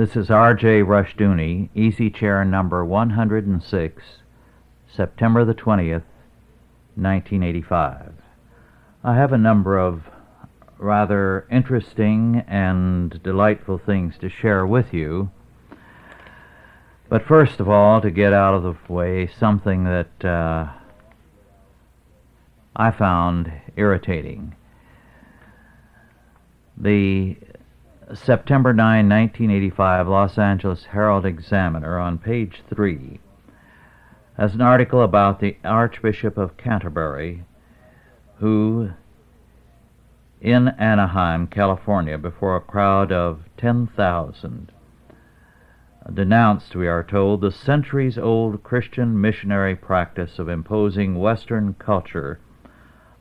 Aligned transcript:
This 0.00 0.16
is 0.16 0.30
R.J. 0.30 0.80
Rushdoony, 0.80 1.68
easy 1.74 2.08
chair 2.08 2.42
number 2.42 2.82
106, 2.82 4.02
September 4.90 5.44
the 5.44 5.52
20th, 5.52 6.04
1985. 6.94 8.14
I 9.04 9.14
have 9.14 9.34
a 9.34 9.36
number 9.36 9.78
of 9.78 10.04
rather 10.78 11.46
interesting 11.50 12.42
and 12.48 13.22
delightful 13.22 13.76
things 13.76 14.16
to 14.22 14.30
share 14.30 14.66
with 14.66 14.94
you. 14.94 15.32
But 17.10 17.26
first 17.26 17.60
of 17.60 17.68
all, 17.68 18.00
to 18.00 18.10
get 18.10 18.32
out 18.32 18.54
of 18.54 18.62
the 18.62 18.76
way, 18.90 19.26
something 19.26 19.84
that 19.84 20.24
uh, 20.24 20.72
I 22.74 22.90
found 22.90 23.52
irritating. 23.76 24.54
The 26.74 27.36
September 28.14 28.72
9, 28.72 29.08
1985 29.08 30.08
Los 30.08 30.36
Angeles 30.36 30.84
Herald 30.86 31.24
Examiner 31.24 31.96
on 31.96 32.18
page 32.18 32.60
3 32.68 33.20
has 34.36 34.52
an 34.52 34.60
article 34.60 35.02
about 35.02 35.38
the 35.38 35.56
Archbishop 35.64 36.36
of 36.36 36.56
Canterbury 36.56 37.44
who 38.38 38.90
in 40.40 40.68
Anaheim, 40.68 41.46
California, 41.46 42.18
before 42.18 42.56
a 42.56 42.60
crowd 42.60 43.12
of 43.12 43.42
10,000 43.58 44.72
denounced, 46.12 46.74
we 46.74 46.88
are 46.88 47.04
told, 47.04 47.42
the 47.42 47.52
centuries 47.52 48.18
old 48.18 48.64
Christian 48.64 49.20
missionary 49.20 49.76
practice 49.76 50.40
of 50.40 50.48
imposing 50.48 51.16
Western 51.16 51.74
culture 51.74 52.40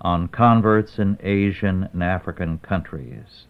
on 0.02 0.28
converts 0.30 0.98
in 0.98 1.20
Asian 1.22 1.90
and 1.94 2.02
African 2.02 2.58
countries. 2.58 3.45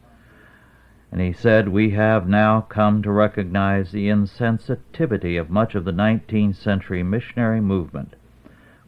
And 1.12 1.22
he 1.22 1.34
said, 1.34 1.70
We 1.70 1.92
have 1.92 2.28
now 2.28 2.62
come 2.62 3.02
to 3.02 3.12
recognize 3.12 3.92
the 3.92 4.08
insensitivity 4.08 5.40
of 5.40 5.50
much 5.50 5.74
of 5.74 5.86
the 5.86 5.92
19th 5.92 6.56
century 6.56 7.02
missionary 7.02 7.62
movement, 7.62 8.16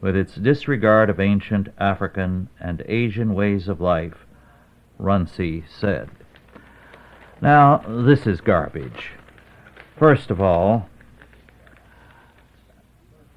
with 0.00 0.16
its 0.16 0.36
disregard 0.36 1.10
of 1.10 1.18
ancient 1.18 1.68
African 1.78 2.48
and 2.60 2.82
Asian 2.86 3.34
ways 3.34 3.68
of 3.68 3.80
life, 3.80 4.26
Runcie 4.98 5.64
said. 5.68 6.10
Now, 7.40 7.78
this 7.88 8.26
is 8.26 8.40
garbage. 8.40 9.10
First 9.98 10.30
of 10.30 10.40
all, 10.40 10.88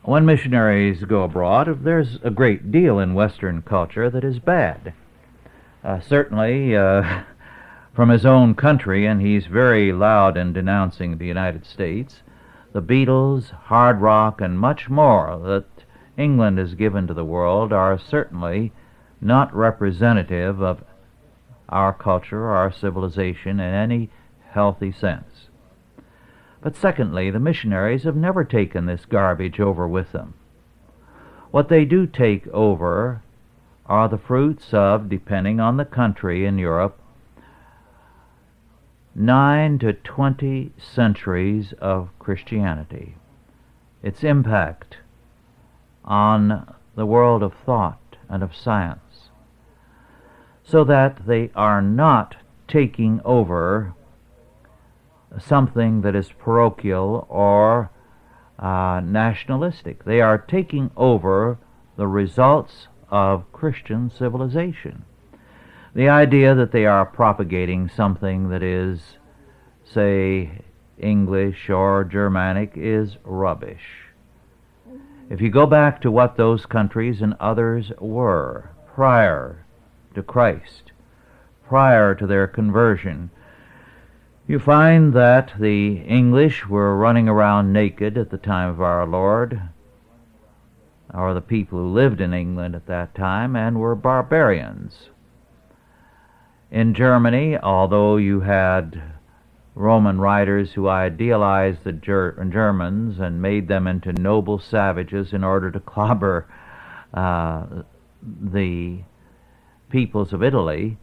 when 0.03 0.25
missionaries 0.25 1.03
go 1.03 1.23
abroad, 1.23 1.83
there's 1.83 2.19
a 2.23 2.29
great 2.29 2.71
deal 2.71 2.99
in 2.99 3.15
Western 3.15 3.63
culture 3.63 4.11
that 4.11 4.23
is 4.23 4.37
bad. 4.37 4.93
Uh, 5.83 5.99
certainly, 5.99 6.75
uh, 6.75 7.23
from 7.95 8.09
his 8.09 8.25
own 8.25 8.53
country, 8.53 9.05
and 9.05 9.21
he's 9.21 9.45
very 9.47 9.93
loud 9.93 10.35
in 10.35 10.51
denouncing 10.51 11.17
the 11.17 11.25
United 11.25 11.65
States, 11.65 12.21
the 12.73 12.81
Beatles, 12.81 13.51
hard 13.51 14.01
rock, 14.01 14.41
and 14.41 14.59
much 14.59 14.89
more 14.89 15.39
that 15.45 15.85
England 16.17 16.57
has 16.57 16.75
given 16.75 17.07
to 17.07 17.13
the 17.13 17.23
world 17.23 17.71
are 17.71 17.97
certainly 17.97 18.73
not 19.21 19.55
representative 19.55 20.61
of 20.61 20.83
our 21.69 21.93
culture 21.93 22.43
or 22.43 22.51
our 22.51 22.71
civilization 22.71 23.61
in 23.61 23.73
any 23.73 24.09
healthy 24.51 24.91
sense. 24.91 25.47
But 26.61 26.75
secondly, 26.75 27.31
the 27.31 27.39
missionaries 27.39 28.03
have 28.03 28.15
never 28.15 28.43
taken 28.43 28.87
this 28.87 29.05
garbage 29.05 29.59
over 29.59 29.87
with 29.87 30.11
them. 30.11 30.33
What 31.51 31.69
they 31.69 31.85
do 31.85 32.07
take 32.07 32.45
over 32.49 33.21
are 33.85 34.09
the 34.09 34.17
fruits 34.17 34.73
of, 34.73 35.07
depending 35.07 35.61
on 35.61 35.77
the 35.77 35.85
country 35.85 36.45
in 36.45 36.57
Europe, 36.57 36.99
nine 39.15 39.79
to 39.79 39.93
twenty 39.93 40.73
centuries 40.77 41.73
of 41.79 42.09
Christianity, 42.19 43.15
its 44.03 44.23
impact 44.23 44.97
on 46.03 46.75
the 46.95 47.05
world 47.05 47.41
of 47.41 47.53
thought 47.65 48.17
and 48.29 48.43
of 48.43 48.55
science, 48.55 49.29
so 50.63 50.83
that 50.83 51.25
they 51.25 51.49
are 51.55 51.81
not 51.81 52.35
taking 52.67 53.21
over 53.23 53.93
something 55.39 56.01
that 56.01 56.15
is 56.15 56.31
parochial 56.31 57.25
or 57.29 57.89
uh, 58.59 59.01
nationalistic. 59.03 60.03
They 60.05 60.21
are 60.21 60.37
taking 60.37 60.91
over 60.95 61.57
the 61.97 62.07
results 62.07 62.87
of 63.09 63.51
Christian 63.51 64.09
civilization. 64.09 65.05
The 65.95 66.09
idea 66.09 66.53
that 66.55 66.73
they 66.73 66.85
are 66.85 67.05
propagating 67.05 67.87
something 67.87 68.49
that 68.49 68.61
is, 68.61 68.99
say, 69.85 70.59
English 70.99 71.69
or 71.69 72.03
Germanic 72.03 72.73
is 72.75 73.15
rubbish. 73.23 74.11
If 75.29 75.39
you 75.39 75.49
go 75.49 75.65
back 75.65 76.01
to 76.01 76.11
what 76.11 76.35
those 76.35 76.65
countries 76.65 77.21
and 77.21 77.33
others 77.39 77.93
were 77.97 78.71
prior 78.93 79.65
to 80.15 80.21
Christ, 80.21 80.91
prior 81.65 82.13
to 82.13 82.27
their 82.27 82.45
conversion, 82.45 83.29
you 84.47 84.59
find 84.59 85.13
that 85.13 85.53
the 85.57 85.99
English 86.01 86.67
were 86.67 86.97
running 86.97 87.29
around 87.29 87.71
naked 87.71 88.17
at 88.17 88.31
the 88.31 88.37
time 88.37 88.69
of 88.69 88.81
our 88.81 89.07
Lord, 89.07 89.61
or 91.13 91.33
the 91.33 91.39
people 91.39 91.79
who 91.79 91.87
lived 91.87 92.19
in 92.19 92.33
England 92.33 92.75
at 92.75 92.87
that 92.87 93.15
time, 93.15 93.55
and 93.55 93.79
were 93.79 93.95
barbarians. 93.95 95.09
In 96.71 96.93
Germany, 96.93 97.57
although 97.57 98.17
you 98.17 98.41
had 98.41 99.01
Roman 99.75 100.19
writers 100.19 100.73
who 100.73 100.87
idealized 100.87 101.83
the 101.83 101.91
Ger- 101.91 102.43
Germans 102.51 103.19
and 103.19 103.41
made 103.41 103.67
them 103.67 103.87
into 103.87 104.13
noble 104.13 104.57
savages 104.57 105.33
in 105.33 105.43
order 105.43 105.69
to 105.69 105.79
clobber 105.79 106.47
uh, 107.13 107.65
the 108.21 109.03
peoples 109.89 110.33
of 110.33 110.41
Italy, 110.41 110.97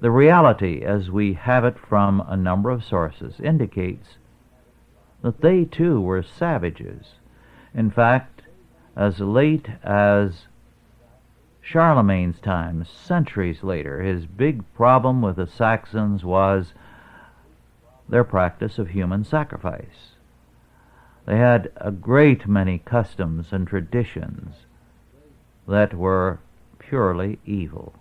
the 0.00 0.10
reality, 0.10 0.82
as 0.82 1.10
we 1.10 1.34
have 1.34 1.64
it 1.64 1.78
from 1.78 2.20
a 2.26 2.36
number 2.36 2.70
of 2.70 2.84
sources, 2.84 3.40
indicates 3.40 4.16
that 5.22 5.40
they 5.40 5.64
too 5.64 6.00
were 6.00 6.22
savages. 6.22 7.14
In 7.74 7.90
fact, 7.90 8.42
as 8.96 9.20
late 9.20 9.68
as 9.82 10.46
Charlemagne's 11.64 12.40
time, 12.40 12.84
centuries 12.84 13.62
later, 13.62 14.02
his 14.02 14.26
big 14.26 14.62
problem 14.74 15.22
with 15.22 15.36
the 15.36 15.46
Saxons 15.46 16.22
was 16.22 16.74
their 18.06 18.22
practice 18.22 18.78
of 18.78 18.90
human 18.90 19.24
sacrifice. 19.24 20.12
They 21.24 21.38
had 21.38 21.72
a 21.78 21.90
great 21.90 22.46
many 22.46 22.78
customs 22.78 23.50
and 23.50 23.66
traditions 23.66 24.66
that 25.66 25.94
were 25.94 26.38
purely 26.78 27.38
evil. 27.46 27.94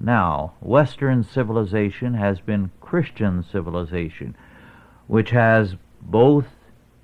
Now, 0.00 0.52
Western 0.60 1.24
civilization 1.24 2.14
has 2.14 2.38
been 2.38 2.70
Christian 2.80 3.42
civilization, 3.42 4.36
which 5.08 5.30
has 5.30 5.74
both 6.00 6.46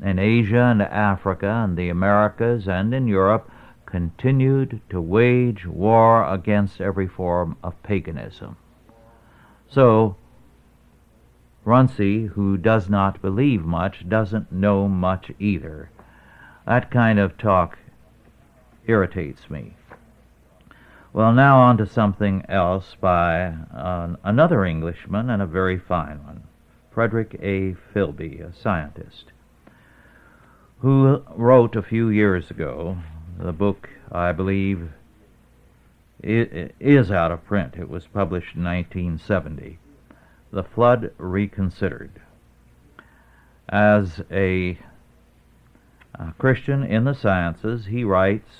in 0.01 0.21
Asia 0.21 0.63
and 0.63 0.81
Africa 0.81 1.49
and 1.49 1.77
the 1.77 1.89
Americas 1.89 2.69
and 2.69 2.95
in 2.95 3.09
Europe 3.09 3.51
continued 3.91 4.81
to 4.89 5.01
wage 5.01 5.67
war 5.67 6.25
against 6.33 6.81
every 6.81 7.09
form 7.09 7.57
of 7.63 7.83
paganism. 7.83 8.57
So, 9.69 10.17
Runcie, 11.65 12.27
who 12.27 12.57
does 12.57 12.89
not 12.89 13.21
believe 13.21 13.65
much, 13.65 14.09
doesn't 14.09 14.53
know 14.53 14.89
much 14.89 15.31
either. 15.39 15.91
That 16.67 16.91
kind 16.91 17.19
of 17.19 17.37
talk 17.37 17.79
irritates 18.87 19.51
me. 19.51 19.75
Well, 21.13 21.33
now 21.33 21.61
on 21.61 21.77
to 21.79 21.87
something 21.87 22.45
else 22.49 22.97
by 23.01 23.47
uh, 23.75 24.15
another 24.23 24.65
Englishman 24.65 25.29
and 25.29 25.43
a 25.43 25.47
very 25.47 25.79
fine 25.79 26.25
one, 26.25 26.45
Frederick 26.93 27.37
A. 27.43 27.75
Filby, 27.93 28.41
a 28.41 28.53
scientist, 28.53 29.33
who 30.79 31.23
wrote 31.35 31.75
a 31.75 31.83
few 31.83 32.09
years 32.09 32.51
ago 32.51 32.97
the 33.43 33.53
book, 33.53 33.89
I 34.13 34.33
believe, 34.33 34.91
is 36.23 37.11
out 37.11 37.33
of 37.33 37.45
print. 37.47 37.75
It 37.77 37.89
was 37.89 38.07
published 38.07 38.55
in 38.55 38.65
1970. 38.65 39.79
The 40.53 40.63
Flood 40.63 41.13
Reconsidered. 41.17 42.21
As 43.69 44.21
a, 44.31 44.79
a 46.15 46.33
Christian 46.39 46.83
in 46.83 47.05
the 47.05 47.15
sciences, 47.15 47.87
he 47.87 48.05
writes 48.05 48.51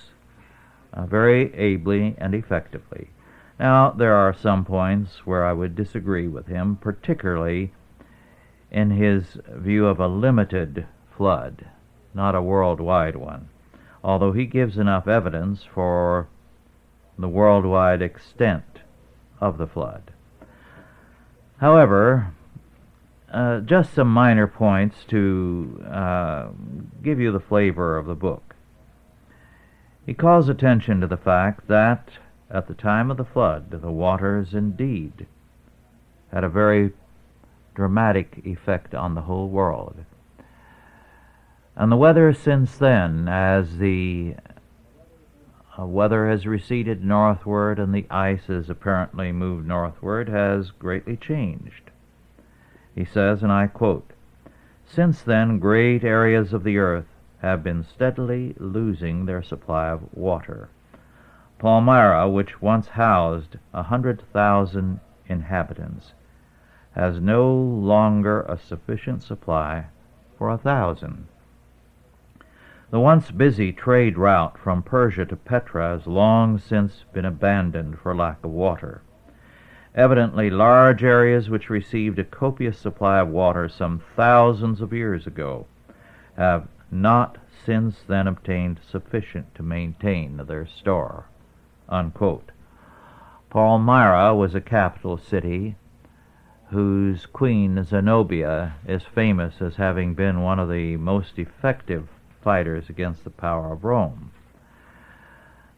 uh, 0.95 1.05
very 1.05 1.53
ably 1.55 2.15
and 2.17 2.35
effectively. 2.35 3.11
Now, 3.59 3.91
there 3.91 4.15
are 4.15 4.33
some 4.33 4.65
points 4.65 5.27
where 5.27 5.45
I 5.45 5.53
would 5.53 5.77
disagree 5.77 6.29
with 6.29 6.47
him, 6.47 6.77
particularly 6.77 7.73
in 8.71 8.93
his 8.93 9.37
view 9.49 9.87
of 9.87 10.01
a 10.01 10.09
limited 10.09 10.87
flood, 11.15 11.67
not 12.15 12.35
a 12.35 12.41
worldwide 12.41 13.17
one 13.17 13.49
although 14.03 14.33
he 14.33 14.47
gives 14.47 14.79
enough 14.79 15.07
evidence 15.07 15.63
for 15.75 16.29
the 17.19 17.29
worldwide 17.29 18.03
extent 18.03 18.81
of 19.41 19.59
the 19.59 19.67
flood. 19.67 20.13
However, 21.59 22.33
uh, 23.33 23.61
just 23.61 23.95
some 23.95 24.13
minor 24.13 24.47
points 24.47 25.05
to 25.09 25.85
uh, 25.87 26.49
give 27.03 27.21
you 27.21 27.31
the 27.31 27.41
flavor 27.41 27.97
of 27.97 28.07
the 28.07 28.15
book. 28.15 28.55
He 30.07 30.15
calls 30.15 30.49
attention 30.49 31.01
to 31.01 31.07
the 31.07 31.17
fact 31.17 31.69
that 31.69 32.09
at 32.51 32.67
the 32.67 32.75
time 32.75 33.11
of 33.11 33.17
the 33.17 33.25
flood, 33.25 33.71
the 33.71 33.91
waters 33.91 34.55
indeed 34.55 35.27
had 36.33 36.43
a 36.43 36.49
very 36.49 36.93
dramatic 37.75 38.41
effect 38.45 38.95
on 38.95 39.15
the 39.15 39.23
whole 39.23 39.49
world. 39.49 40.05
And 41.81 41.91
the 41.91 41.97
weather 41.97 42.35
since 42.35 42.77
then, 42.77 43.27
as 43.27 43.79
the 43.79 44.35
uh, 45.79 45.87
weather 45.87 46.29
has 46.29 46.47
receded 46.47 47.03
northward 47.03 47.79
and 47.79 47.95
the 47.95 48.05
ice 48.11 48.49
has 48.49 48.69
apparently 48.69 49.33
moved 49.33 49.67
northward, 49.67 50.29
has 50.29 50.73
greatly 50.73 51.17
changed. 51.17 51.91
He 52.95 53.07
says, 53.07 53.43
and 53.43 53.51
I 53.51 53.67
quote, 53.67 54.11
Since 54.85 55.23
then, 55.23 55.59
great 55.59 56.05
areas 56.05 56.53
of 56.53 56.65
the 56.65 56.77
earth 56.77 57.09
have 57.41 57.65
been 57.65 57.83
steadily 57.83 58.55
losing 58.59 59.25
their 59.25 59.43
supply 59.43 59.89
of 59.89 60.15
water. 60.15 60.69
Palmyra, 61.59 62.29
which 62.29 62.61
once 62.61 62.89
housed 62.89 63.57
a 63.73 63.85
hundred 63.85 64.21
thousand 64.35 65.01
inhabitants, 65.29 66.13
has 66.93 67.21
no 67.23 67.51
longer 67.51 68.43
a 68.43 68.59
sufficient 68.59 69.23
supply 69.23 69.87
for 70.37 70.51
a 70.51 70.59
thousand. 70.59 71.27
The 72.91 72.99
once 72.99 73.31
busy 73.31 73.73
trade 73.73 74.19
route 74.19 74.59
from 74.59 74.83
Persia 74.83 75.25
to 75.27 75.37
Petra 75.37 75.91
has 75.91 76.09
long 76.09 76.59
since 76.59 77.05
been 77.13 77.25
abandoned 77.25 78.01
for 78.01 78.17
lack 78.17 78.43
of 78.43 78.51
water. 78.51 79.03
Evidently, 79.95 80.51
large 80.51 81.05
areas 81.05 81.49
which 81.49 81.71
received 81.71 82.19
a 82.19 82.25
copious 82.25 82.79
supply 82.79 83.21
of 83.21 83.29
water 83.29 83.69
some 83.69 84.03
thousands 84.17 84.81
of 84.81 84.93
years 84.93 85.25
ago 85.25 85.67
have 86.37 86.67
not 86.91 87.39
since 87.65 88.03
then 88.03 88.27
obtained 88.27 88.81
sufficient 88.85 89.55
to 89.55 89.63
maintain 89.63 90.39
their 90.49 90.67
store. 90.67 91.27
Unquote. 91.89 92.51
Palmyra 93.51 94.35
was 94.35 94.57
a 94.57 94.61
capital 94.61 95.17
city 95.17 95.77
whose 96.71 97.27
queen 97.27 97.85
Zenobia 97.85 98.75
is 98.85 99.05
famous 99.05 99.63
as 99.63 99.77
having 99.77 100.15
been 100.15 100.41
one 100.41 100.59
of 100.59 100.69
the 100.69 100.97
most 100.97 101.39
effective 101.39 102.09
fighters 102.43 102.89
against 102.89 103.25
the 103.25 103.31
power 103.31 103.73
of 103.73 103.85
Rome. 103.85 104.33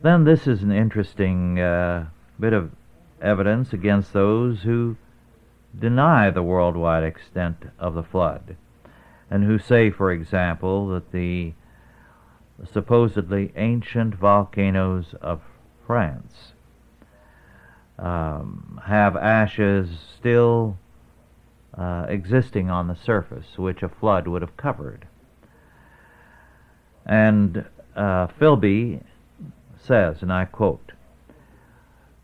Then 0.01 0.25
this 0.25 0.47
is 0.47 0.63
an 0.63 0.73
interesting 0.73 1.61
uh, 1.61 2.07
bit 2.39 2.53
of 2.53 2.73
evidence 3.21 3.73
against 3.73 4.13
those 4.13 4.63
who 4.63 4.97
deny 5.79 6.31
the 6.31 6.43
worldwide 6.43 7.05
extent 7.05 7.65
of 7.79 7.95
the 7.95 8.03
flood, 8.03 8.57
and 9.31 9.45
who 9.45 9.59
say, 9.59 9.91
for 9.91 10.11
example, 10.11 10.89
that 10.89 11.13
the 11.13 11.53
supposedly 12.71 13.53
ancient 13.57 14.15
volcanoes 14.15 15.15
of 15.21 15.41
France 15.87 16.53
um, 17.99 18.81
have 18.87 19.17
ashes 19.17 19.89
still 20.19 20.77
uh, 21.77 22.07
existing 22.09 22.71
on 22.71 22.89
the 22.89 22.97
surface, 22.97 23.57
which 23.57 23.83
a 23.83 23.89
flood 23.89 24.29
would 24.29 24.43
have 24.43 24.57
covered. 24.57 25.07
And 27.07 27.65
uh, 27.97 28.29
Filby 28.29 29.03
says, 29.77 30.23
and 30.23 30.33
I 30.33 30.45
quote, 30.45 30.93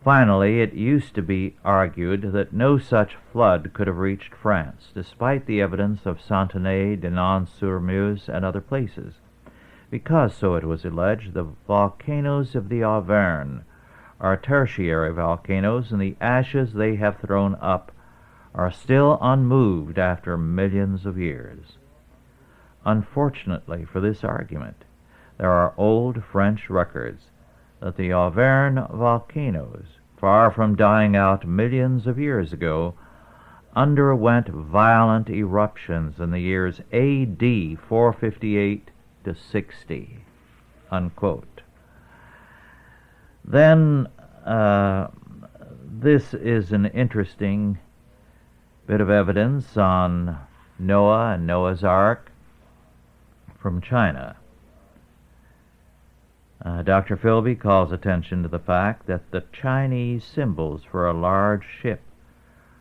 Finally, 0.04 0.60
it 0.60 0.72
used 0.72 1.14
to 1.14 1.22
be 1.22 1.56
argued 1.64 2.32
that 2.32 2.52
no 2.52 2.78
such 2.78 3.16
flood 3.32 3.72
could 3.74 3.88
have 3.88 3.98
reached 3.98 4.32
France, 4.32 4.90
despite 4.94 5.46
the 5.46 5.60
evidence 5.60 6.06
of 6.06 6.20
Saintonge, 6.20 7.00
Denon-sur-Meuse, 7.00 8.28
and 8.28 8.44
other 8.44 8.60
places, 8.60 9.14
because, 9.90 10.34
so 10.34 10.54
it 10.54 10.64
was 10.64 10.84
alleged, 10.84 11.34
the 11.34 11.48
volcanoes 11.66 12.54
of 12.54 12.68
the 12.68 12.82
Auvergne 12.82 13.62
are 14.20 14.36
tertiary 14.36 15.12
volcanoes, 15.12 15.90
and 15.92 16.00
the 16.00 16.16
ashes 16.20 16.72
they 16.72 16.96
have 16.96 17.18
thrown 17.18 17.56
up 17.60 17.92
are 18.54 18.70
still 18.70 19.18
unmoved 19.20 19.98
after 19.98 20.36
millions 20.36 21.06
of 21.06 21.18
years. 21.18 21.76
Unfortunately 22.88 23.84
for 23.84 24.00
this 24.00 24.24
argument, 24.24 24.86
there 25.36 25.50
are 25.50 25.74
old 25.76 26.24
French 26.24 26.70
records 26.70 27.24
that 27.80 27.98
the 27.98 28.14
Auvergne 28.14 28.80
volcanoes, 28.90 29.98
far 30.16 30.50
from 30.50 30.74
dying 30.74 31.14
out 31.14 31.46
millions 31.46 32.06
of 32.06 32.18
years 32.18 32.50
ago, 32.50 32.94
underwent 33.76 34.48
violent 34.48 35.28
eruptions 35.28 36.18
in 36.18 36.30
the 36.30 36.40
years 36.40 36.80
AD 36.90 37.78
458 37.86 38.90
to 39.24 39.34
60. 39.34 40.24
Unquote. 40.90 41.60
Then, 43.44 44.08
uh, 44.46 45.08
this 45.84 46.32
is 46.32 46.72
an 46.72 46.86
interesting 46.86 47.80
bit 48.86 49.02
of 49.02 49.10
evidence 49.10 49.76
on 49.76 50.38
Noah 50.78 51.34
and 51.34 51.46
Noah's 51.46 51.84
Ark 51.84 52.32
from 53.60 53.80
China. 53.80 54.36
Uh, 56.64 56.82
Dr. 56.82 57.16
Filby 57.16 57.54
calls 57.54 57.92
attention 57.92 58.42
to 58.42 58.48
the 58.48 58.58
fact 58.58 59.06
that 59.06 59.30
the 59.30 59.44
Chinese 59.52 60.24
symbols 60.24 60.82
for 60.90 61.06
a 61.06 61.12
large 61.12 61.64
ship 61.80 62.00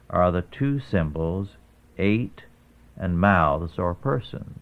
are 0.10 0.32
the 0.32 0.42
two 0.42 0.80
symbols 0.80 1.50
eight 1.98 2.44
and 2.96 3.20
mouths 3.20 3.78
or 3.78 3.94
persons. 3.94 4.60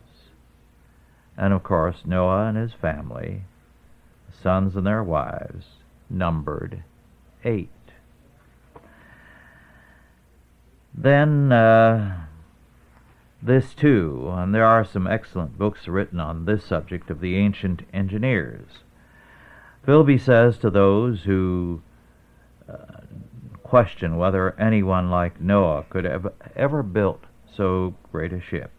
And 1.38 1.54
of 1.54 1.64
course, 1.64 1.98
Noah 2.06 2.48
and 2.48 2.58
his 2.58 2.74
family, 2.74 3.44
sons 4.42 4.76
and 4.76 4.86
their 4.86 5.04
wives, 5.04 5.66
numbered 6.10 6.84
eight. 7.44 7.70
Then 10.94 11.52
uh, 11.52 12.26
this 13.42 13.74
too, 13.74 14.32
and 14.32 14.54
there 14.54 14.66
are 14.66 14.84
some 14.84 15.08
excellent 15.08 15.58
books 15.58 15.88
written 15.88 16.20
on 16.20 16.46
this 16.46 16.66
subject 16.66 17.10
of 17.10 17.20
the 17.20 17.36
ancient 17.36 17.84
engineers. 17.94 18.84
Filby 19.86 20.18
says 20.18 20.58
to 20.58 20.70
those 20.70 21.24
who 21.24 21.82
uh, 22.68 23.02
question 23.62 24.18
whether 24.18 24.60
anyone 24.60 25.12
like 25.12 25.40
Noah 25.40 25.86
could 25.90 26.06
have 26.06 26.32
ever 26.56 26.82
built 26.82 27.26
so 27.56 27.96
great 28.12 28.34
a 28.34 28.42
ship, 28.42 28.72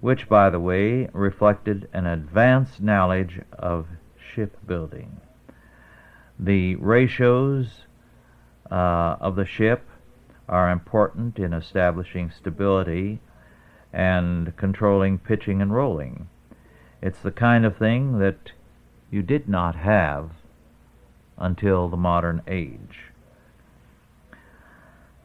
which, 0.00 0.28
by 0.28 0.50
the 0.50 0.60
way, 0.60 1.08
reflected 1.12 1.88
an 1.92 2.06
advanced 2.06 2.80
knowledge 2.80 3.40
of 3.52 3.86
shipbuilding. 4.34 5.20
The 6.38 6.76
ratios 6.76 7.86
uh, 8.70 9.16
of 9.20 9.34
the 9.36 9.46
ship 9.46 9.88
are 10.48 10.70
important 10.70 11.38
in 11.38 11.52
establishing 11.52 12.30
stability 12.30 13.20
and 13.92 14.56
controlling 14.56 15.18
pitching 15.18 15.60
and 15.60 15.74
rolling. 15.74 16.28
It's 17.02 17.20
the 17.20 17.30
kind 17.30 17.64
of 17.64 17.76
thing 17.76 18.18
that 18.18 18.52
you 19.10 19.22
did 19.22 19.48
not 19.48 19.76
have 19.76 20.30
until 21.38 21.88
the 21.88 21.96
modern 21.96 22.42
age. 22.46 23.10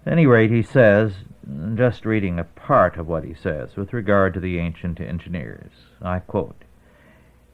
At 0.06 0.14
any 0.14 0.26
rate, 0.26 0.52
he 0.52 0.62
says, 0.62 1.14
just 1.76 2.06
reading 2.06 2.40
a 2.40 2.44
part 2.44 2.98
of 2.98 3.08
what 3.08 3.24
he 3.24 3.34
says 3.34 3.76
with 3.76 3.94
regard 3.94 4.34
to 4.34 4.40
the 4.40 4.58
ancient 4.58 5.00
engineers, 5.00 5.72
I 6.02 6.20
quote, 6.20 6.64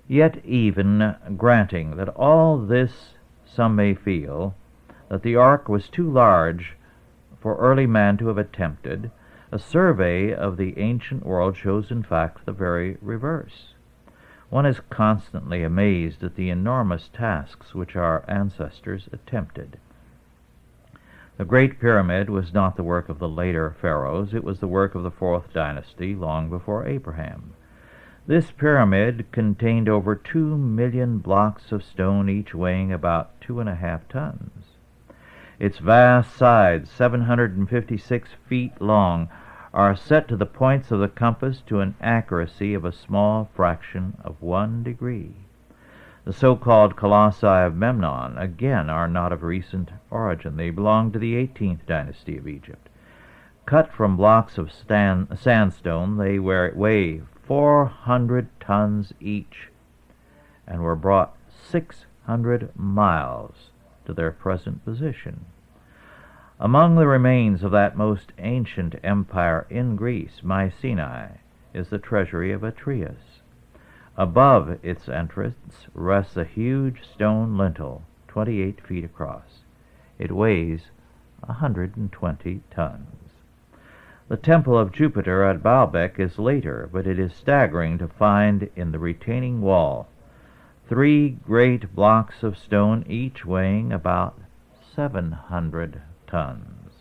Yet 0.07 0.43
even 0.45 1.15
granting 1.37 1.95
that 1.95 2.09
all 2.09 2.57
this 2.57 3.13
some 3.45 3.75
may 3.75 3.93
feel, 3.93 4.55
that 5.09 5.23
the 5.23 5.35
ark 5.35 5.67
was 5.67 5.89
too 5.89 6.09
large 6.09 6.75
for 7.39 7.55
early 7.57 7.87
man 7.87 8.17
to 8.17 8.27
have 8.27 8.37
attempted, 8.37 9.11
a 9.51 9.59
survey 9.59 10.33
of 10.33 10.55
the 10.55 10.79
ancient 10.79 11.25
world 11.25 11.57
shows, 11.57 11.91
in 11.91 12.03
fact, 12.03 12.45
the 12.45 12.53
very 12.53 12.97
reverse. 13.01 13.73
One 14.49 14.65
is 14.65 14.79
constantly 14.89 15.63
amazed 15.63 16.23
at 16.23 16.35
the 16.35 16.49
enormous 16.49 17.09
tasks 17.13 17.75
which 17.75 17.95
our 17.95 18.23
ancestors 18.27 19.09
attempted. 19.11 19.77
The 21.37 21.45
Great 21.45 21.79
Pyramid 21.79 22.29
was 22.29 22.53
not 22.53 22.75
the 22.75 22.83
work 22.83 23.09
of 23.09 23.19
the 23.19 23.27
later 23.27 23.75
pharaohs, 23.81 24.33
it 24.33 24.43
was 24.43 24.59
the 24.59 24.67
work 24.67 24.95
of 24.95 25.03
the 25.03 25.11
fourth 25.11 25.51
dynasty, 25.53 26.15
long 26.15 26.49
before 26.49 26.85
Abraham. 26.87 27.53
This 28.27 28.51
pyramid 28.51 29.25
contained 29.31 29.89
over 29.89 30.15
two 30.15 30.57
million 30.57 31.17
blocks 31.17 31.71
of 31.71 31.83
stone, 31.83 32.29
each 32.29 32.53
weighing 32.53 32.93
about 32.93 33.41
two 33.41 33.59
and 33.59 33.67
a 33.67 33.75
half 33.75 34.07
tons. 34.07 34.63
Its 35.59 35.79
vast 35.79 36.35
sides, 36.35 36.89
756 36.91 38.29
feet 38.47 38.79
long, 38.81 39.29
are 39.73 39.95
set 39.95 40.27
to 40.27 40.35
the 40.35 40.45
points 40.45 40.91
of 40.91 40.99
the 40.99 41.07
compass 41.07 41.61
to 41.65 41.79
an 41.79 41.95
accuracy 42.01 42.73
of 42.73 42.83
a 42.83 42.91
small 42.91 43.49
fraction 43.55 44.17
of 44.23 44.41
one 44.41 44.83
degree. 44.83 45.33
The 46.25 46.33
so-called 46.33 46.95
colossi 46.95 47.47
of 47.47 47.75
Memnon, 47.75 48.37
again, 48.37 48.89
are 48.89 49.07
not 49.07 49.31
of 49.31 49.43
recent 49.43 49.89
origin. 50.09 50.57
They 50.57 50.69
belong 50.69 51.11
to 51.11 51.19
the 51.19 51.35
18th 51.35 51.85
dynasty 51.87 52.37
of 52.37 52.47
Egypt. 52.47 52.89
Cut 53.65 53.91
from 53.91 54.17
blocks 54.17 54.57
of 54.57 54.71
sandstone, 54.71 56.17
they 56.17 56.37
weigh 56.37 57.21
400 57.43 58.47
tons 58.59 59.13
each 59.19 59.69
and 60.67 60.81
were 60.83 60.95
brought 60.95 61.35
600 61.49 62.69
miles 62.75 63.71
to 64.05 64.13
their 64.13 64.31
present 64.31 64.83
position. 64.85 65.45
Among 66.63 66.93
the 66.93 67.07
remains 67.07 67.63
of 67.63 67.71
that 67.71 67.97
most 67.97 68.33
ancient 68.37 68.93
empire 69.03 69.65
in 69.71 69.95
Greece, 69.95 70.43
Mycenae, 70.43 71.39
is 71.73 71.89
the 71.89 71.97
treasury 71.97 72.51
of 72.51 72.63
Atreus. 72.63 73.41
Above 74.15 74.77
its 74.83 75.09
entrance 75.09 75.87
rests 75.95 76.37
a 76.37 76.43
huge 76.43 77.03
stone 77.03 77.57
lintel, 77.57 78.03
28 78.27 78.79
feet 78.79 79.03
across. 79.03 79.63
It 80.19 80.31
weighs 80.31 80.91
120 81.39 82.61
tons. 82.69 83.31
The 84.27 84.37
temple 84.37 84.77
of 84.77 84.91
Jupiter 84.91 85.43
at 85.43 85.63
Baalbek 85.63 86.19
is 86.19 86.37
later, 86.37 86.87
but 86.93 87.07
it 87.07 87.17
is 87.17 87.33
staggering 87.33 87.97
to 87.97 88.07
find 88.07 88.69
in 88.75 88.91
the 88.91 88.99
retaining 88.99 89.61
wall 89.61 90.09
three 90.87 91.31
great 91.43 91.95
blocks 91.95 92.43
of 92.43 92.55
stone, 92.55 93.03
each 93.07 93.47
weighing 93.47 93.91
about 93.91 94.39
700 94.95 96.03
tons. 96.31 96.93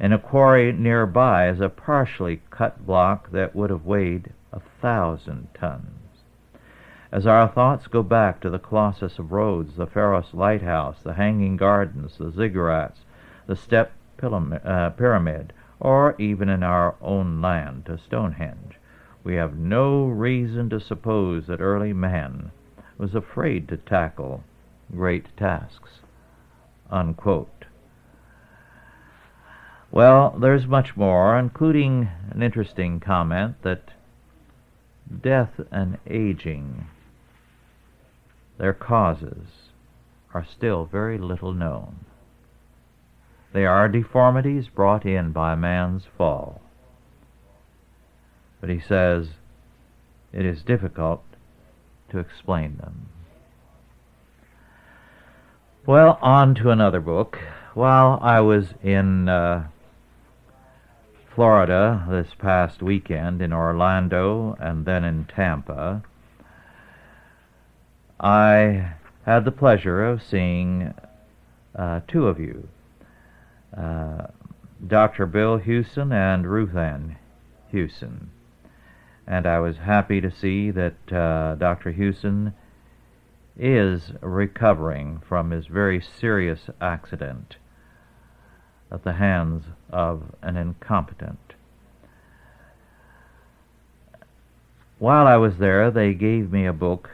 In 0.00 0.12
a 0.12 0.18
quarry 0.18 0.72
nearby 0.72 1.48
is 1.48 1.60
a 1.60 1.68
partially 1.68 2.40
cut 2.50 2.84
block 2.84 3.30
that 3.30 3.54
would 3.54 3.70
have 3.70 3.84
weighed 3.84 4.32
a 4.52 4.60
thousand 4.80 5.48
tons. 5.54 6.24
As 7.12 7.26
our 7.26 7.46
thoughts 7.46 7.86
go 7.86 8.02
back 8.02 8.40
to 8.40 8.48
the 8.48 8.58
Colossus 8.58 9.18
of 9.18 9.32
Rhodes, 9.32 9.76
the 9.76 9.86
Pharos 9.86 10.32
lighthouse, 10.32 11.02
the 11.02 11.12
Hanging 11.12 11.58
Gardens, 11.58 12.16
the 12.16 12.32
ziggurats, 12.32 13.04
the 13.46 13.54
Step 13.54 13.92
uh, 14.22 14.90
Pyramid, 14.90 15.52
or 15.78 16.14
even 16.18 16.48
in 16.48 16.62
our 16.62 16.94
own 17.02 17.42
land 17.42 17.84
to 17.86 17.98
Stonehenge, 17.98 18.78
we 19.24 19.34
have 19.34 19.56
no 19.56 20.06
reason 20.06 20.70
to 20.70 20.80
suppose 20.80 21.46
that 21.46 21.60
early 21.60 21.92
man 21.92 22.50
was 22.96 23.14
afraid 23.14 23.68
to 23.68 23.76
tackle 23.76 24.42
great 24.90 25.36
tasks. 25.36 26.00
Unquote. 26.90 27.61
Well, 29.92 30.34
there's 30.40 30.66
much 30.66 30.96
more, 30.96 31.38
including 31.38 32.08
an 32.30 32.42
interesting 32.42 32.98
comment 32.98 33.56
that 33.62 33.90
death 35.22 35.60
and 35.70 35.98
aging, 36.06 36.86
their 38.56 38.72
causes, 38.72 39.48
are 40.32 40.46
still 40.50 40.86
very 40.86 41.18
little 41.18 41.52
known. 41.52 42.06
They 43.52 43.66
are 43.66 43.86
deformities 43.86 44.68
brought 44.68 45.04
in 45.04 45.30
by 45.30 45.54
man's 45.56 46.04
fall. 46.16 46.62
But 48.62 48.70
he 48.70 48.80
says 48.80 49.28
it 50.32 50.46
is 50.46 50.62
difficult 50.62 51.22
to 52.08 52.18
explain 52.18 52.78
them. 52.78 53.10
Well, 55.84 56.18
on 56.22 56.54
to 56.54 56.70
another 56.70 57.00
book. 57.00 57.38
While 57.74 58.18
I 58.22 58.40
was 58.40 58.68
in 58.82 59.28
uh, 59.28 59.68
Florida 61.34 62.06
this 62.10 62.28
past 62.38 62.82
weekend, 62.82 63.40
in 63.40 63.52
Orlando 63.52 64.56
and 64.60 64.84
then 64.84 65.04
in 65.04 65.24
Tampa, 65.24 66.02
I 68.20 68.94
had 69.24 69.44
the 69.44 69.52
pleasure 69.52 70.04
of 70.04 70.22
seeing 70.22 70.94
uh, 71.74 72.00
two 72.06 72.26
of 72.26 72.38
you, 72.38 72.68
uh, 73.76 74.26
Dr. 74.86 75.26
Bill 75.26 75.58
Hewson 75.58 76.12
and 76.12 76.46
Ruth 76.46 76.76
Ann 76.76 77.16
Hewson 77.70 78.30
and 79.26 79.46
I 79.46 79.60
was 79.60 79.76
happy 79.78 80.20
to 80.20 80.30
see 80.30 80.70
that 80.72 81.12
uh, 81.12 81.54
Dr. 81.54 81.92
Hewson 81.92 82.54
is 83.56 84.12
recovering 84.20 85.22
from 85.26 85.50
his 85.50 85.66
very 85.66 86.00
serious 86.00 86.68
accident 86.80 87.56
at 88.92 89.04
the 89.04 89.14
hands 89.14 89.64
of 89.90 90.22
an 90.42 90.56
incompetent. 90.56 91.54
While 94.98 95.26
I 95.26 95.36
was 95.36 95.56
there, 95.56 95.90
they 95.90 96.12
gave 96.12 96.52
me 96.52 96.66
a 96.66 96.72
book, 96.72 97.10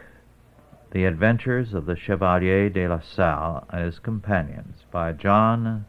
The 0.91 1.05
Adventures 1.05 1.73
of 1.73 1.87
the 1.87 1.97
Chevalier 1.97 2.69
de 2.69 2.89
la 2.89 3.01
Salle 3.01 3.65
and 3.71 3.85
His 3.85 3.99
Companions, 3.99 4.85
by 4.91 5.13
John 5.13 5.87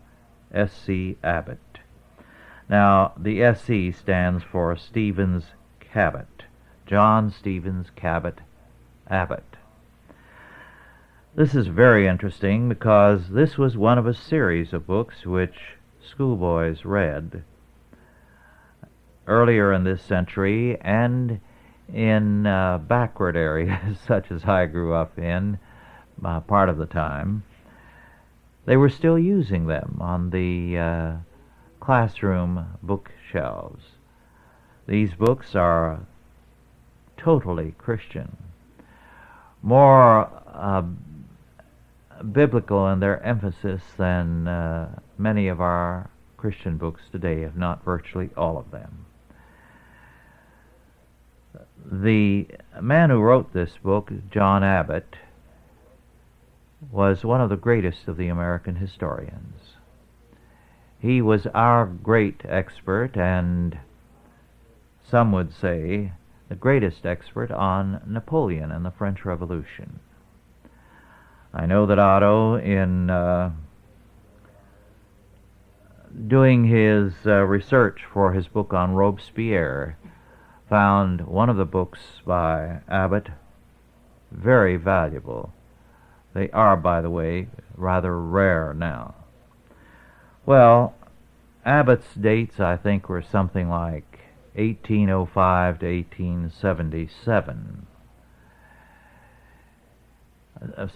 S. 0.54 0.72
C. 0.72 1.18
Abbott. 1.24 1.80
Now, 2.70 3.14
the 3.18 3.54
SC 3.54 3.98
stands 3.98 4.44
for 4.44 4.76
Stevens 4.78 5.46
Cabot, 5.80 6.44
John 6.86 7.32
Stevens 7.32 7.88
Cabot 7.96 8.42
Abbott. 9.10 9.58
This 11.36 11.56
is 11.56 11.68
very 11.68 12.08
interesting 12.08 12.70
because 12.70 13.30
this 13.30 13.58
was 13.58 13.76
one 13.76 13.98
of 13.98 14.06
a 14.06 14.14
series 14.14 14.72
of 14.72 14.88
books 14.88 15.26
which 15.26 15.78
schoolboys 16.08 16.86
read 16.86 17.44
earlier 19.28 19.72
in 19.74 19.84
this 19.84 20.02
century 20.02 20.78
and 20.82 21.40
in 21.94 22.46
uh, 22.46 22.78
backward 22.78 23.36
areas 23.36 23.98
such 24.08 24.32
as 24.32 24.46
I 24.46 24.66
grew 24.66 24.94
up 24.94 25.18
in 25.18 25.60
uh, 26.24 26.40
part 26.42 26.70
of 26.70 26.78
the 26.78 26.86
time. 26.86 27.44
They 28.66 28.78
were 28.78 28.90
still 28.90 29.18
using 29.18 29.68
them 29.68 29.98
on 30.00 30.30
the 30.30 30.78
uh, 30.78 31.18
classroom 31.80 32.78
bookshelves. 32.84 33.84
These 34.88 35.14
books 35.14 35.56
are 35.56 36.02
totally 37.18 37.74
Christian, 37.78 38.38
more 39.62 40.30
uh, 40.54 40.84
biblical 42.24 42.88
in 42.90 43.00
their 43.00 43.22
emphasis 43.24 43.82
than 43.98 44.48
uh, 44.48 45.00
many 45.18 45.48
of 45.48 45.62
our 45.62 46.10
Christian 46.38 46.78
books 46.78 47.02
today, 47.12 47.44
if 47.44 47.56
not 47.56 47.84
virtually 47.84 48.30
all 48.38 48.58
of 48.58 48.72
them. 48.72 49.06
The 51.92 52.48
man 52.82 53.10
who 53.10 53.20
wrote 53.20 53.54
this 53.54 53.78
book, 53.84 54.12
John 54.32 54.64
Abbott, 54.64 55.16
was 56.92 57.26
one 57.26 57.42
of 57.42 57.50
the 57.50 57.58
greatest 57.58 58.08
of 58.08 58.18
the 58.18 58.28
American 58.28 58.76
historians. 58.76 59.76
He 61.00 61.22
was 61.22 61.48
our 61.48 61.86
great 61.86 62.42
expert 62.46 63.18
and 63.18 63.80
some 65.10 65.32
would 65.32 65.54
say, 65.54 66.12
the 66.50 66.56
greatest 66.56 67.06
expert 67.06 67.52
on 67.52 68.02
Napoleon 68.06 68.72
and 68.72 68.86
the 68.86 68.92
French 68.92 69.26
Revolution. 69.26 70.00
I 71.54 71.66
know 71.66 71.86
that 71.88 71.98
Otto, 71.98 72.56
in 72.56 73.10
uh, 73.10 73.52
doing 76.28 76.66
his 76.66 77.14
uh, 77.26 77.44
research 77.44 78.02
for 78.14 78.34
his 78.34 78.48
book 78.48 78.74
on 78.74 78.94
Robespierre, 78.94 79.98
found 80.70 81.22
one 81.22 81.50
of 81.50 81.58
the 81.58 81.66
books 81.66 82.00
by 82.26 82.82
Abbott 82.88 83.30
very 84.32 84.78
valuable. 84.78 85.52
They 86.34 86.50
are, 86.52 86.78
by 86.78 87.02
the 87.02 87.10
way, 87.10 87.48
rather 87.76 88.20
rare 88.20 88.74
now. 88.74 89.16
Well, 90.46 90.94
Abbott's 91.66 92.14
dates, 92.14 92.60
I 92.60 92.78
think, 92.78 93.10
were 93.10 93.24
something 93.24 93.70
like 93.70 94.20
1805 94.54 95.80
to 95.80 95.86
1877. 95.86 97.88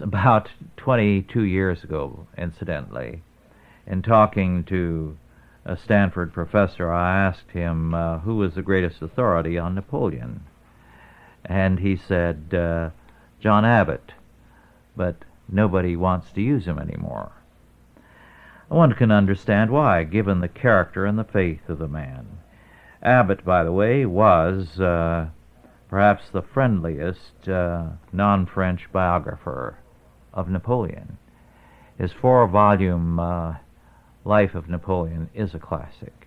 About 0.00 0.50
22 0.76 1.42
years 1.42 1.84
ago, 1.84 2.26
incidentally, 2.36 3.22
in 3.86 4.02
talking 4.02 4.64
to 4.64 5.16
a 5.64 5.76
Stanford 5.76 6.32
professor, 6.32 6.92
I 6.92 7.26
asked 7.26 7.50
him 7.50 7.94
uh, 7.94 8.18
who 8.18 8.36
was 8.36 8.54
the 8.54 8.62
greatest 8.62 9.00
authority 9.00 9.58
on 9.58 9.74
Napoleon. 9.74 10.44
And 11.44 11.80
he 11.80 11.96
said, 11.96 12.52
uh, 12.52 12.90
John 13.40 13.64
Abbott, 13.64 14.12
but 14.96 15.16
nobody 15.48 15.96
wants 15.96 16.30
to 16.32 16.42
use 16.42 16.66
him 16.66 16.78
anymore. 16.78 17.32
One 18.68 18.92
can 18.94 19.10
understand 19.10 19.70
why, 19.70 20.04
given 20.04 20.40
the 20.40 20.48
character 20.48 21.04
and 21.04 21.18
the 21.18 21.24
faith 21.24 21.68
of 21.68 21.78
the 21.78 21.88
man. 21.88 22.38
Abbott, 23.02 23.44
by 23.44 23.64
the 23.64 23.72
way, 23.72 24.06
was 24.06 24.80
uh, 24.80 25.28
perhaps 25.94 26.28
the 26.30 26.42
friendliest 26.42 27.48
uh, 27.48 27.86
non 28.12 28.44
French 28.44 28.90
biographer 28.90 29.78
of 30.32 30.48
Napoleon. 30.48 31.18
His 31.96 32.10
four 32.10 32.48
volume 32.48 33.20
uh, 33.20 33.58
Life 34.24 34.56
of 34.56 34.68
Napoleon 34.68 35.30
is 35.32 35.54
a 35.54 35.60
classic. 35.60 36.26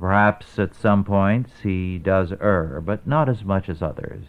Perhaps 0.00 0.58
at 0.58 0.74
some 0.74 1.04
points 1.04 1.60
he 1.62 1.96
does 1.96 2.32
err, 2.40 2.82
but 2.84 3.06
not 3.06 3.28
as 3.28 3.44
much 3.44 3.68
as 3.68 3.80
others. 3.80 4.24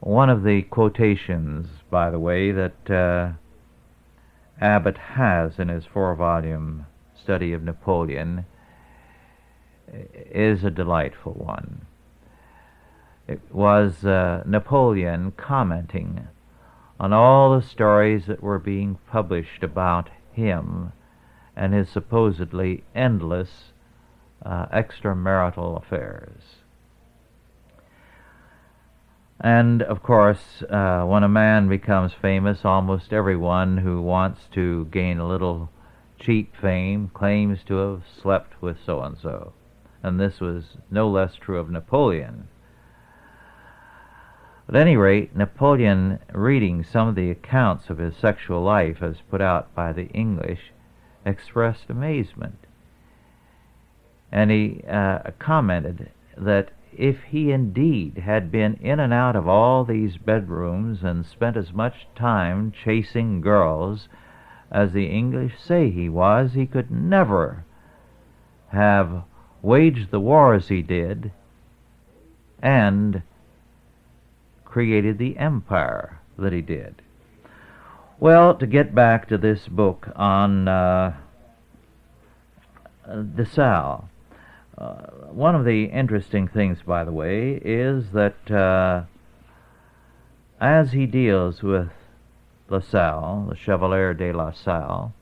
One 0.00 0.28
of 0.28 0.42
the 0.42 0.62
quotations, 0.62 1.68
by 1.88 2.10
the 2.10 2.18
way, 2.18 2.50
that 2.50 2.90
uh, 2.90 3.34
Abbott 4.60 4.98
has 5.14 5.60
in 5.60 5.68
his 5.68 5.84
four 5.86 6.16
volume 6.16 6.86
study 7.14 7.52
of 7.52 7.62
Napoleon 7.62 8.44
is 9.88 10.64
a 10.64 10.70
delightful 10.72 11.34
one. 11.34 11.86
It 13.28 13.40
was 13.50 14.04
uh, 14.04 14.44
Napoleon 14.46 15.32
commenting 15.32 16.28
on 17.00 17.12
all 17.12 17.54
the 17.54 17.66
stories 17.66 18.26
that 18.26 18.42
were 18.42 18.58
being 18.58 18.98
published 19.10 19.62
about 19.64 20.10
him 20.32 20.92
and 21.56 21.74
his 21.74 21.88
supposedly 21.88 22.84
endless 22.94 23.72
uh, 24.44 24.66
extramarital 24.66 25.82
affairs. 25.82 26.42
And 29.40 29.82
of 29.82 30.02
course, 30.02 30.62
uh, 30.70 31.02
when 31.02 31.22
a 31.22 31.28
man 31.28 31.68
becomes 31.68 32.12
famous, 32.12 32.64
almost 32.64 33.12
everyone 33.12 33.78
who 33.78 34.00
wants 34.00 34.48
to 34.52 34.86
gain 34.86 35.18
a 35.18 35.28
little 35.28 35.70
cheap 36.18 36.54
fame 36.56 37.10
claims 37.12 37.62
to 37.64 37.74
have 37.74 38.02
slept 38.22 38.62
with 38.62 38.78
so 38.84 39.02
and 39.02 39.18
so. 39.18 39.52
And 40.02 40.18
this 40.20 40.40
was 40.40 40.76
no 40.90 41.08
less 41.08 41.34
true 41.34 41.58
of 41.58 41.70
Napoleon. 41.70 42.48
At 44.68 44.74
any 44.74 44.96
rate, 44.96 45.36
Napoleon, 45.36 46.18
reading 46.32 46.82
some 46.82 47.06
of 47.06 47.14
the 47.14 47.30
accounts 47.30 47.88
of 47.88 47.98
his 47.98 48.16
sexual 48.16 48.62
life 48.62 49.00
as 49.00 49.20
put 49.30 49.40
out 49.40 49.72
by 49.76 49.92
the 49.92 50.08
English, 50.08 50.72
expressed 51.24 51.88
amazement. 51.88 52.58
And 54.32 54.50
he 54.50 54.82
uh, 54.88 55.30
commented 55.38 56.10
that 56.36 56.70
if 56.92 57.22
he 57.22 57.52
indeed 57.52 58.18
had 58.18 58.50
been 58.50 58.74
in 58.80 58.98
and 58.98 59.12
out 59.12 59.36
of 59.36 59.46
all 59.46 59.84
these 59.84 60.16
bedrooms 60.16 61.04
and 61.04 61.24
spent 61.24 61.56
as 61.56 61.72
much 61.72 62.08
time 62.16 62.72
chasing 62.72 63.40
girls 63.40 64.08
as 64.72 64.92
the 64.92 65.06
English 65.06 65.60
say 65.60 65.90
he 65.90 66.08
was, 66.08 66.54
he 66.54 66.66
could 66.66 66.90
never 66.90 67.64
have 68.68 69.22
waged 69.62 70.10
the 70.10 70.18
war 70.18 70.54
as 70.54 70.66
he 70.68 70.82
did 70.82 71.30
and 72.60 73.22
created 74.76 75.16
the 75.16 75.38
empire 75.38 76.20
that 76.36 76.52
he 76.52 76.60
did. 76.60 77.00
Well, 78.20 78.54
to 78.56 78.66
get 78.66 78.94
back 78.94 79.26
to 79.30 79.38
this 79.38 79.68
book 79.68 80.08
on 80.14 80.68
uh, 80.68 81.16
De 83.08 83.46
Sale, 83.46 84.10
uh, 84.76 84.96
one 85.30 85.54
of 85.54 85.64
the 85.64 85.84
interesting 85.84 86.46
things, 86.46 86.80
by 86.86 87.04
the 87.04 87.10
way, 87.10 87.58
is 87.64 88.10
that 88.12 88.50
uh, 88.50 89.04
as 90.60 90.92
he 90.92 91.06
deals 91.06 91.62
with 91.62 91.88
La 92.68 92.80
Salle, 92.80 93.46
the 93.48 93.56
Chevalier 93.56 94.12
de 94.12 94.30
La 94.30 94.52
Salle, 94.52 95.14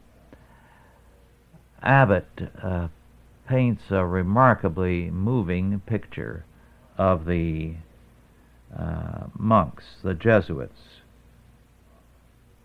Abbott 1.80 2.50
uh, 2.60 2.88
paints 3.48 3.84
a 3.90 4.04
remarkably 4.04 5.10
moving 5.10 5.80
picture 5.86 6.44
of 6.98 7.24
the 7.24 7.74
uh, 8.78 9.26
monks, 9.38 9.84
the 10.02 10.14
Jesuits, 10.14 10.80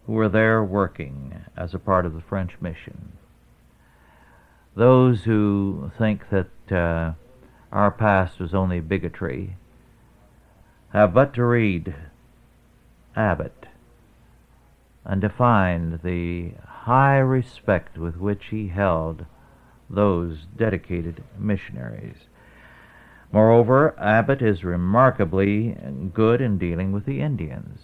who 0.05 0.13
were 0.13 0.29
there 0.29 0.63
working 0.63 1.45
as 1.55 1.73
a 1.73 1.79
part 1.79 2.05
of 2.05 2.13
the 2.13 2.21
French 2.21 2.53
mission. 2.59 3.13
Those 4.75 5.23
who 5.23 5.91
think 5.97 6.29
that 6.29 6.71
uh, 6.71 7.13
our 7.71 7.91
past 7.91 8.39
was 8.39 8.53
only 8.53 8.79
bigotry 8.79 9.55
have 10.93 11.13
but 11.13 11.33
to 11.35 11.45
read 11.45 11.93
Abbott 13.15 13.67
and 15.05 15.21
to 15.21 15.29
find 15.29 15.99
the 16.03 16.51
high 16.65 17.17
respect 17.17 17.97
with 17.97 18.17
which 18.17 18.45
he 18.47 18.69
held 18.69 19.25
those 19.89 20.45
dedicated 20.57 21.23
missionaries. 21.37 22.17
Moreover, 23.31 23.95
Abbott 24.00 24.41
is 24.41 24.63
remarkably 24.63 25.77
good 26.13 26.42
in 26.42 26.57
dealing 26.57 26.92
with 26.92 27.05
the 27.05 27.22
Indians. 27.22 27.79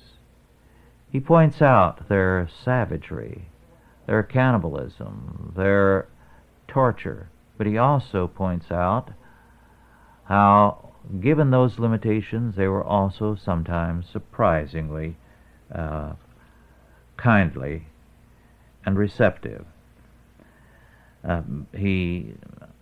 He 1.11 1.19
points 1.19 1.61
out 1.61 2.09
their 2.09 2.49
savagery, 2.63 3.47
their 4.07 4.23
cannibalism, 4.23 5.53
their 5.55 6.07
torture, 6.67 7.29
but 7.57 7.67
he 7.67 7.77
also 7.77 8.27
points 8.27 8.71
out 8.71 9.11
how, 10.25 10.89
given 11.21 11.51
those 11.51 11.79
limitations, 11.79 12.55
they 12.55 12.67
were 12.67 12.83
also 12.83 13.35
sometimes 13.35 14.07
surprisingly 14.09 15.15
uh, 15.73 16.13
kindly 17.17 17.85
and 18.85 18.97
receptive. 18.97 19.65
Um, 21.23 21.67
he, 21.75 22.33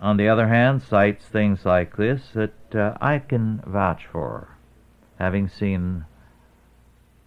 on 0.04 0.18
the 0.18 0.28
other 0.28 0.50
hand, 0.50 0.82
cites 0.82 1.26
things 1.26 1.66
like 1.66 1.96
this 1.96 2.32
that 2.36 2.76
uh, 2.76 2.98
I 3.00 3.20
can 3.20 3.64
vouch 3.66 4.06
for, 4.12 4.50
having 5.18 5.48
seen 5.48 6.04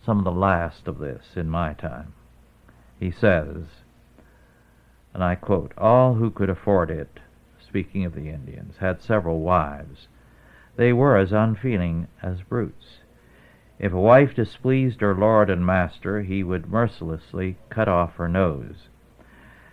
some 0.04 0.18
of 0.18 0.24
the 0.24 0.30
last 0.30 0.86
of 0.86 0.98
this 0.98 1.24
in 1.36 1.48
my 1.48 1.72
time. 1.72 2.12
He 3.00 3.10
says, 3.10 3.64
and 5.14 5.24
I 5.24 5.36
quote, 5.36 5.72
All 5.78 6.14
who 6.16 6.30
could 6.30 6.50
afford 6.50 6.90
it, 6.90 7.18
speaking 7.66 8.04
of 8.04 8.14
the 8.14 8.28
Indians, 8.28 8.76
had 8.78 9.00
several 9.00 9.40
wives. 9.40 10.08
They 10.76 10.92
were 10.92 11.16
as 11.16 11.32
unfeeling 11.32 12.08
as 12.22 12.42
brutes. 12.42 12.98
If 13.78 13.94
a 13.94 14.00
wife 14.00 14.34
displeased 14.34 15.00
her 15.00 15.14
lord 15.14 15.48
and 15.48 15.64
master, 15.64 16.20
he 16.20 16.44
would 16.44 16.70
mercilessly 16.70 17.56
cut 17.70 17.88
off 17.88 18.16
her 18.16 18.28
nose, 18.28 18.90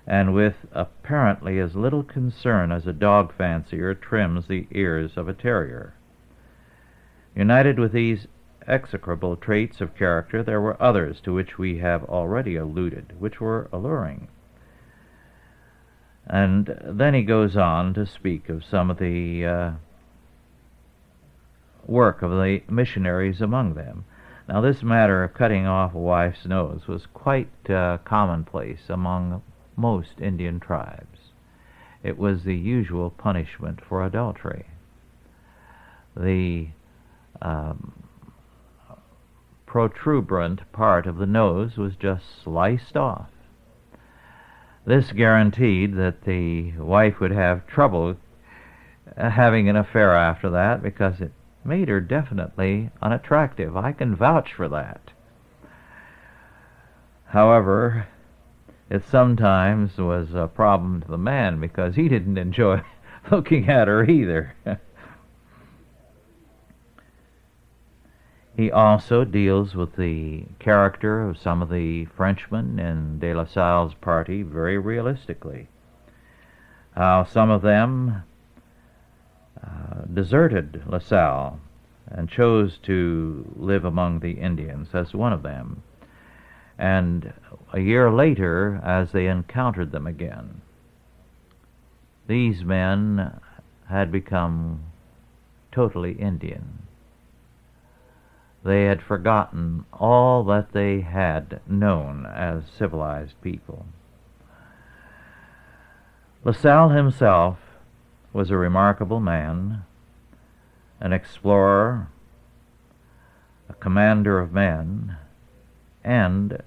and 0.06 0.34
with 0.34 0.56
apparently 0.74 1.60
as 1.60 1.76
little 1.76 2.04
concern 2.04 2.72
as 2.72 2.86
a 2.86 2.94
dog 2.94 3.34
fancier 3.38 3.94
trims 3.94 4.48
the 4.48 4.68
ears 4.72 5.12
of 5.16 5.28
a 5.28 5.34
terrier. 5.34 5.94
United 7.36 7.80
with 7.80 7.94
these 7.94 8.28
execrable 8.68 9.36
traits 9.36 9.82
of 9.82 9.96
character, 9.96 10.44
there 10.44 10.62
were 10.62 10.82
others 10.82 11.20
to 11.22 11.34
which 11.34 11.58
we 11.58 11.80
have 11.80 12.04
already 12.06 12.56
alluded, 12.56 13.14
which 13.20 13.40
were 13.40 13.70
alluring. 13.72 14.28
And 16.28 16.80
then 16.84 17.14
he 17.14 17.24
goes 17.24 17.58
on 17.58 17.94
to 17.96 18.06
speak 18.06 18.50
of 18.50 18.64
some 18.64 18.90
of 18.90 18.98
the 18.98 19.46
uh, 19.46 19.72
work 21.86 22.22
of 22.22 22.32
the 22.32 22.62
missionaries 22.70 23.42
among 23.42 23.74
them. 23.74 24.06
Now, 24.48 24.62
this 24.62 24.84
matter 24.84 25.24
of 25.24 25.34
cutting 25.34 25.66
off 25.66 25.94
a 25.94 26.00
wife's 26.00 26.46
nose 26.46 26.88
was 26.88 27.06
quite 27.14 27.70
uh, 27.70 27.98
commonplace 28.04 28.90
among 28.90 29.42
most 29.76 30.20
Indian 30.20 30.60
tribes. 30.60 31.20
It 32.04 32.18
was 32.18 32.44
the 32.44 32.56
usual 32.56 33.10
punishment 33.10 33.80
for 33.88 34.06
adultery. 34.06 34.66
The 36.16 36.68
um, 37.42 37.94
protuberant 39.66 40.72
part 40.72 41.08
of 41.08 41.18
the 41.18 41.26
nose 41.26 41.78
was 41.78 41.96
just 41.96 42.24
sliced 42.44 42.98
off 42.98 43.30
this 44.86 45.12
guaranteed 45.12 45.96
that 45.96 46.24
the 46.24 46.74
wife 46.74 47.20
would 47.20 47.32
have 47.32 47.66
trouble 47.68 48.16
uh, 49.18 49.30
having 49.30 49.70
an 49.70 49.76
affair 49.76 50.16
after 50.16 50.50
that 50.50 50.84
because 50.84 51.22
it 51.22 51.32
made 51.64 51.88
her 51.88 52.02
definitely 52.02 52.90
unattractive. 53.02 53.78
I 53.78 53.94
can 53.94 54.16
vouch 54.16 54.54
for 54.54 54.68
that. 54.70 55.12
However, 57.28 58.08
it 58.94 59.04
sometimes 59.10 59.98
was 59.98 60.36
a 60.36 60.48
problem 60.48 61.02
to 61.02 61.08
the 61.08 61.18
man 61.18 61.60
because 61.60 61.96
he 61.96 62.08
didn't 62.08 62.38
enjoy 62.38 62.80
looking 63.32 63.68
at 63.68 63.88
her 63.88 64.06
either. 64.06 64.54
He 68.56 68.72
also 68.72 69.24
deals 69.24 69.74
with 69.74 69.96
the 69.96 70.46
character 70.60 71.28
of 71.28 71.40
some 71.40 71.64
of 71.64 71.72
the 71.72 72.06
Frenchmen 72.06 72.78
in 72.78 73.18
De 73.18 73.34
La 73.34 73.46
Salle's 73.46 73.96
party 73.96 74.44
very 74.44 74.78
realistically. 74.78 75.70
How 76.96 77.24
some 77.24 77.50
of 77.50 77.64
them 77.64 78.22
uh, 79.60 80.02
deserted 80.14 80.84
La 80.86 81.00
Salle 81.00 81.60
and 82.06 82.30
chose 82.30 82.78
to 82.84 83.52
live 83.56 83.86
among 83.86 84.20
the 84.20 84.34
Indians 84.34 84.90
as 84.94 85.16
one 85.16 85.34
of 85.34 85.42
them. 85.42 85.82
And 86.84 87.32
a 87.72 87.80
year 87.80 88.12
later, 88.12 88.82
as 88.84 89.14
they 89.14 89.28
encountered 89.28 89.94
them 89.94 90.06
again, 90.06 90.60
these 92.28 92.66
men 92.66 93.40
had 93.88 94.12
become 94.12 94.84
totally 95.72 96.12
Indian. 96.12 96.80
They 98.66 98.84
had 98.84 99.02
forgotten 99.02 99.86
all 99.94 100.44
that 100.44 100.74
they 100.74 101.00
had 101.00 101.62
known 101.66 102.26
as 102.26 102.66
civilized 102.78 103.40
people. 103.42 103.86
La 106.44 106.52
Salle 106.52 106.90
himself 106.90 107.60
was 108.34 108.52
a 108.52 108.58
remarkable 108.58 109.22
man, 109.22 109.86
an 111.00 111.14
explorer, 111.14 112.10
a 113.70 113.74
commander 113.76 114.38
of 114.42 114.52
men, 114.52 115.16
and 116.04 116.62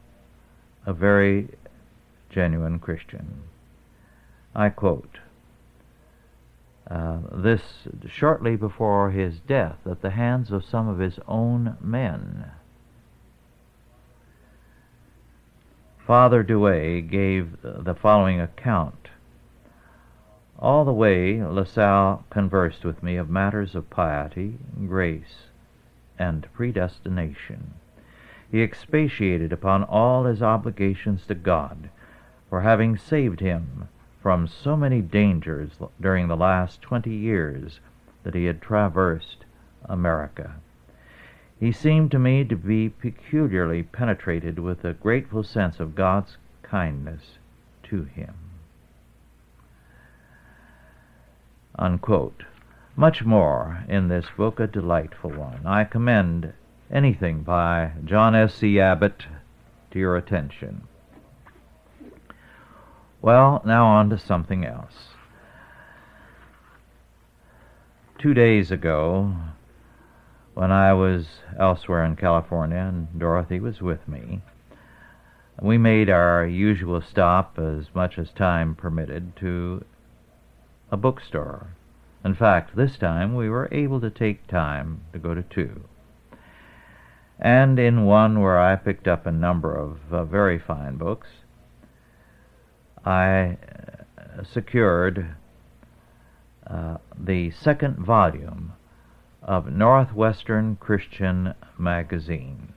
a 0.86 0.94
very 0.94 1.48
genuine 2.30 2.78
Christian. 2.78 3.42
I 4.54 4.70
quote, 4.70 5.18
uh, 6.88 7.18
this 7.32 7.60
shortly 8.06 8.54
before 8.54 9.10
his 9.10 9.40
death 9.40 9.78
at 9.90 10.02
the 10.02 10.10
hands 10.10 10.52
of 10.52 10.64
some 10.64 10.88
of 10.88 11.00
his 11.00 11.18
own 11.26 11.76
men. 11.80 12.52
Father 16.06 16.44
Douay 16.44 17.00
gave 17.00 17.56
the 17.62 17.96
following 18.00 18.40
account. 18.40 19.08
All 20.56 20.84
the 20.84 20.92
way 20.92 21.42
LaSalle 21.42 22.24
conversed 22.30 22.84
with 22.84 23.02
me 23.02 23.16
of 23.16 23.28
matters 23.28 23.74
of 23.74 23.90
piety, 23.90 24.58
grace, 24.86 25.48
and 26.16 26.46
predestination. 26.54 27.74
He 28.56 28.62
expatiated 28.62 29.52
upon 29.52 29.84
all 29.84 30.24
his 30.24 30.42
obligations 30.42 31.26
to 31.26 31.34
God 31.34 31.90
for 32.48 32.62
having 32.62 32.96
saved 32.96 33.40
him 33.40 33.88
from 34.22 34.46
so 34.46 34.78
many 34.78 35.02
dangers 35.02 35.72
during 36.00 36.28
the 36.28 36.38
last 36.38 36.80
twenty 36.80 37.14
years 37.14 37.80
that 38.22 38.34
he 38.34 38.46
had 38.46 38.62
traversed 38.62 39.44
America. 39.84 40.54
He 41.60 41.70
seemed 41.70 42.10
to 42.12 42.18
me 42.18 42.46
to 42.46 42.56
be 42.56 42.88
peculiarly 42.88 43.82
penetrated 43.82 44.58
with 44.58 44.86
a 44.86 44.94
grateful 44.94 45.42
sense 45.42 45.78
of 45.78 45.94
God's 45.94 46.38
kindness 46.62 47.36
to 47.82 48.04
him. 48.04 48.36
Unquote. 51.78 52.44
Much 52.96 53.22
more 53.22 53.84
in 53.86 54.08
this 54.08 54.30
book, 54.34 54.58
a 54.58 54.66
delightful 54.66 55.32
one. 55.32 55.66
I 55.66 55.84
commend 55.84 56.54
anything 56.90 57.42
by 57.42 57.92
John 58.04 58.34
S. 58.34 58.54
C. 58.54 58.78
Abbott 58.80 59.24
to 59.90 59.98
your 59.98 60.16
attention. 60.16 60.86
Well, 63.20 63.62
now 63.64 63.86
on 63.86 64.10
to 64.10 64.18
something 64.18 64.64
else. 64.64 65.08
Two 68.18 68.34
days 68.34 68.70
ago, 68.70 69.34
when 70.54 70.70
I 70.70 70.92
was 70.94 71.26
elsewhere 71.58 72.04
in 72.04 72.16
California 72.16 72.78
and 72.78 73.18
Dorothy 73.18 73.60
was 73.60 73.82
with 73.82 74.06
me, 74.08 74.42
we 75.60 75.78
made 75.78 76.08
our 76.08 76.46
usual 76.46 77.00
stop 77.00 77.58
as 77.58 77.86
much 77.94 78.18
as 78.18 78.30
time 78.30 78.74
permitted 78.74 79.36
to 79.36 79.84
a 80.90 80.96
bookstore. 80.96 81.68
In 82.24 82.34
fact, 82.34 82.76
this 82.76 82.96
time 82.96 83.34
we 83.34 83.48
were 83.48 83.68
able 83.72 84.00
to 84.00 84.10
take 84.10 84.46
time 84.46 85.00
to 85.12 85.18
go 85.18 85.34
to 85.34 85.42
two. 85.42 85.84
And 87.38 87.78
in 87.78 88.06
one 88.06 88.40
where 88.40 88.58
I 88.58 88.76
picked 88.76 89.06
up 89.06 89.26
a 89.26 89.32
number 89.32 89.74
of 89.74 89.98
uh, 90.10 90.24
very 90.24 90.58
fine 90.58 90.96
books, 90.96 91.28
I 93.04 93.58
uh, 94.18 94.42
secured 94.42 95.36
uh, 96.66 96.96
the 97.18 97.50
second 97.50 97.98
volume 97.98 98.72
of 99.42 99.70
Northwestern 99.70 100.76
Christian 100.76 101.54
Magazine. 101.78 102.72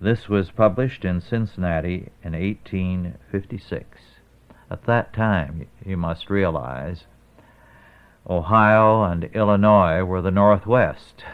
This 0.00 0.28
was 0.28 0.50
published 0.50 1.04
in 1.04 1.20
Cincinnati 1.20 2.08
in 2.24 2.32
1856. 2.32 3.98
At 4.70 4.84
that 4.84 5.12
time, 5.12 5.66
you 5.84 5.98
must 5.98 6.30
realize, 6.30 7.04
Ohio 8.28 9.02
and 9.02 9.24
Illinois 9.24 10.02
were 10.02 10.22
the 10.22 10.30
Northwest. 10.30 11.24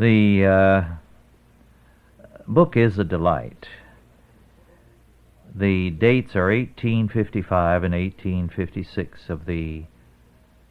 The 0.00 0.46
uh, 0.46 0.84
book 2.48 2.74
is 2.74 2.98
a 2.98 3.04
delight. 3.04 3.68
The 5.54 5.90
dates 5.90 6.34
are 6.34 6.46
1855 6.46 7.84
and 7.84 7.92
1856 7.92 9.28
of 9.28 9.44
the 9.44 9.84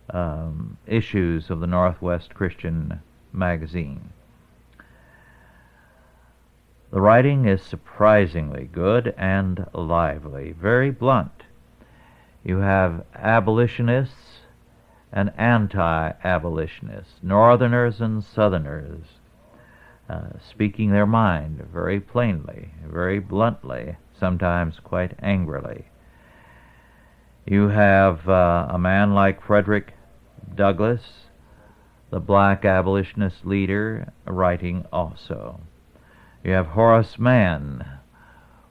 um, 0.10 0.80
issues 0.88 1.52
of 1.52 1.60
the 1.60 1.68
Northwest 1.68 2.34
Christian 2.34 3.02
magazine. 3.32 4.10
The 6.90 7.00
writing 7.00 7.46
is 7.46 7.62
surprisingly 7.62 8.66
good 8.66 9.14
and 9.16 9.68
lively, 9.76 10.54
very 10.54 10.90
blunt. 10.90 11.44
You 12.44 12.58
have 12.62 13.06
abolitionists 13.14 14.40
and 15.12 15.32
anti 15.38 16.14
abolitionists, 16.24 17.20
Northerners 17.22 18.02
and 18.02 18.24
Southerners, 18.24 19.19
speaking 20.50 20.92
their 20.92 21.06
mind 21.06 21.68
very 21.72 22.00
plainly, 22.00 22.72
very 22.86 23.20
bluntly, 23.20 23.98
sometimes 24.20 24.80
quite 24.84 25.14
angrily. 25.22 25.86
You 27.46 27.70
have 27.70 28.28
uh, 28.28 28.68
a 28.70 28.78
man 28.78 29.14
like 29.14 29.44
Frederick 29.44 29.94
Douglass, 30.56 31.02
the 32.12 32.20
black 32.20 32.66
abolitionist 32.66 33.46
leader, 33.46 34.12
writing 34.26 34.86
also. 34.92 35.62
You 36.44 36.52
have 36.52 36.68
Horace 36.68 37.20
Mann 37.20 37.86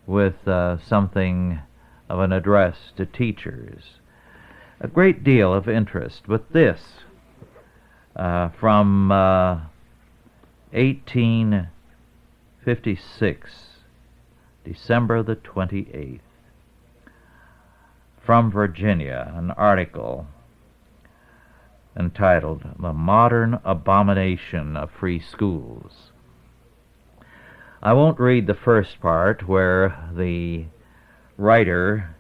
with 0.07 0.47
uh, 0.47 0.79
something 0.79 1.61
of 2.09 2.21
an 2.21 2.33
address 2.33 2.93
to 2.97 3.07
teachers. 3.07 4.01
A 4.81 4.89
great 4.89 5.23
deal 5.23 5.53
of 5.53 5.69
interest, 5.69 6.23
but 6.27 6.53
this 6.53 6.81
uh, 8.17 8.49
from 8.51 9.13
uh, 9.13 9.61
1856, 10.73 13.51
December 14.65 15.23
the 15.23 15.37
28th. 15.37 16.21
From 18.25 18.51
Virginia, 18.51 19.33
an 19.35 19.51
article 19.53 20.27
entitled 21.99 22.63
The 22.79 22.93
Modern 22.93 23.59
Abomination 23.65 24.77
of 24.77 24.91
Free 24.91 25.21
Schools. 25.21 26.13
I 27.83 27.95
won't 27.95 28.21
read 28.21 28.47
the 28.47 28.55
first 28.55 29.01
part 29.01 29.49
where 29.49 30.11
the 30.15 30.67
writer 31.37 32.15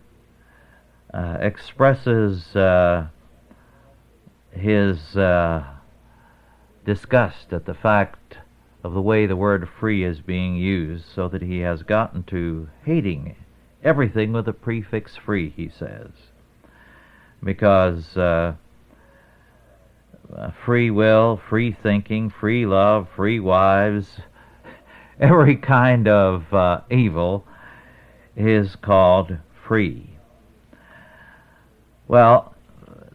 uh, 1.13 1.37
expresses 1.41 2.57
uh, 2.57 3.09
his 4.53 5.17
uh, 5.17 5.65
disgust 6.89 7.53
at 7.53 7.67
the 7.67 7.75
fact 7.75 8.39
of 8.83 8.95
the 8.95 9.03
way 9.03 9.27
the 9.27 9.37
word 9.37 9.69
free 9.79 10.03
is 10.03 10.23
being 10.23 10.57
used, 10.57 11.05
so 11.15 11.29
that 11.29 11.43
he 11.43 11.59
has 11.59 11.83
gotten 11.83 12.23
to 12.23 12.67
hating 12.83 13.37
everything 13.85 14.33
with 14.33 14.47
the 14.47 14.55
prefix 14.55 15.15
free, 15.15 15.53
he 15.55 15.69
says. 15.69 16.09
Because 17.45 18.17
uh, 18.17 18.55
uh, 20.35 20.51
free 20.65 20.91
will, 20.91 21.39
free 21.51 21.77
thinking, 21.83 22.31
free 22.31 22.65
love, 22.65 23.07
free 23.15 23.39
wives, 23.39 24.21
every 25.21 25.57
kind 25.57 26.09
of 26.09 26.55
uh, 26.55 26.81
evil 26.91 27.45
is 28.35 28.77
called 28.77 29.37
free. 29.67 30.17
Well, 32.07 32.55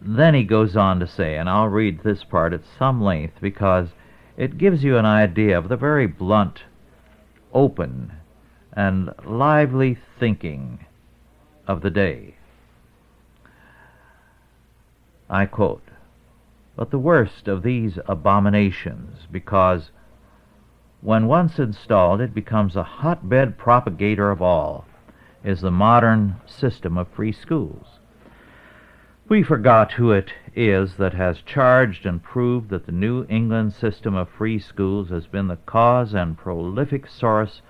then 0.04 0.34
he 0.34 0.44
goes 0.44 0.76
on 0.76 1.00
to 1.00 1.06
say, 1.06 1.36
and 1.36 1.48
I'll 1.48 1.68
read 1.68 2.02
this 2.02 2.24
part 2.24 2.52
at 2.52 2.62
some 2.78 3.02
length 3.02 3.40
because 3.40 3.88
it 4.36 4.58
gives 4.58 4.84
you 4.84 4.98
an 4.98 5.06
idea 5.06 5.56
of 5.56 5.68
the 5.68 5.76
very 5.76 6.06
blunt, 6.06 6.64
open, 7.52 8.12
and 8.72 9.10
lively 9.24 9.96
thinking 10.18 10.84
of 11.66 11.80
the 11.80 11.90
day. 11.90 12.34
I 15.30 15.46
quote, 15.46 15.82
but 16.76 16.90
the 16.90 16.98
worst 16.98 17.48
of 17.48 17.62
these 17.62 17.98
abominations, 18.06 19.26
because 19.30 19.90
when 21.00 21.26
once 21.26 21.58
installed 21.58 22.20
it 22.20 22.34
becomes 22.34 22.76
a 22.76 22.82
hotbed 22.82 23.56
propagator 23.56 24.30
of 24.30 24.42
all, 24.42 24.84
is 25.44 25.60
the 25.60 25.70
modern 25.70 26.36
system 26.46 26.98
of 26.98 27.08
free 27.08 27.32
schools. 27.32 27.93
We 29.26 29.42
forgot 29.42 29.92
who 29.92 30.10
it 30.12 30.34
is 30.54 30.96
that 30.96 31.14
has 31.14 31.40
charged 31.40 32.04
and 32.04 32.22
proved 32.22 32.68
that 32.68 32.84
the 32.84 32.92
New 32.92 33.24
England 33.30 33.72
system 33.72 34.14
of 34.14 34.28
free 34.28 34.58
schools 34.58 35.08
has 35.08 35.26
been 35.26 35.48
the 35.48 35.56
cause 35.56 36.12
and 36.12 36.36
prolific 36.36 37.06
source 37.06 37.62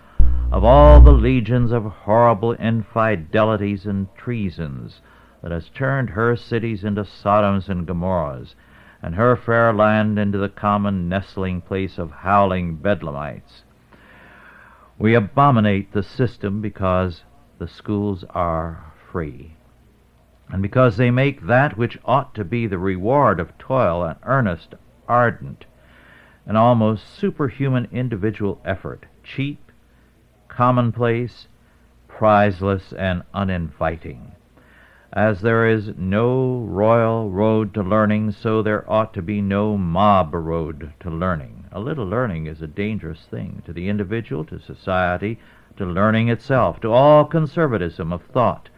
of 0.51 0.65
all 0.65 1.01
the 1.01 1.13
legions 1.13 1.71
of 1.71 1.85
horrible 1.85 2.55
infidelities 2.55 3.87
and 3.87 4.13
treasons 4.17 5.01
that 5.43 5.53
has 5.53 5.69
turned 5.69 6.11
her 6.11 6.35
cities 6.35 6.83
into 6.83 7.05
Sodoms 7.05 7.69
and 7.69 7.87
Gomorrahs, 7.87 8.57
and 9.01 9.15
her 9.15 9.37
fair 9.37 9.73
land 9.73 10.19
into 10.19 10.39
the 10.39 10.49
common 10.49 11.09
nestling 11.09 11.61
place 11.61 11.99
of 11.99 12.11
howling 12.11 12.79
bedlamites. 12.79 13.63
We 14.99 15.15
abominate 15.15 15.93
the 15.93 16.03
system 16.03 16.61
because 16.61 17.23
the 17.59 17.69
schools 17.69 18.25
are 18.31 18.93
free, 19.13 19.55
and 20.51 20.63
because 20.63 20.97
they 20.97 21.11
make 21.11 21.47
that 21.47 21.77
which 21.77 21.99
ought 22.05 22.35
to 22.35 22.45
be 22.45 22.67
the 22.67 22.79
reward 22.79 23.41
of 23.41 23.57
toil 23.59 24.05
and 24.05 24.19
earnest, 24.25 24.75
ardent, 25.09 25.65
and 26.47 26.57
almost 26.57 27.09
superhuman 27.09 27.89
individual 27.91 28.61
effort 28.65 29.07
cheap, 29.23 29.73
commonplace, 30.49 31.49
prizeless, 32.09 32.93
and 32.93 33.23
uninviting. 33.33 34.33
As 35.13 35.41
there 35.41 35.67
is 35.67 35.97
no 35.97 36.59
royal 36.69 37.31
road 37.31 37.73
to 37.75 37.83
learning, 37.83 38.33
so 38.33 38.63
there 38.63 38.89
ought 38.91 39.15
to 39.15 39.23
be 39.23 39.41
no 39.41 39.79
mob 39.79 40.35
road 40.35 40.93
to 41.01 41.11
learning. 41.11 41.65
A 41.73 41.81
little 41.81 42.07
learning 42.07 42.47
is 42.47 42.61
a 42.61 42.67
dangerous 42.67 43.25
thing 43.27 43.63
to 43.65 43.73
the 43.73 43.89
individual, 43.89 44.45
to 44.47 44.59
society, 44.59 45.39
to 45.77 45.87
learning 45.87 46.29
itself, 46.29 46.81
to 46.81 46.93
all 46.93 47.25
conservatism 47.25 48.13
of 48.13 48.23
thought, 48.23 48.69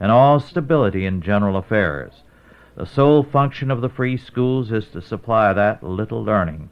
and 0.00 0.12
all 0.12 0.40
stability 0.40 1.04
in 1.06 1.20
general 1.20 1.56
affairs. 1.56 2.22
The 2.76 2.86
sole 2.86 3.22
function 3.22 3.70
of 3.70 3.80
the 3.80 3.88
free 3.88 4.16
schools 4.16 4.70
is 4.70 4.88
to 4.90 5.02
supply 5.02 5.52
that 5.52 5.82
little 5.82 6.22
learning, 6.22 6.70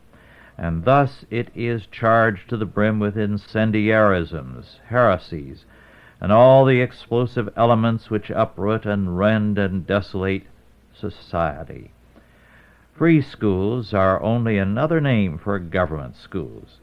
and 0.57 0.85
thus 0.85 1.25
it 1.31 1.51
is 1.55 1.87
charged 1.87 2.49
to 2.49 2.57
the 2.57 2.65
brim 2.65 3.01
with 3.01 3.17
incendiarisms, 3.17 4.79
heresies, 4.87 5.65
and 6.21 6.33
all 6.33 6.65
the 6.65 6.81
explosive 6.81 7.49
elements 7.57 8.09
which 8.09 8.31
uproot 8.31 8.87
and 8.87 9.19
rend 9.19 9.59
and 9.59 9.87
desolate 9.87 10.45
society. 10.95 11.91
Free 12.95 13.21
schools 13.21 13.93
are 13.93 14.23
only 14.23 14.57
another 14.57 15.01
name 15.01 15.37
for 15.37 15.59
government 15.59 16.17
schools, 16.17 16.79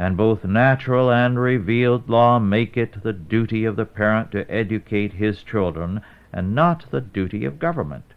and 0.00 0.16
both 0.16 0.42
natural 0.42 1.12
and 1.12 1.38
revealed 1.38 2.10
law 2.10 2.40
make 2.40 2.76
it 2.76 3.04
the 3.04 3.12
duty 3.12 3.64
of 3.64 3.76
the 3.76 3.84
parent 3.84 4.32
to 4.32 4.50
educate 4.50 5.12
his 5.12 5.44
children, 5.44 6.00
and 6.32 6.56
not 6.56 6.90
the 6.90 7.00
duty 7.00 7.44
of 7.44 7.60
government. 7.60 8.14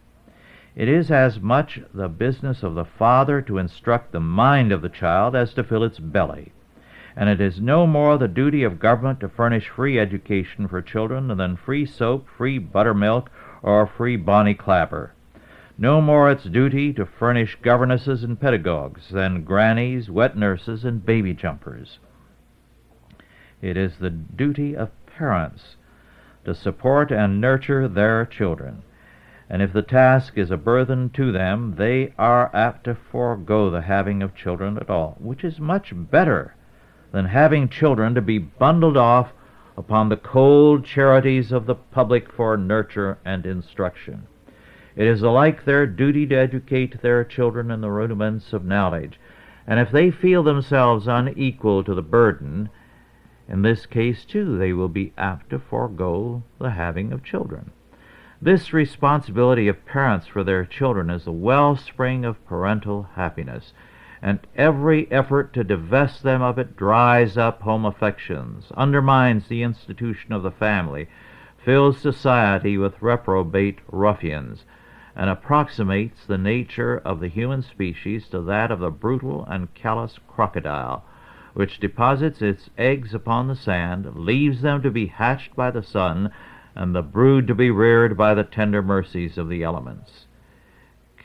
It 0.74 0.88
is 0.88 1.12
as 1.12 1.38
much 1.38 1.80
the 1.94 2.08
business 2.08 2.64
of 2.64 2.74
the 2.74 2.84
father 2.84 3.40
to 3.42 3.58
instruct 3.58 4.10
the 4.10 4.20
mind 4.20 4.72
of 4.72 4.82
the 4.82 4.88
child 4.88 5.36
as 5.36 5.54
to 5.54 5.62
fill 5.62 5.84
its 5.84 6.00
belly 6.00 6.52
and 7.16 7.28
it 7.28 7.40
is 7.40 7.60
no 7.60 7.86
more 7.86 8.18
the 8.18 8.28
duty 8.28 8.64
of 8.64 8.80
government 8.80 9.20
to 9.20 9.28
furnish 9.28 9.68
free 9.68 9.98
education 9.98 10.66
for 10.66 10.82
children 10.82 11.28
than 11.36 11.56
free 11.56 11.86
soap, 11.86 12.26
free 12.36 12.58
buttermilk, 12.58 13.30
or 13.62 13.86
free 13.86 14.16
bonny 14.16 14.54
clabber. 14.54 15.13
No 15.76 16.00
more 16.00 16.30
its 16.30 16.44
duty 16.44 16.92
to 16.92 17.04
furnish 17.04 17.58
governesses 17.60 18.22
and 18.22 18.38
pedagogues 18.38 19.08
than 19.10 19.42
grannies, 19.42 20.08
wet 20.08 20.36
nurses, 20.36 20.84
and 20.84 21.04
baby 21.04 21.34
jumpers. 21.34 21.98
It 23.60 23.76
is 23.76 23.96
the 23.96 24.10
duty 24.10 24.76
of 24.76 24.92
parents 25.06 25.76
to 26.44 26.54
support 26.54 27.10
and 27.10 27.40
nurture 27.40 27.88
their 27.88 28.24
children, 28.24 28.82
and 29.50 29.62
if 29.62 29.72
the 29.72 29.82
task 29.82 30.38
is 30.38 30.52
a 30.52 30.56
burthen 30.56 31.10
to 31.10 31.32
them, 31.32 31.74
they 31.76 32.12
are 32.18 32.54
apt 32.54 32.84
to 32.84 32.94
forego 32.94 33.68
the 33.68 33.82
having 33.82 34.22
of 34.22 34.34
children 34.34 34.76
at 34.78 34.90
all, 34.90 35.16
which 35.18 35.42
is 35.42 35.58
much 35.58 35.92
better 35.92 36.54
than 37.10 37.24
having 37.24 37.68
children 37.68 38.14
to 38.14 38.22
be 38.22 38.38
bundled 38.38 38.96
off 38.96 39.32
upon 39.76 40.08
the 40.08 40.16
cold 40.16 40.84
charities 40.84 41.50
of 41.50 41.66
the 41.66 41.74
public 41.74 42.30
for 42.32 42.56
nurture 42.56 43.18
and 43.24 43.44
instruction. 43.44 44.28
It 44.96 45.06
is 45.06 45.22
alike 45.22 45.64
their 45.64 45.86
duty 45.86 46.26
to 46.28 46.36
educate 46.36 47.02
their 47.02 47.24
children 47.24 47.70
in 47.70 47.80
the 47.80 47.90
rudiments 47.90 48.52
of 48.52 48.64
knowledge, 48.64 49.18
and 49.66 49.80
if 49.80 49.90
they 49.90 50.10
feel 50.10 50.42
themselves 50.42 51.08
unequal 51.08 51.82
to 51.84 51.94
the 51.94 52.02
burden, 52.02 52.68
in 53.48 53.62
this 53.62 53.86
case 53.86 54.24
too 54.24 54.56
they 54.56 54.72
will 54.72 54.88
be 54.88 55.12
apt 55.18 55.50
to 55.50 55.58
forego 55.58 56.42
the 56.60 56.70
having 56.70 57.12
of 57.12 57.24
children. 57.24 57.72
This 58.40 58.72
responsibility 58.72 59.68
of 59.68 59.84
parents 59.84 60.26
for 60.26 60.44
their 60.44 60.64
children 60.64 61.10
is 61.10 61.24
the 61.24 61.32
wellspring 61.32 62.24
of 62.24 62.44
parental 62.46 63.08
happiness 63.14 63.72
and 64.24 64.40
every 64.56 65.06
effort 65.12 65.52
to 65.52 65.62
divest 65.62 66.22
them 66.22 66.40
of 66.40 66.58
it 66.58 66.76
dries 66.76 67.36
up 67.36 67.60
home 67.60 67.84
affections, 67.84 68.72
undermines 68.74 69.48
the 69.48 69.62
institution 69.62 70.32
of 70.32 70.42
the 70.42 70.50
family, 70.50 71.06
fills 71.62 71.98
society 71.98 72.78
with 72.78 73.02
reprobate 73.02 73.80
ruffians, 73.92 74.64
and 75.16 75.30
approximates 75.30 76.26
the 76.26 76.38
nature 76.38 76.98
of 76.98 77.20
the 77.20 77.28
human 77.28 77.62
species 77.62 78.28
to 78.28 78.40
that 78.40 78.70
of 78.70 78.80
the 78.80 78.90
brutal 78.90 79.44
and 79.48 79.72
callous 79.74 80.18
crocodile, 80.28 81.04
which 81.54 81.80
deposits 81.80 82.42
its 82.42 82.70
eggs 82.76 83.14
upon 83.14 83.48
the 83.48 83.56
sand, 83.56 84.16
leaves 84.16 84.62
them 84.62 84.82
to 84.82 84.90
be 84.90 85.06
hatched 85.06 85.54
by 85.54 85.70
the 85.70 85.82
sun, 85.82 86.30
and 86.74 86.94
the 86.94 87.02
brood 87.02 87.46
to 87.46 87.54
be 87.54 87.70
reared 87.70 88.16
by 88.16 88.34
the 88.34 88.44
tender 88.44 88.82
mercies 88.82 89.38
of 89.38 89.48
the 89.48 89.62
elements 89.62 90.26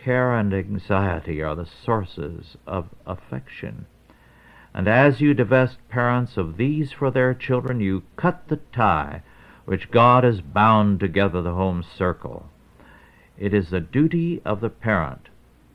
care 0.03 0.33
and 0.35 0.53
anxiety 0.53 1.41
are 1.41 1.55
the 1.55 1.65
sources 1.65 2.57
of 2.65 2.89
affection. 3.05 3.85
And 4.73 4.87
as 4.87 5.19
you 5.19 5.33
divest 5.33 5.77
parents 5.89 6.37
of 6.37 6.57
these 6.57 6.91
for 6.91 7.11
their 7.11 7.33
children, 7.33 7.79
you 7.79 8.03
cut 8.15 8.47
the 8.47 8.57
tie 8.71 9.23
which 9.65 9.91
God 9.91 10.23
has 10.23 10.41
bound 10.41 10.99
together 10.99 11.41
the 11.41 11.53
home 11.53 11.83
circle. 11.83 12.48
It 13.39 13.53
is 13.53 13.69
the 13.69 13.79
duty 13.79 14.41
of 14.43 14.59
the 14.59 14.69
parent 14.69 15.29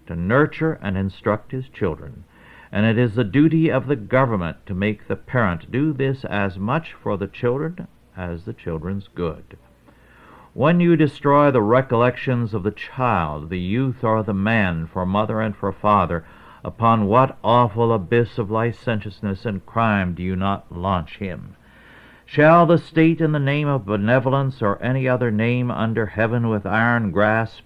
to 0.06 0.14
nurture 0.14 0.78
and 0.82 0.98
instruct 0.98 1.50
his 1.50 1.66
children, 1.70 2.24
and 2.70 2.84
it 2.84 2.98
is 2.98 3.14
the 3.14 3.24
duty 3.24 3.70
of 3.70 3.86
the 3.86 3.96
government 3.96 4.58
to 4.66 4.74
make 4.74 5.08
the 5.08 5.16
parent 5.16 5.72
do 5.72 5.94
this 5.94 6.26
as 6.26 6.58
much 6.58 6.92
for 6.92 7.16
the 7.16 7.26
children 7.26 7.88
as 8.14 8.44
the 8.44 8.52
children's 8.52 9.08
good. 9.08 9.56
When 10.52 10.78
you 10.78 10.94
destroy 10.94 11.50
the 11.50 11.62
recollections 11.62 12.52
of 12.52 12.64
the 12.64 12.70
child, 12.70 13.48
the 13.48 13.58
youth, 13.58 14.04
or 14.04 14.22
the 14.22 14.34
man, 14.34 14.86
for 14.86 15.06
mother 15.06 15.40
and 15.40 15.56
for 15.56 15.72
father, 15.72 16.22
upon 16.62 17.06
what 17.06 17.38
awful 17.42 17.94
abyss 17.94 18.36
of 18.36 18.50
licentiousness 18.50 19.46
and 19.46 19.64
crime 19.64 20.12
do 20.14 20.22
you 20.22 20.36
not 20.36 20.70
launch 20.70 21.16
him? 21.16 21.56
Shall 22.34 22.66
the 22.66 22.78
state, 22.78 23.20
in 23.20 23.30
the 23.30 23.38
name 23.38 23.68
of 23.68 23.86
benevolence 23.86 24.60
or 24.60 24.82
any 24.82 25.08
other 25.08 25.30
name 25.30 25.70
under 25.70 26.06
heaven, 26.06 26.48
with 26.48 26.66
iron 26.66 27.12
grasp, 27.12 27.62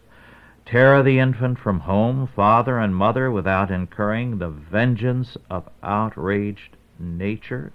tear 0.67 1.03
the 1.03 1.19
infant 1.19 1.59
from 1.59 1.81
home, 1.81 2.27
father, 2.27 2.79
and 2.79 2.95
mother 2.95 3.31
without 3.31 3.71
incurring 3.71 4.37
the 4.37 4.51
vengeance 4.51 5.39
of 5.49 5.71
outraged 5.83 6.77
nature? 6.99 7.73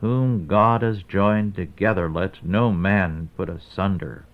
whom 0.00 0.46
God 0.46 0.82
has 0.82 1.02
joined 1.02 1.56
together, 1.56 2.08
let 2.08 2.44
no 2.44 2.70
man 2.70 3.30
put 3.36 3.48
asunder. 3.48 4.24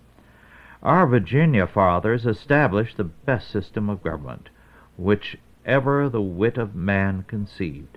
Our 0.82 1.06
Virginia 1.06 1.66
fathers 1.66 2.26
established 2.26 2.98
the 2.98 3.04
best 3.04 3.48
system 3.48 3.88
of 3.88 4.02
government 4.02 4.50
which 4.98 5.38
ever 5.64 6.10
the 6.10 6.20
wit 6.20 6.58
of 6.58 6.74
man 6.74 7.24
conceived, 7.26 7.96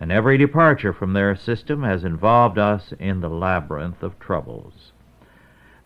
and 0.00 0.12
every 0.12 0.38
departure 0.38 0.92
from 0.92 1.12
their 1.12 1.34
system 1.34 1.82
has 1.82 2.04
involved 2.04 2.58
us 2.58 2.92
in 2.98 3.20
the 3.20 3.28
labyrinth 3.28 4.02
of 4.02 4.18
troubles. 4.18 4.92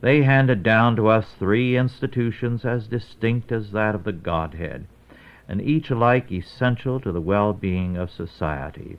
They 0.01 0.23
handed 0.23 0.63
down 0.63 0.97
to 0.97 1.09
us 1.09 1.35
three 1.39 1.77
institutions 1.77 2.65
as 2.65 2.89
distinct 2.89 3.53
as 3.53 3.71
that 3.71 3.95
of 3.95 4.05
the 4.05 4.13
Godhead, 4.13 4.87
and 5.49 5.63
each 5.63 5.91
alike 5.91 6.31
essential 6.33 7.01
to 7.01 7.13
the 7.13 7.21
well-being 7.21 7.97
of 7.97 8.11
society. 8.11 8.99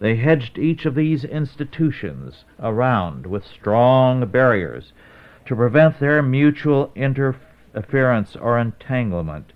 They 0.00 0.16
hedged 0.16 0.58
each 0.58 0.84
of 0.84 0.96
these 0.96 1.24
institutions 1.24 2.44
around 2.58 3.26
with 3.26 3.44
strong 3.46 4.26
barriers 4.26 4.92
to 5.46 5.54
prevent 5.54 6.00
their 6.00 6.22
mutual 6.22 6.90
interference 6.96 8.34
or 8.34 8.58
entanglement. 8.58 9.52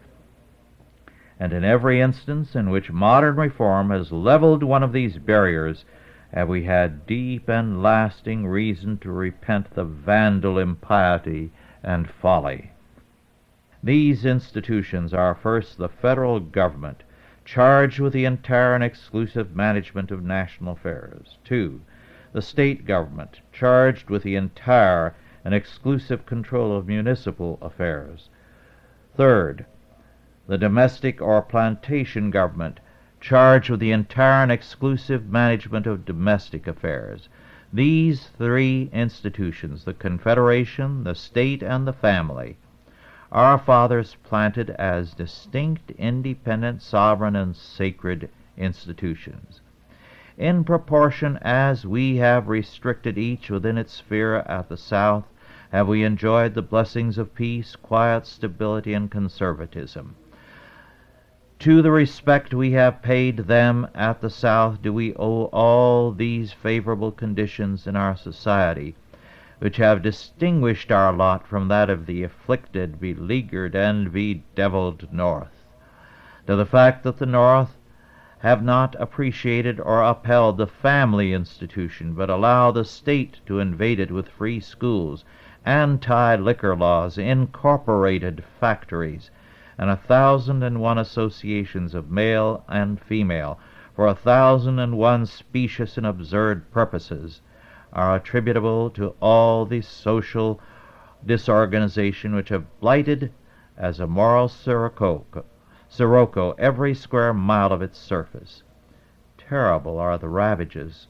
And 1.39 1.53
in 1.53 1.65
every 1.65 2.01
instance 2.01 2.55
in 2.55 2.71
which 2.71 2.91
modern 2.91 3.37
reform 3.37 3.91
has 3.91 4.11
leveled 4.11 4.63
one 4.63 4.83
of 4.83 4.93
these 4.93 5.19
barriers, 5.19 5.85
have 6.33 6.49
we 6.49 6.65
had 6.65 7.07
deep 7.07 7.49
and 7.49 7.83
lasting 7.83 8.47
reason 8.47 8.99
to 8.99 9.11
repent 9.13 9.75
the 9.75 9.85
vandal 9.85 10.59
impiety 10.59 11.53
and 11.83 12.09
folly. 12.09 12.73
These 13.83 14.25
institutions 14.25 15.15
are 15.15 15.35
first 15.35 15.79
the 15.79 15.89
federal 15.89 16.41
government, 16.41 17.03
charged 17.45 18.01
with 18.01 18.13
the 18.13 18.25
entire 18.25 18.75
and 18.75 18.83
exclusive 18.83 19.55
management 19.55 20.11
of 20.11 20.25
national 20.25 20.73
affairs. 20.73 21.39
Two, 21.45 21.81
the 22.33 22.43
state 22.43 22.85
government, 22.85 23.41
charged 23.53 24.11
with 24.11 24.23
the 24.23 24.35
entire 24.35 25.15
and 25.45 25.55
exclusive 25.55 26.27
control 26.27 26.77
of 26.77 26.89
municipal 26.89 27.59
affairs. 27.63 28.29
Third, 29.15 29.65
the 30.49 30.59
domestic 30.59 31.21
or 31.21 31.43
plantation 31.43 32.31
government, 32.31 32.79
charged 33.21 33.69
with 33.69 33.81
the 33.81 33.91
entire 33.91 34.43
and 34.43 34.53
exclusive 34.53 35.27
management 35.27 35.87
of 35.87 36.05
domestic 36.05 36.67
affairs. 36.69 37.29
These 37.73 38.29
three 38.29 38.89
institutions, 38.93 39.85
the 39.85 39.95
Confederation, 39.95 41.03
the 41.03 41.15
state, 41.15 41.63
and 41.63 41.87
the 41.87 41.93
family, 41.93 42.57
our 43.33 43.59
fathers 43.59 44.17
planted 44.23 44.71
as 44.71 45.15
distinct, 45.15 45.91
independent, 45.93 46.81
sovereign, 46.81 47.35
and 47.35 47.57
sacred 47.57 48.31
institutions. 48.57 49.61
In 50.39 50.63
proportion 50.63 51.39
as 51.43 51.85
we 51.85 52.17
have 52.17 52.47
restricted 52.47 53.19
each 53.19 53.51
within 53.51 53.77
its 53.77 53.95
sphere 53.95 54.37
at 54.37 54.69
the 54.69 54.77
South, 54.77 55.25
have 55.71 55.89
we 55.89 56.05
enjoyed 56.05 56.55
the 56.55 56.63
blessings 56.63 57.19
of 57.19 57.35
peace, 57.35 57.75
quiet, 57.75 58.27
stability, 58.27 58.95
and 58.95 59.11
conservatism. 59.11 60.15
To 61.61 61.81
the 61.81 61.91
respect 61.91 62.53
we 62.53 62.73
have 62.73 63.01
paid 63.01 63.39
them 63.39 63.89
at 63.95 64.21
the 64.21 64.29
South 64.29 64.83
do 64.83 64.93
we 64.93 65.15
owe 65.15 65.45
all 65.55 66.13
these 66.13 66.53
favorable 66.53 67.11
conditions 67.11 67.87
in 67.87 67.97
our 67.97 68.15
society 68.15 68.95
which 69.59 69.79
have 69.79 70.03
distinguished 70.03 70.93
our 70.93 71.15
lot 71.15 71.47
from 71.47 71.69
that 71.69 71.89
of 71.89 72.05
the 72.05 72.23
afflicted, 72.23 73.01
beleaguered, 73.01 73.75
and 73.75 74.13
bedeviled 74.13 75.11
North, 75.11 75.65
to 76.47 76.57
the 76.57 76.67
fact 76.67 77.03
that 77.05 77.17
the 77.17 77.25
North 77.25 77.79
have 78.41 78.63
not 78.63 78.95
appreciated 78.99 79.81
or 79.81 80.03
upheld 80.03 80.59
the 80.59 80.67
family 80.67 81.33
institution, 81.33 82.13
but 82.13 82.29
allow 82.29 82.71
the 82.71 82.85
state 82.85 83.41
to 83.47 83.61
invade 83.61 83.99
it 83.99 84.11
with 84.11 84.29
free 84.29 84.61
schools, 84.61 85.25
anti-liquor 85.65 86.77
laws, 86.77 87.17
incorporated 87.17 88.45
factories, 88.61 89.31
and 89.79 89.91
a 89.91 89.97
thousand 89.97 90.63
and 90.63 90.81
one 90.81 90.97
associations 90.97 91.95
of 91.95 92.11
male 92.11 92.65
and 92.69 92.99
female 93.01 93.59
for 93.95 94.07
a 94.07 94.15
thousand 94.15 94.79
and 94.79 94.97
one 94.97 95.27
specious 95.27 95.97
and 95.97 96.07
absurd 96.07 96.71
purposes 96.71 97.41
are 97.93 98.17
attributable 98.17 98.89
to 98.91 99.15
all 99.21 99.65
the 99.67 99.81
social 99.81 100.61
disorganization 101.25 102.35
which 102.35 102.49
have 102.49 102.65
blighted 102.81 103.33
as 103.77 104.01
a 104.01 104.07
moral 104.07 104.49
sirocco, 104.49 105.25
sirocco 105.89 106.53
every 106.53 106.95
square 106.95 107.35
mile 107.35 107.73
of 107.73 107.83
its 107.83 107.99
surface. 107.99 108.63
Terrible 109.37 109.99
are 109.99 110.19
the 110.19 110.29
ravages 110.29 111.07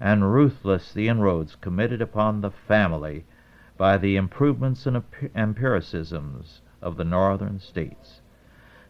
and 0.00 0.32
ruthless 0.32 0.92
the 0.92 1.08
inroads 1.08 1.56
committed 1.56 2.00
upon 2.02 2.40
the 2.40 2.50
family 2.50 3.24
by 3.76 3.96
the 3.96 4.16
improvements 4.16 4.86
and 4.86 5.02
empiricisms 5.34 6.60
of 6.82 6.96
the 6.96 7.04
northern 7.04 7.58
states. 7.58 8.20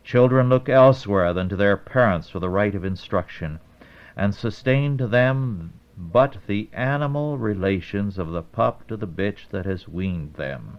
Children 0.05 0.49
look 0.49 0.69
elsewhere 0.69 1.33
than 1.33 1.49
to 1.49 1.57
their 1.57 1.77
parents 1.77 2.31
for 2.31 2.39
the 2.39 2.49
right 2.49 2.75
of 2.75 2.85
instruction, 2.85 3.61
and 4.17 4.35
sustain 4.35 4.97
to 4.97 5.07
them 5.07 5.73
but 5.97 6.39
the 6.47 6.71
animal 6.73 7.37
relations 7.37 8.19
of 8.19 8.31
the 8.31 8.43
pup 8.43 8.87
to 8.89 8.97
the 8.97 9.07
bitch 9.07 9.49
that 9.51 9.67
has 9.67 9.87
weaned 9.87 10.35
them. 10.35 10.79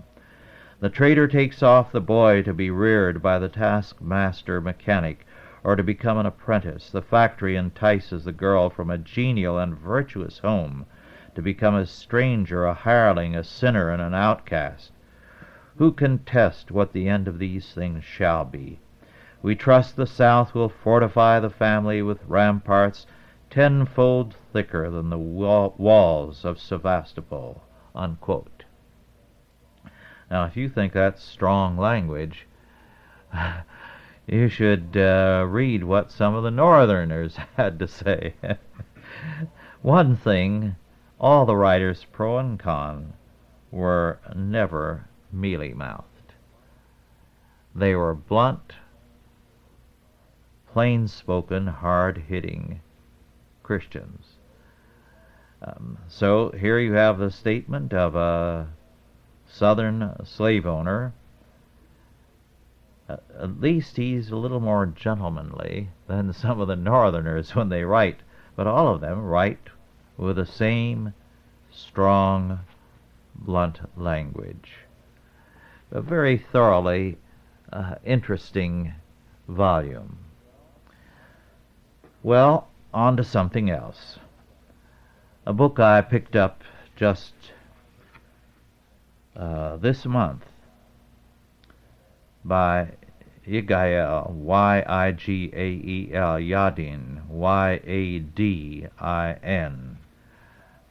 The 0.79 0.89
trader 0.89 1.27
takes 1.27 1.61
off 1.61 1.91
the 1.91 2.01
boy 2.01 2.41
to 2.41 2.53
be 2.53 2.71
reared 2.71 3.21
by 3.21 3.37
the 3.37 3.49
taskmaster 3.49 4.59
mechanic 4.59 5.27
or 5.63 5.75
to 5.75 5.83
become 5.83 6.17
an 6.17 6.25
apprentice. 6.25 6.89
The 6.89 7.03
factory 7.03 7.55
entices 7.55 8.23
the 8.23 8.31
girl 8.31 8.71
from 8.71 8.89
a 8.89 8.97
genial 8.97 9.59
and 9.59 9.77
virtuous 9.77 10.39
home 10.39 10.87
to 11.35 11.41
become 11.41 11.75
a 11.75 11.85
stranger, 11.85 12.65
a 12.65 12.73
hireling, 12.73 13.35
a 13.35 13.43
sinner, 13.43 13.91
and 13.91 14.01
an 14.01 14.15
outcast. 14.15 14.91
Who 15.77 15.91
can 15.91 16.19
test 16.19 16.71
what 16.71 16.91
the 16.93 17.07
end 17.07 17.27
of 17.27 17.39
these 17.39 17.73
things 17.73 18.03
shall 18.03 18.45
be? 18.45 18.79
We 19.41 19.55
trust 19.55 19.95
the 19.95 20.05
South 20.05 20.53
will 20.53 20.69
fortify 20.69 21.39
the 21.39 21.49
family 21.49 22.01
with 22.01 22.23
ramparts 22.27 23.07
tenfold 23.49 24.35
thicker 24.53 24.89
than 24.89 25.09
the 25.09 25.17
walls 25.17 26.45
of 26.45 26.59
Sevastopol. 26.59 27.63
Unquote. 27.95 28.65
Now, 30.29 30.45
if 30.45 30.55
you 30.55 30.69
think 30.69 30.93
that's 30.93 31.23
strong 31.23 31.77
language, 31.77 32.47
you 34.27 34.47
should 34.47 34.95
uh, 34.95 35.45
read 35.47 35.83
what 35.83 36.11
some 36.11 36.35
of 36.35 36.43
the 36.43 36.51
Northerners 36.51 37.37
had 37.57 37.79
to 37.79 37.87
say. 37.87 38.35
One 39.81 40.15
thing, 40.15 40.75
all 41.19 41.45
the 41.45 41.55
writers, 41.55 42.05
pro 42.11 42.37
and 42.37 42.59
con, 42.59 43.13
were 43.71 44.19
never 44.35 45.05
mealy 45.31 45.73
mouthed. 45.73 46.33
They 47.73 47.95
were 47.95 48.13
blunt, 48.13 48.73
plain 50.71 51.07
spoken, 51.07 51.67
hard 51.67 52.17
hitting 52.27 52.81
Christians. 53.63 54.37
Um, 55.61 55.99
so 56.07 56.51
here 56.51 56.79
you 56.79 56.93
have 56.93 57.17
the 57.17 57.31
statement 57.31 57.93
of 57.93 58.15
a 58.15 58.67
southern 59.47 60.15
slave 60.25 60.65
owner. 60.65 61.13
Uh, 63.07 63.17
at 63.39 63.61
least 63.61 63.97
he's 63.97 64.31
a 64.31 64.35
little 64.35 64.59
more 64.59 64.85
gentlemanly 64.85 65.89
than 66.07 66.33
some 66.33 66.59
of 66.59 66.67
the 66.67 66.75
northerners 66.75 67.55
when 67.55 67.69
they 67.69 67.83
write, 67.83 68.19
but 68.55 68.67
all 68.67 68.87
of 68.87 69.01
them 69.01 69.21
write 69.21 69.69
with 70.17 70.35
the 70.35 70.45
same 70.45 71.13
strong, 71.71 72.59
blunt 73.35 73.79
language. 73.97 74.80
A 75.91 76.01
very 76.01 76.37
thoroughly 76.37 77.17
uh, 77.71 77.95
interesting 78.05 78.93
volume. 79.47 80.17
Well, 82.23 82.67
on 82.93 83.17
to 83.17 83.23
something 83.23 83.69
else. 83.69 84.19
A 85.45 85.53
book 85.53 85.79
I 85.79 86.01
picked 86.01 86.35
up 86.35 86.63
just 86.95 87.33
uh, 89.35 89.77
this 89.77 90.05
month 90.05 90.45
by 92.45 92.91
Yigael, 93.47 94.29
Y-I-G-A-E-L, 94.29 96.39
Yadin, 96.39 97.27
Y-A-D-I-N, 97.27 98.27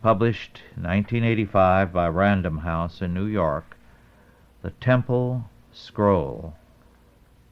published 0.03 0.63
1985 0.75 1.93
by 1.93 2.09
Random 2.09 2.59
House 2.59 3.01
in 3.01 3.15
New 3.15 3.27
York, 3.27 3.77
The 4.63 4.71
Temple 4.73 5.47
Scroll, 5.73 6.55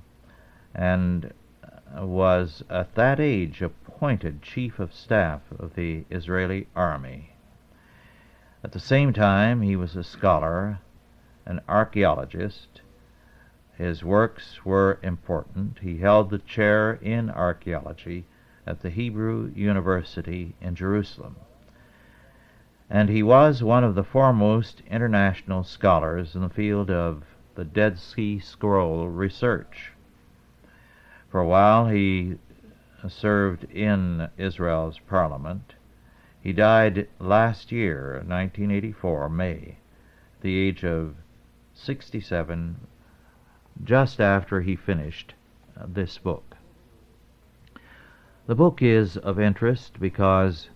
and 0.74 1.34
was 1.96 2.64
at 2.70 2.96
that 2.96 3.20
age 3.20 3.62
appointed 4.00 4.42
chief 4.42 4.80
of 4.80 4.94
staff 4.94 5.42
of 5.60 5.76
the 5.76 6.06
Israeli 6.10 6.66
army. 6.74 7.34
At 8.64 8.72
the 8.72 8.80
same 8.80 9.12
time, 9.12 9.62
he 9.62 9.76
was 9.76 9.94
a 9.94 10.06
scholar 10.06 10.80
an 11.46 11.60
archaeologist. 11.68 12.80
His 13.78 14.02
works 14.02 14.64
were 14.64 15.00
important. 15.04 15.80
He 15.82 15.98
held 15.98 16.30
the 16.30 16.38
chair 16.38 16.94
in 16.94 17.30
archaeology 17.30 18.24
at 18.66 18.80
the 18.80 18.90
Hebrew 18.90 19.52
University 19.54 20.56
in 20.62 20.76
Jerusalem. 20.76 21.36
And 22.90 23.10
he 23.10 23.22
was 23.22 23.62
one 23.62 23.84
of 23.84 23.96
the 23.96 24.06
foremost 24.06 24.82
international 24.90 25.66
scholars 25.66 26.36
in 26.36 26.42
the 26.42 26.48
field 26.48 26.90
of 26.90 27.24
the 27.56 27.66
Dead 27.66 28.00
Sea 28.00 28.40
Scroll 28.40 29.10
research. 29.10 29.92
For 31.30 31.42
a 31.42 31.46
while 31.46 31.90
he 31.90 32.38
served 33.08 33.64
in 33.66 34.30
Israel's 34.38 35.00
parliament. 35.08 35.76
He 36.42 36.54
died 36.54 37.08
last 37.20 37.72
year, 37.72 38.14
1984, 38.26 39.30
May, 39.30 39.78
the 40.42 40.58
age 40.58 40.84
of 40.84 41.16
67, 41.74 42.88
just 43.84 44.20
after 44.20 44.62
he 44.62 44.76
finished 44.76 45.34
uh, 45.80 45.86
this 45.88 46.18
book. 46.18 46.58
The 48.48 48.56
book 48.56 48.82
is 48.82 49.16
of 49.18 49.40
interest 49.40 50.00
because 50.00 50.70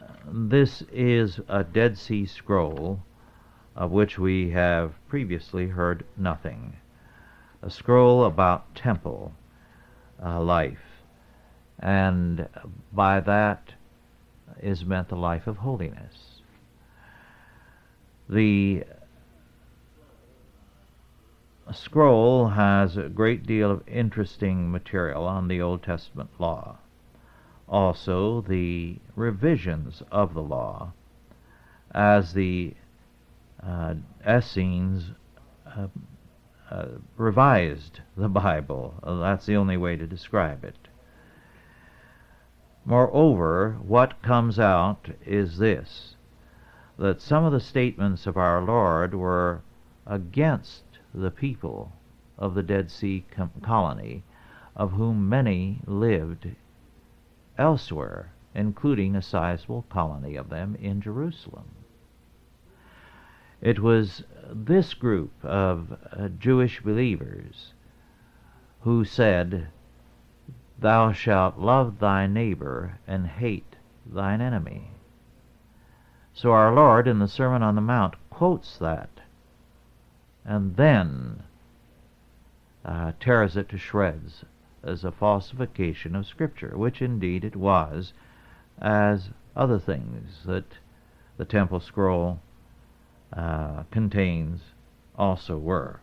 uh, 0.00 0.04
this 0.26 0.82
is 0.92 1.40
a 1.48 1.64
Dead 1.64 1.96
Sea 1.96 2.26
Scroll 2.26 3.02
of 3.74 3.90
which 3.90 4.18
we 4.18 4.50
have 4.50 4.92
previously 5.08 5.68
heard 5.68 6.04
nothing. 6.16 6.76
A 7.62 7.70
scroll 7.70 8.24
about 8.24 8.74
temple 8.74 9.32
uh, 10.24 10.40
life, 10.40 11.02
and 11.78 12.48
by 12.92 13.20
that 13.20 13.74
is 14.60 14.84
meant 14.84 15.08
the 15.08 15.16
life 15.16 15.46
of 15.46 15.58
holiness. 15.58 16.40
The 18.28 18.84
scroll 21.72 22.48
has 22.48 22.96
a 22.96 23.08
great 23.08 23.46
deal 23.46 23.70
of 23.70 23.88
interesting 23.88 24.70
material 24.70 25.24
on 25.24 25.48
the 25.48 25.60
Old 25.60 25.82
Testament 25.82 26.30
law. 26.38 26.78
Also, 27.68 28.42
the 28.42 28.96
revisions 29.16 30.02
of 30.10 30.34
the 30.34 30.42
law 30.42 30.92
as 31.94 32.34
the 32.34 32.74
uh, 33.62 33.94
Essenes 34.26 35.12
uh, 35.66 35.86
uh, 36.72 36.86
revised 37.18 38.00
the 38.16 38.30
Bible. 38.30 38.94
That's 39.04 39.44
the 39.44 39.56
only 39.56 39.76
way 39.76 39.96
to 39.96 40.06
describe 40.06 40.64
it. 40.64 40.88
Moreover, 42.86 43.76
what 43.82 44.22
comes 44.22 44.58
out 44.58 45.10
is 45.26 45.58
this 45.58 46.16
that 46.98 47.20
some 47.20 47.44
of 47.44 47.52
the 47.52 47.60
statements 47.60 48.26
of 48.26 48.38
our 48.38 48.62
Lord 48.62 49.14
were 49.14 49.60
against 50.06 50.84
the 51.12 51.30
people 51.30 51.92
of 52.38 52.54
the 52.54 52.62
Dead 52.62 52.90
Sea 52.90 53.24
colony, 53.62 54.22
of 54.74 54.92
whom 54.92 55.28
many 55.28 55.80
lived 55.86 56.48
elsewhere, 57.58 58.32
including 58.54 59.14
a 59.14 59.22
sizable 59.22 59.84
colony 59.90 60.36
of 60.36 60.48
them 60.48 60.74
in 60.76 61.02
Jerusalem. 61.02 61.68
It 63.62 63.78
was 63.78 64.24
this 64.50 64.92
group 64.92 65.32
of 65.42 65.96
uh, 66.10 66.28
Jewish 66.28 66.82
believers 66.82 67.72
who 68.80 69.04
said, 69.04 69.68
Thou 70.78 71.12
shalt 71.12 71.58
love 71.58 72.00
thy 72.00 72.26
neighbor 72.26 72.98
and 73.06 73.26
hate 73.26 73.76
thine 74.04 74.40
enemy. 74.40 74.90
So 76.34 76.50
our 76.52 76.74
Lord 76.74 77.06
in 77.06 77.20
the 77.20 77.28
Sermon 77.28 77.62
on 77.62 77.76
the 77.76 77.80
Mount 77.80 78.16
quotes 78.30 78.76
that 78.78 79.20
and 80.44 80.76
then 80.76 81.42
uh, 82.84 83.12
tears 83.20 83.56
it 83.56 83.68
to 83.68 83.78
shreds 83.78 84.44
as 84.82 85.04
a 85.04 85.12
falsification 85.12 86.16
of 86.16 86.26
Scripture, 86.26 86.76
which 86.76 87.00
indeed 87.00 87.44
it 87.44 87.54
was, 87.54 88.12
as 88.80 89.30
other 89.54 89.78
things 89.78 90.42
that 90.44 90.64
the 91.36 91.44
Temple 91.44 91.78
Scroll 91.78 92.40
uh, 93.32 93.84
contains 93.90 94.60
also 95.16 95.56
were. 95.56 96.00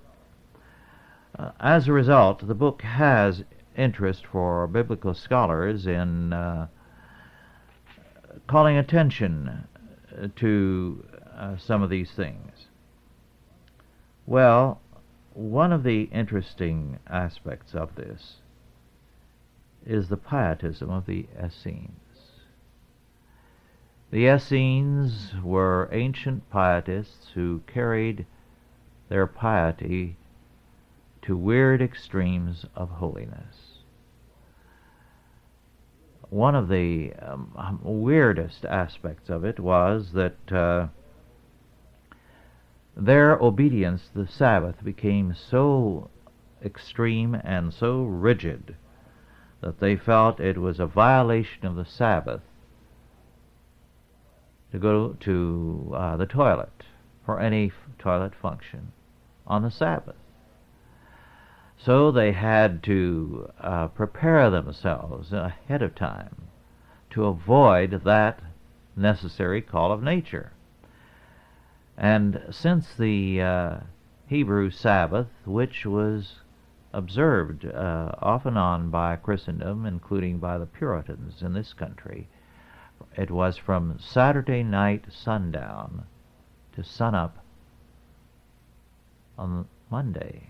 Uh, 1.38 1.51
as 1.59 1.88
a 1.88 1.93
result, 1.93 2.47
the 2.47 2.55
book 2.55 2.82
has 2.82 3.43
interest 3.77 4.25
for 4.25 4.67
biblical 4.67 5.13
scholars 5.13 5.88
in 5.88 6.34
uh, 6.34 6.67
calling 8.47 8.77
attention 8.77 9.67
to 10.36 11.05
uh, 11.38 11.55
some 11.57 11.82
of 11.82 11.89
these 11.89 12.11
things. 12.11 12.67
Well, 14.25 14.82
one 15.34 15.71
of 15.71 15.84
the 15.84 16.03
interesting 16.11 16.99
aspects 17.07 17.73
of 17.73 17.95
this 17.95 18.38
is 19.86 20.09
the 20.09 20.17
pietism 20.17 20.89
of 20.89 21.05
the 21.05 21.27
Essenes. 21.41 22.09
The 24.12 24.26
Essenes 24.26 25.36
were 25.43 25.88
ancient 25.91 26.49
pietists 26.49 27.30
who 27.34 27.62
carried 27.68 28.26
their 29.07 29.28
piety 29.28 30.18
to 31.22 31.38
weird 31.38 31.80
extremes 31.80 32.66
of 32.76 32.89
holiness. 32.89 33.84
One 36.32 36.55
of 36.55 36.70
the 36.70 37.14
um, 37.22 37.80
weirdest 37.84 38.66
aspects 38.66 39.30
of 39.30 39.43
it 39.45 39.60
was 39.60 40.14
that 40.14 40.51
uh, 40.51 40.88
their 42.97 43.38
obedience 43.38 44.10
to 44.10 44.24
the 44.24 44.28
Sabbath 44.28 44.84
became 44.84 45.36
so 45.36 46.10
extreme 46.66 47.36
and 47.43 47.72
so 47.72 48.03
rigid 48.03 48.76
that 49.62 49.80
they 49.80 49.95
felt 49.95 50.39
it 50.39 50.57
was 50.57 50.80
a 50.80 50.88
violation 50.88 51.68
of 51.68 51.76
the 51.76 51.86
Sabbath 51.86 52.41
to 54.72 54.80
go 54.80 55.15
to 55.20 55.91
uh, 55.95 56.17
the 56.17 56.26
toilet 56.26 56.84
for 57.26 57.39
any 57.39 57.67
f- 57.67 57.74
toilet 57.97 58.34
function 58.36 58.91
on 59.47 59.63
the 59.63 59.72
Sabbath. 59.72 60.15
So 61.78 62.11
they 62.11 62.34
had 62.34 62.84
to 62.84 63.49
uh, 63.59 63.88
prepare 63.88 64.49
themselves 64.49 65.32
ahead 65.32 65.82
of 65.82 65.95
time 65.95 66.36
to 67.11 67.26
avoid 67.26 68.01
that 68.03 68.41
necessary 68.95 69.61
call 69.61 69.91
of 69.91 70.03
nature. 70.03 70.51
And 71.97 72.41
since 72.51 72.93
the 72.93 73.41
uh, 73.41 73.76
Hebrew 74.28 74.70
Sabbath, 74.70 75.28
which 75.45 75.86
was 75.86 76.36
observed 76.93 77.65
uh, 77.65 78.11
off 78.20 78.45
and 78.45 78.57
on 78.57 78.89
by 78.89 79.15
Christendom, 79.15 79.86
including 79.86 80.39
by 80.39 80.57
the 80.57 80.65
Puritans 80.65 81.41
in 81.41 81.53
this 81.53 81.74
country, 81.74 82.28
it 83.20 83.30
was 83.30 83.57
from 83.57 83.99
Saturday 83.99 84.63
night 84.63 85.03
sundown 85.09 86.05
to 86.74 86.82
sunup 86.82 87.43
on 89.38 89.67
Monday, 89.91 90.47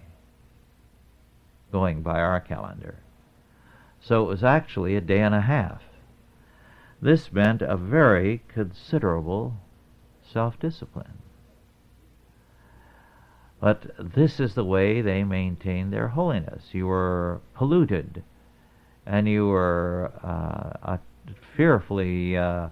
going 1.71 2.03
by 2.03 2.19
our 2.19 2.39
calendar. 2.39 2.99
So 3.99 4.21
it 4.21 4.27
was 4.27 4.43
actually 4.43 4.95
a 4.95 5.01
day 5.01 5.19
and 5.19 5.33
a 5.33 5.41
half. 5.41 5.81
This 7.01 7.33
meant 7.33 7.63
a 7.63 7.75
very 7.75 8.43
considerable 8.47 9.57
self 10.21 10.59
discipline. 10.59 11.17
But 13.59 13.89
this 13.97 14.39
is 14.39 14.53
the 14.53 14.63
way 14.63 15.01
they 15.01 15.23
maintained 15.23 15.91
their 15.91 16.09
holiness. 16.09 16.65
You 16.71 16.85
were 16.85 17.41
polluted, 17.55 18.23
and 19.07 19.27
you 19.27 19.47
were 19.47 20.11
uh, 20.23 20.93
a 20.93 20.99
fearfully 21.55 22.37
uh, 22.37 22.69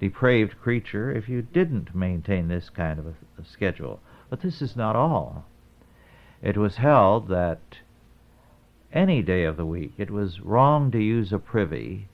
depraved 0.00 0.60
creature 0.60 1.12
if 1.12 1.28
you 1.28 1.42
didn't 1.42 1.94
maintain 1.94 2.48
this 2.48 2.70
kind 2.70 2.98
of 2.98 3.06
a, 3.06 3.14
a 3.38 3.44
schedule. 3.44 4.00
But 4.28 4.40
this 4.40 4.60
is 4.60 4.74
not 4.74 4.96
all. 4.96 5.44
It 6.42 6.56
was 6.56 6.76
held 6.76 7.28
that 7.28 7.60
any 8.92 9.22
day 9.22 9.44
of 9.44 9.56
the 9.56 9.66
week 9.66 9.92
it 9.98 10.10
was 10.10 10.40
wrong 10.40 10.90
to 10.90 10.98
use 10.98 11.32
a 11.32 11.38
privy 11.38 12.08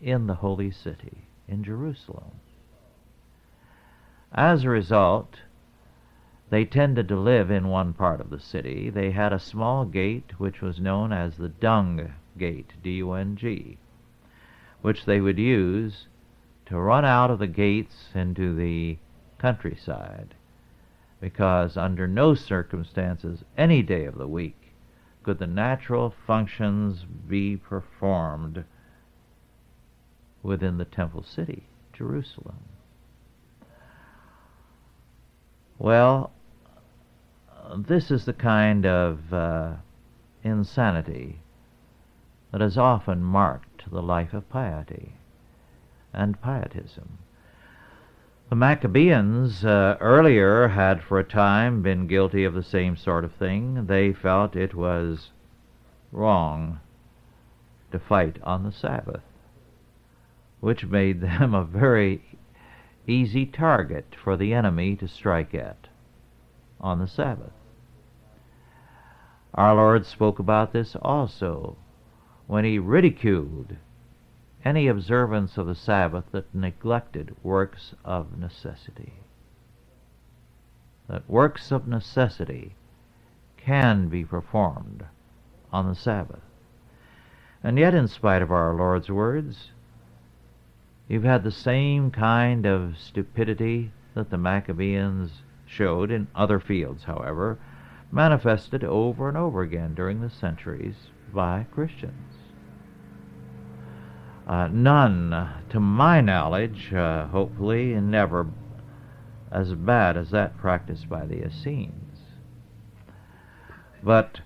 in 0.00 0.26
the 0.26 0.34
holy 0.34 0.70
city, 0.70 1.28
in 1.46 1.62
Jerusalem. 1.62 2.40
As 4.32 4.64
a 4.64 4.70
result, 4.70 5.42
they 6.48 6.64
tended 6.64 7.06
to 7.08 7.16
live 7.16 7.50
in 7.50 7.68
one 7.68 7.92
part 7.92 8.20
of 8.20 8.30
the 8.30 8.40
city. 8.40 8.90
They 8.90 9.12
had 9.12 9.32
a 9.32 9.38
small 9.38 9.84
gate 9.84 10.32
which 10.38 10.60
was 10.60 10.80
known 10.80 11.12
as 11.12 11.36
the 11.36 11.48
Dung 11.48 12.14
Gate, 12.36 12.72
D-U-N-G 12.82 13.78
which 14.82 15.04
they 15.04 15.20
would 15.20 15.38
use 15.38 16.08
to 16.66 16.78
run 16.78 17.04
out 17.04 17.30
of 17.30 17.38
the 17.38 17.46
gates 17.46 18.08
into 18.14 18.54
the 18.54 18.98
countryside, 19.38 20.34
because 21.20 21.76
under 21.76 22.06
no 22.06 22.34
circumstances, 22.34 23.44
any 23.56 23.82
day 23.82 24.04
of 24.04 24.16
the 24.16 24.28
week, 24.28 24.72
could 25.22 25.38
the 25.38 25.46
natural 25.46 26.14
functions 26.26 27.04
be 27.28 27.56
performed 27.56 28.64
within 30.42 30.78
the 30.78 30.84
temple 30.84 31.22
city, 31.22 31.64
Jerusalem. 31.92 32.60
Well, 35.78 36.32
this 37.76 38.10
is 38.10 38.24
the 38.24 38.32
kind 38.32 38.86
of 38.86 39.32
uh, 39.32 39.72
insanity 40.42 41.40
that 42.52 42.62
is 42.62 42.76
often 42.76 43.22
marked 43.22 43.69
the 43.88 44.02
life 44.02 44.34
of 44.34 44.48
piety 44.50 45.14
and 46.12 46.40
pietism. 46.42 47.18
The 48.50 48.56
Maccabeans 48.56 49.64
uh, 49.64 49.96
earlier 50.00 50.68
had 50.68 51.02
for 51.02 51.20
a 51.20 51.24
time 51.24 51.82
been 51.82 52.08
guilty 52.08 52.44
of 52.44 52.54
the 52.54 52.64
same 52.64 52.96
sort 52.96 53.24
of 53.24 53.32
thing. 53.32 53.86
They 53.86 54.12
felt 54.12 54.56
it 54.56 54.74
was 54.74 55.30
wrong 56.10 56.80
to 57.92 58.00
fight 58.00 58.38
on 58.42 58.64
the 58.64 58.72
Sabbath, 58.72 59.22
which 60.58 60.86
made 60.86 61.20
them 61.20 61.54
a 61.54 61.64
very 61.64 62.38
easy 63.06 63.46
target 63.46 64.16
for 64.22 64.36
the 64.36 64.52
enemy 64.52 64.96
to 64.96 65.06
strike 65.06 65.54
at 65.54 65.86
on 66.80 66.98
the 66.98 67.06
Sabbath. 67.06 67.52
Our 69.54 69.74
Lord 69.74 70.06
spoke 70.06 70.38
about 70.38 70.72
this 70.72 70.96
also 70.96 71.76
when 72.50 72.64
he 72.64 72.80
ridiculed 72.80 73.76
any 74.64 74.88
observance 74.88 75.56
of 75.56 75.68
the 75.68 75.74
Sabbath 75.74 76.24
that 76.32 76.52
neglected 76.52 77.32
works 77.44 77.94
of 78.04 78.36
necessity. 78.36 79.12
That 81.08 81.30
works 81.30 81.70
of 81.70 81.86
necessity 81.86 82.74
can 83.56 84.08
be 84.08 84.24
performed 84.24 85.04
on 85.72 85.86
the 85.86 85.94
Sabbath. 85.94 86.42
And 87.62 87.78
yet, 87.78 87.94
in 87.94 88.08
spite 88.08 88.42
of 88.42 88.50
our 88.50 88.74
Lord's 88.74 89.08
words, 89.08 89.70
you've 91.06 91.22
had 91.22 91.44
the 91.44 91.52
same 91.52 92.10
kind 92.10 92.66
of 92.66 92.98
stupidity 92.98 93.92
that 94.14 94.30
the 94.30 94.38
Maccabeans 94.38 95.42
showed 95.66 96.10
in 96.10 96.26
other 96.34 96.58
fields, 96.58 97.04
however, 97.04 97.60
manifested 98.10 98.82
over 98.82 99.28
and 99.28 99.38
over 99.38 99.62
again 99.62 99.94
during 99.94 100.20
the 100.20 100.30
centuries 100.30 100.96
by 101.32 101.64
Christians. 101.70 102.39
Uh, 104.50 104.66
none, 104.66 105.48
to 105.68 105.78
my 105.78 106.20
knowledge, 106.20 106.92
uh, 106.92 107.24
hopefully, 107.28 107.92
and 107.92 108.10
never 108.10 108.48
as 109.52 109.74
bad 109.74 110.16
as 110.16 110.30
that 110.32 110.58
practiced 110.58 111.08
by 111.08 111.24
the 111.24 111.46
Essenes. 111.46 112.18
But 114.02 114.40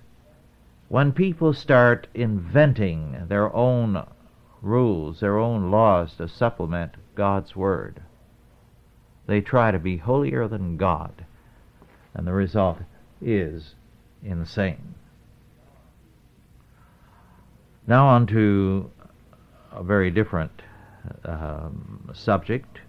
when 0.89 1.11
people 1.11 1.53
start 1.53 2.05
inventing 2.13 3.25
their 3.29 3.51
own 3.55 4.05
rules, 4.61 5.21
their 5.21 5.39
own 5.39 5.71
laws 5.71 6.15
to 6.17 6.27
supplement 6.27 6.91
God's 7.15 7.55
Word, 7.55 8.03
they 9.25 9.41
try 9.41 9.71
to 9.71 9.79
be 9.79 9.97
holier 9.97 10.47
than 10.47 10.77
God, 10.77 11.25
and 12.13 12.27
the 12.27 12.33
result 12.33 12.77
is 13.19 13.73
insane. 14.23 14.93
Now 17.87 18.07
on 18.07 18.27
to 18.27 18.91
a 19.75 19.83
very 19.83 20.09
different 20.09 20.61
um, 21.25 22.09
subject. 22.13 22.79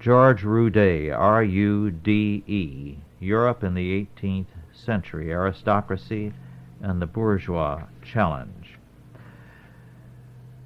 George 0.00 0.44
Rude, 0.44 1.10
R 1.10 1.42
U 1.42 1.90
D 1.90 2.44
E, 2.46 2.98
Europe 3.20 3.64
in 3.64 3.74
the 3.74 4.06
18th 4.16 4.46
Century, 4.72 5.32
Aristocracy 5.32 6.32
and 6.80 7.02
the 7.02 7.06
Bourgeois 7.06 7.82
Challenge. 8.02 8.78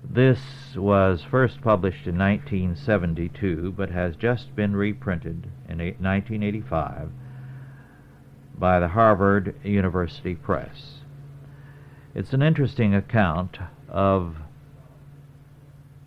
This 0.05 0.41
was 0.77 1.25
first 1.25 1.63
published 1.63 2.07
in 2.07 2.19
1972 2.19 3.73
but 3.77 3.91
has 3.91 4.17
just 4.17 4.55
been 4.55 4.77
reprinted 4.77 5.49
in 5.69 5.79
1985 5.79 7.11
by 8.59 8.79
the 8.79 8.89
Harvard 8.89 9.55
University 9.65 10.35
Press. 10.35 11.01
It's 12.15 12.35
an 12.35 12.43
interesting 12.43 12.95
account 12.95 13.59
of 13.89 14.37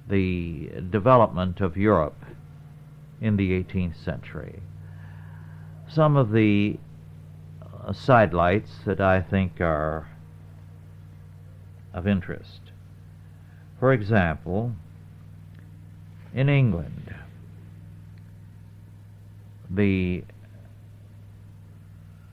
the 0.07 0.69
development 0.89 1.61
of 1.61 1.75
Europe 1.75 2.23
in 3.21 3.37
the 3.37 3.63
18th 3.63 4.03
century. 4.03 4.61
Some 5.87 6.15
of 6.15 6.31
the 6.31 6.77
uh, 7.61 7.93
sidelights 7.93 8.71
that 8.85 8.99
I 8.99 9.21
think 9.21 9.61
are 9.61 10.07
of 11.93 12.07
interest. 12.07 12.59
For 13.79 13.93
example, 13.93 14.73
in 16.33 16.49
England, 16.49 17.15
the 19.69 20.23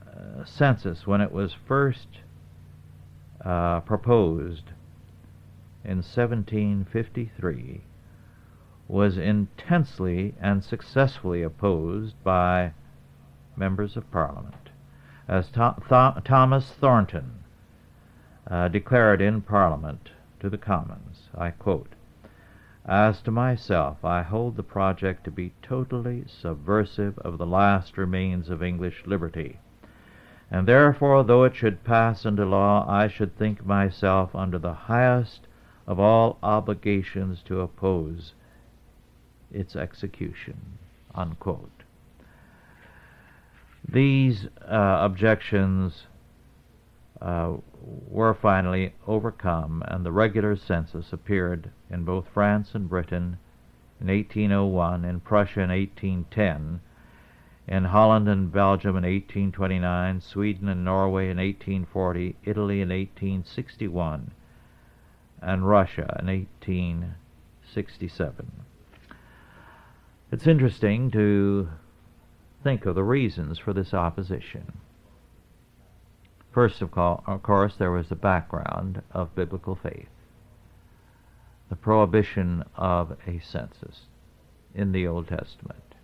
uh, 0.05 0.43
census, 0.43 1.07
when 1.07 1.21
it 1.21 1.31
was 1.31 1.55
first 1.65 2.07
uh, 3.43 3.79
proposed 3.81 4.72
in 5.85 5.97
1753, 5.97 7.83
was 8.87 9.17
intensely 9.17 10.33
and 10.39 10.63
successfully 10.63 11.43
opposed 11.43 12.15
by 12.23 12.73
members 13.55 13.97
of 13.97 14.09
Parliament. 14.11 14.69
As 15.27 15.49
Th- 15.49 15.75
Th- 15.89 16.23
Thomas 16.23 16.71
Thornton 16.73 17.43
uh, 18.47 18.67
declared 18.67 19.21
in 19.21 19.41
Parliament 19.41 20.11
to 20.39 20.49
the 20.49 20.57
Commons, 20.57 21.29
I 21.35 21.51
quote, 21.51 21.95
As 22.85 23.21
to 23.21 23.31
myself, 23.31 24.03
I 24.03 24.21
hold 24.21 24.57
the 24.57 24.63
project 24.63 25.23
to 25.23 25.31
be 25.31 25.53
totally 25.61 26.25
subversive 26.27 27.17
of 27.19 27.37
the 27.37 27.45
last 27.45 27.97
remains 27.97 28.49
of 28.49 28.61
English 28.61 29.05
liberty, 29.05 29.59
and 30.51 30.67
therefore, 30.67 31.23
though 31.23 31.45
it 31.45 31.55
should 31.55 31.83
pass 31.83 32.25
into 32.25 32.45
law, 32.45 32.85
I 32.87 33.07
should 33.07 33.37
think 33.37 33.65
myself 33.65 34.35
under 34.35 34.59
the 34.59 34.73
highest 34.73 35.47
of 35.87 35.99
all 35.99 36.37
obligations 36.41 37.41
to 37.43 37.61
oppose 37.61 38.33
its 39.51 39.75
execution. 39.75 40.79
Unquote. 41.13 41.83
These 43.87 44.47
uh, 44.61 44.99
objections 45.01 46.07
uh, 47.21 47.57
were 48.09 48.33
finally 48.33 48.93
overcome, 49.07 49.83
and 49.87 50.05
the 50.05 50.11
regular 50.11 50.55
census 50.55 51.11
appeared 51.11 51.69
in 51.89 52.03
both 52.03 52.27
France 52.33 52.73
and 52.73 52.89
Britain 52.89 53.37
in 53.99 54.07
1801, 54.07 55.05
in 55.05 55.19
Prussia 55.19 55.61
in 55.61 55.69
1810, 55.69 56.81
in 57.67 57.83
Holland 57.85 58.27
and 58.27 58.51
Belgium 58.51 58.97
in 58.97 59.03
1829, 59.03 60.21
Sweden 60.21 60.67
and 60.67 60.83
Norway 60.83 61.29
in 61.29 61.37
1840, 61.37 62.35
Italy 62.43 62.81
in 62.81 62.89
1861, 62.89 64.31
and 65.45 65.67
Russia 65.67 66.15
in 66.19 66.27
1867. 66.27 68.51
It's 70.31 70.47
interesting 70.47 71.11
to 71.11 71.69
think 72.63 72.85
of 72.85 72.95
the 72.95 73.03
reasons 73.03 73.59
for 73.59 73.73
this 73.73 73.93
opposition. 73.93 74.79
First 76.51 76.81
of, 76.81 76.97
all, 76.97 77.23
of 77.27 77.43
course, 77.43 77.75
there 77.75 77.91
was 77.91 78.09
the 78.09 78.15
background 78.15 79.01
of 79.11 79.35
biblical 79.35 79.75
faith, 79.75 80.09
the 81.69 81.75
prohibition 81.75 82.63
of 82.75 83.17
a 83.27 83.39
census 83.39 84.07
in 84.73 84.91
the 84.91 85.07
Old 85.07 85.27
Testament, 85.27 85.95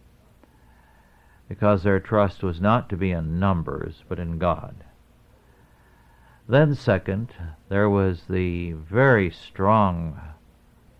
because 1.48 1.84
their 1.84 2.00
trust 2.00 2.44
was 2.44 2.60
not 2.60 2.90
to 2.90 2.98
be 2.98 3.12
in 3.12 3.40
numbers 3.40 4.04
but 4.10 4.20
in 4.20 4.38
God. 4.38 4.84
Then, 6.50 6.74
second, 6.74 7.32
there 7.68 7.92
was 7.92 8.24
the 8.24 8.72
very 8.72 9.30
strong 9.30 10.20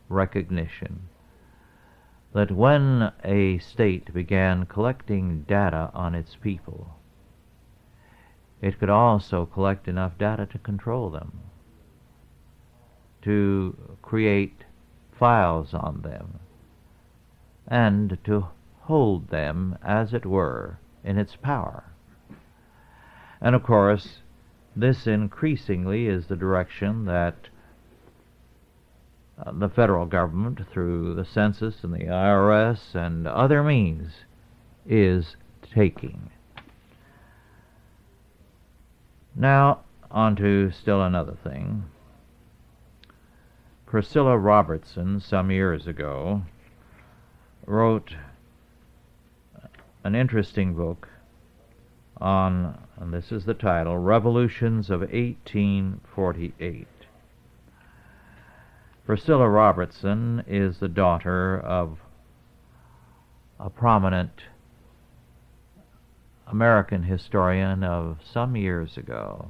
recognition 0.08 1.10
that 2.34 2.52
when 2.52 3.12
a 3.24 3.58
state 3.58 4.14
began 4.14 4.68
collecting 4.68 5.46
data 5.48 5.90
on 5.96 6.14
its 6.14 6.36
people, 6.36 7.00
it 8.62 8.78
could 8.78 8.92
also 8.92 9.48
collect 9.48 9.88
enough 9.88 10.20
data 10.20 10.46
to 10.46 10.60
control 10.60 11.10
them, 11.10 11.40
to 13.24 13.98
create 14.04 14.66
files 15.12 15.74
on 15.74 16.04
them, 16.04 16.42
and 17.68 18.20
to 18.24 18.50
hold 18.82 19.30
them, 19.30 19.80
as 19.82 20.14
it 20.14 20.28
were, 20.28 20.78
in 21.04 21.18
its 21.18 21.36
power. 21.36 21.86
And 23.42 23.56
of 23.56 23.64
course, 23.64 24.20
this 24.80 25.08
increasingly 25.08 26.08
is 26.08 26.28
the 26.28 26.36
direction 26.36 27.06
that 27.06 27.36
uh, 29.38 29.52
the 29.54 29.70
federal 29.70 30.06
government, 30.06 30.60
through 30.72 31.14
the 31.14 31.26
census 31.26 31.84
and 31.84 31.94
the 31.94 32.06
IRS 32.06 32.94
and 32.94 33.28
other 33.28 33.64
means, 33.64 34.12
is 34.86 35.36
taking. 35.74 36.30
Now, 39.36 39.82
on 40.12 40.36
to 40.38 40.72
still 40.72 41.04
another 41.04 41.38
thing. 41.44 41.86
Priscilla 43.86 44.38
Robertson, 44.38 45.20
some 45.20 45.52
years 45.52 45.88
ago, 45.88 46.44
wrote 47.66 48.16
an 50.04 50.16
interesting 50.16 50.74
book 50.74 51.08
on, 52.22 52.78
and 52.98 53.14
this 53.14 53.32
is 53.32 53.46
the 53.46 53.54
title, 53.54 53.98
Revolutions 53.98 54.90
of 54.90 55.02
1848. 55.02 56.88
Priscilla 59.06 59.50
Robertson 59.50 60.44
is 60.48 60.80
the 60.80 60.88
daughter 60.88 61.60
of 61.60 61.98
a 63.60 63.70
prominent 63.70 64.44
American 66.48 67.04
historian 67.04 67.84
of 67.84 68.20
some 68.24 68.56
years 68.56 68.98
ago, 68.98 69.50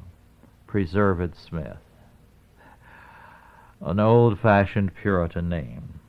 Preserved 0.67 1.36
Smith, 1.36 1.78
an 3.82 3.99
old 3.99 4.39
fashioned 4.39 4.91
Puritan 4.95 5.49
name. 5.49 5.99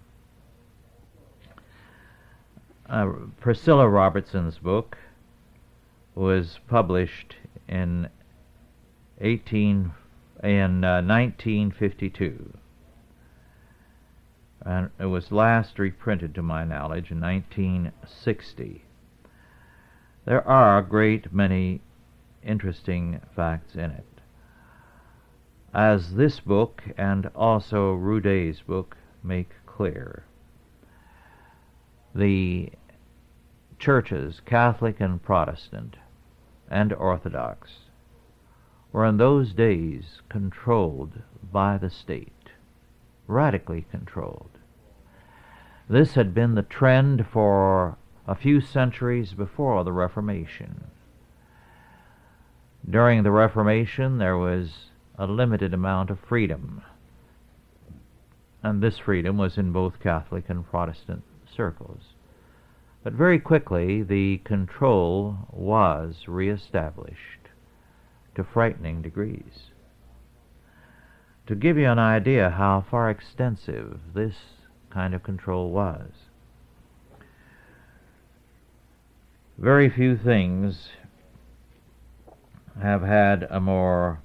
Uh, 2.88 3.06
Priscilla 3.40 3.88
Robertson's 3.88 4.58
book 4.58 4.98
was 6.20 6.58
published 6.68 7.36
in 7.66 8.06
18 9.22 9.90
in 10.42 10.84
uh, 10.84 11.00
1952 11.00 12.52
and 14.66 14.90
it 14.98 15.06
was 15.06 15.32
last 15.32 15.78
reprinted, 15.78 16.34
to 16.34 16.42
my 16.42 16.62
knowledge, 16.62 17.10
in 17.10 17.22
1960. 17.22 18.84
There 20.26 20.46
are 20.46 20.76
a 20.76 20.86
great 20.86 21.32
many 21.32 21.80
interesting 22.44 23.22
facts 23.34 23.74
in 23.74 23.90
it. 23.90 24.20
As 25.72 26.16
this 26.16 26.40
book 26.40 26.82
and 26.98 27.30
also 27.34 27.94
Rude's 27.94 28.60
book 28.60 28.98
make 29.22 29.52
clear, 29.64 30.24
the 32.14 32.72
churches, 33.78 34.42
Catholic 34.44 35.00
and 35.00 35.22
Protestant 35.22 35.96
and 36.70 36.92
Orthodox, 36.92 37.70
were 38.92 39.04
in 39.04 39.16
those 39.16 39.52
days 39.52 40.22
controlled 40.28 41.22
by 41.52 41.76
the 41.78 41.90
state 41.90 42.32
radically 43.30 43.86
controlled. 43.90 44.50
This 45.88 46.14
had 46.14 46.34
been 46.34 46.54
the 46.54 46.62
trend 46.62 47.26
for 47.26 47.96
a 48.26 48.34
few 48.34 48.60
centuries 48.60 49.34
before 49.34 49.82
the 49.84 49.92
Reformation. 49.92 50.84
During 52.88 53.22
the 53.22 53.30
Reformation, 53.30 54.18
there 54.18 54.36
was 54.36 54.90
a 55.18 55.26
limited 55.26 55.72
amount 55.74 56.10
of 56.10 56.18
freedom, 56.20 56.82
and 58.62 58.82
this 58.82 58.98
freedom 58.98 59.36
was 59.36 59.58
in 59.58 59.72
both 59.72 60.00
Catholic 60.00 60.48
and 60.48 60.68
Protestant 60.68 61.22
circles. 61.54 62.14
But 63.02 63.14
very 63.14 63.38
quickly, 63.38 64.02
the 64.02 64.38
control 64.44 65.48
was 65.50 66.28
reestablished 66.28 67.48
to 68.34 68.44
frightening 68.44 69.00
degrees 69.02 69.70
to 71.46 71.54
give 71.54 71.76
you 71.76 71.88
an 71.88 71.98
idea 71.98 72.50
how 72.50 72.84
far 72.90 73.10
extensive 73.10 73.98
this 74.14 74.36
kind 74.90 75.14
of 75.14 75.22
control 75.22 75.70
was. 75.70 76.10
Very 79.58 79.90
few 79.90 80.16
things 80.16 80.90
have 82.80 83.02
had 83.02 83.46
a 83.50 83.60
more 83.60 84.20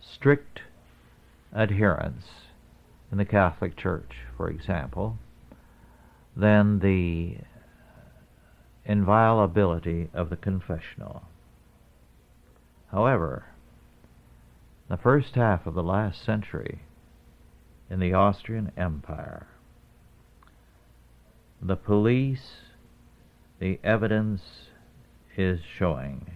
strict 0.00 0.60
adherence 1.52 2.26
in 3.10 3.18
the 3.18 3.24
Catholic 3.24 3.76
Church, 3.76 4.18
for 4.36 4.48
example, 4.48 5.18
than 6.36 6.80
the 6.80 7.36
inviolability 8.84 10.08
of 10.12 10.30
the 10.30 10.36
confessional. 10.36 11.22
However, 12.90 13.46
the 14.88 14.96
first 14.96 15.34
half 15.34 15.66
of 15.66 15.74
the 15.74 15.82
last 15.82 16.24
century 16.24 16.82
in 17.90 18.00
the 18.00 18.12
Austrian 18.12 18.72
Empire, 18.76 19.46
the 21.62 21.76
police, 21.76 22.56
the 23.58 23.78
evidence 23.82 24.42
is 25.36 25.60
showing, 25.78 26.30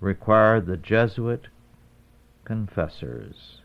required 0.00 0.66
the 0.66 0.76
Jesuit 0.76 1.48
confessors 2.44 3.60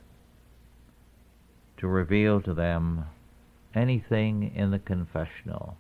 to 1.78 1.88
reveal 1.88 2.42
to 2.42 2.54
them 2.54 3.06
anything 3.74 4.52
in 4.56 4.72
the 4.72 4.80
confessional 4.80 5.78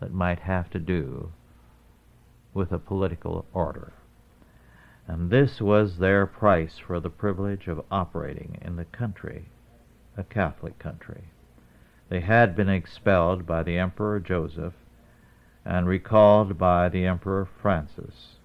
that 0.00 0.12
might 0.12 0.40
have 0.40 0.70
to 0.70 0.78
do 0.78 1.32
with 2.54 2.72
a 2.72 2.78
political 2.78 3.44
order. 3.52 3.92
And 5.06 5.30
this 5.30 5.60
was 5.60 5.98
their 5.98 6.26
price 6.26 6.78
for 6.78 6.98
the 6.98 7.10
privilege 7.10 7.68
of 7.68 7.84
operating 7.90 8.58
in 8.62 8.76
the 8.76 8.84
country, 8.86 9.46
a 10.16 10.24
Catholic 10.24 10.78
country. 10.78 11.24
They 12.08 12.20
had 12.20 12.56
been 12.56 12.68
expelled 12.68 13.46
by 13.46 13.62
the 13.62 13.78
Emperor 13.78 14.20
Joseph 14.20 14.74
and 15.64 15.88
recalled 15.88 16.58
by 16.58 16.88
the 16.88 17.04
Emperor 17.04 17.48
Francis, 17.60 18.36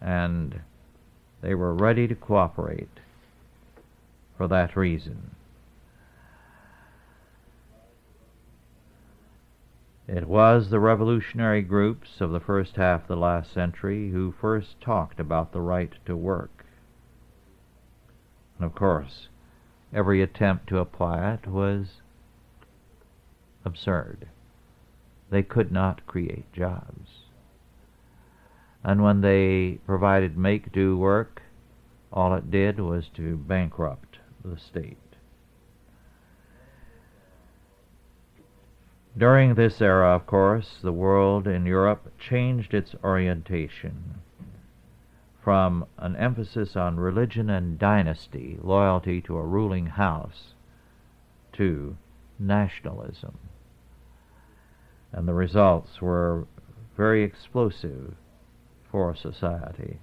and 0.00 0.60
they 1.40 1.54
were 1.54 1.74
ready 1.74 2.06
to 2.06 2.14
cooperate 2.14 3.00
for 4.36 4.46
that 4.48 4.76
reason. 4.76 5.34
It 10.08 10.26
was 10.26 10.68
the 10.68 10.80
revolutionary 10.80 11.62
groups 11.62 12.20
of 12.20 12.32
the 12.32 12.40
first 12.40 12.76
half 12.76 13.02
of 13.02 13.08
the 13.08 13.16
last 13.16 13.52
century 13.52 14.10
who 14.10 14.32
first 14.32 14.80
talked 14.80 15.20
about 15.20 15.52
the 15.52 15.60
right 15.60 15.92
to 16.06 16.16
work. 16.16 16.64
And 18.56 18.66
of 18.66 18.74
course, 18.74 19.28
every 19.92 20.20
attempt 20.20 20.66
to 20.68 20.78
apply 20.78 21.34
it 21.34 21.46
was 21.46 22.00
absurd. 23.64 24.28
They 25.30 25.42
could 25.42 25.70
not 25.70 26.06
create 26.06 26.52
jobs. 26.52 27.26
And 28.84 29.02
when 29.02 29.20
they 29.20 29.78
provided 29.86 30.36
make 30.36 30.72
do 30.72 30.96
work, 30.96 31.42
all 32.12 32.34
it 32.34 32.50
did 32.50 32.80
was 32.80 33.08
to 33.14 33.36
bankrupt 33.36 34.18
the 34.44 34.58
state. 34.58 35.01
During 39.16 39.54
this 39.54 39.82
era, 39.82 40.14
of 40.16 40.26
course, 40.26 40.78
the 40.82 40.92
world 40.92 41.46
in 41.46 41.66
Europe 41.66 42.12
changed 42.18 42.72
its 42.72 42.94
orientation 43.04 44.22
from 45.42 45.84
an 45.98 46.16
emphasis 46.16 46.76
on 46.76 46.98
religion 46.98 47.50
and 47.50 47.78
dynasty, 47.78 48.58
loyalty 48.62 49.20
to 49.22 49.36
a 49.36 49.44
ruling 49.44 49.86
house, 49.86 50.54
to 51.52 51.96
nationalism. 52.38 53.36
And 55.10 55.28
the 55.28 55.34
results 55.34 56.00
were 56.00 56.46
very 56.96 57.22
explosive 57.22 58.14
for 58.90 59.14
society. 59.14 59.98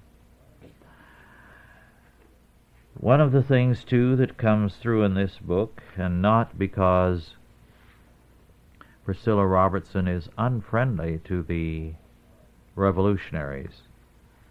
One 2.93 3.21
of 3.21 3.31
the 3.31 3.43
things, 3.43 3.83
too, 3.83 4.15
that 4.17 4.37
comes 4.37 4.75
through 4.75 5.03
in 5.03 5.13
this 5.13 5.39
book, 5.39 5.81
and 5.95 6.21
not 6.21 6.59
because 6.59 7.35
Priscilla 9.09 9.47
Robertson 9.47 10.07
is 10.07 10.29
unfriendly 10.37 11.19
to 11.23 11.41
the 11.41 11.95
revolutionaries, 12.75 13.81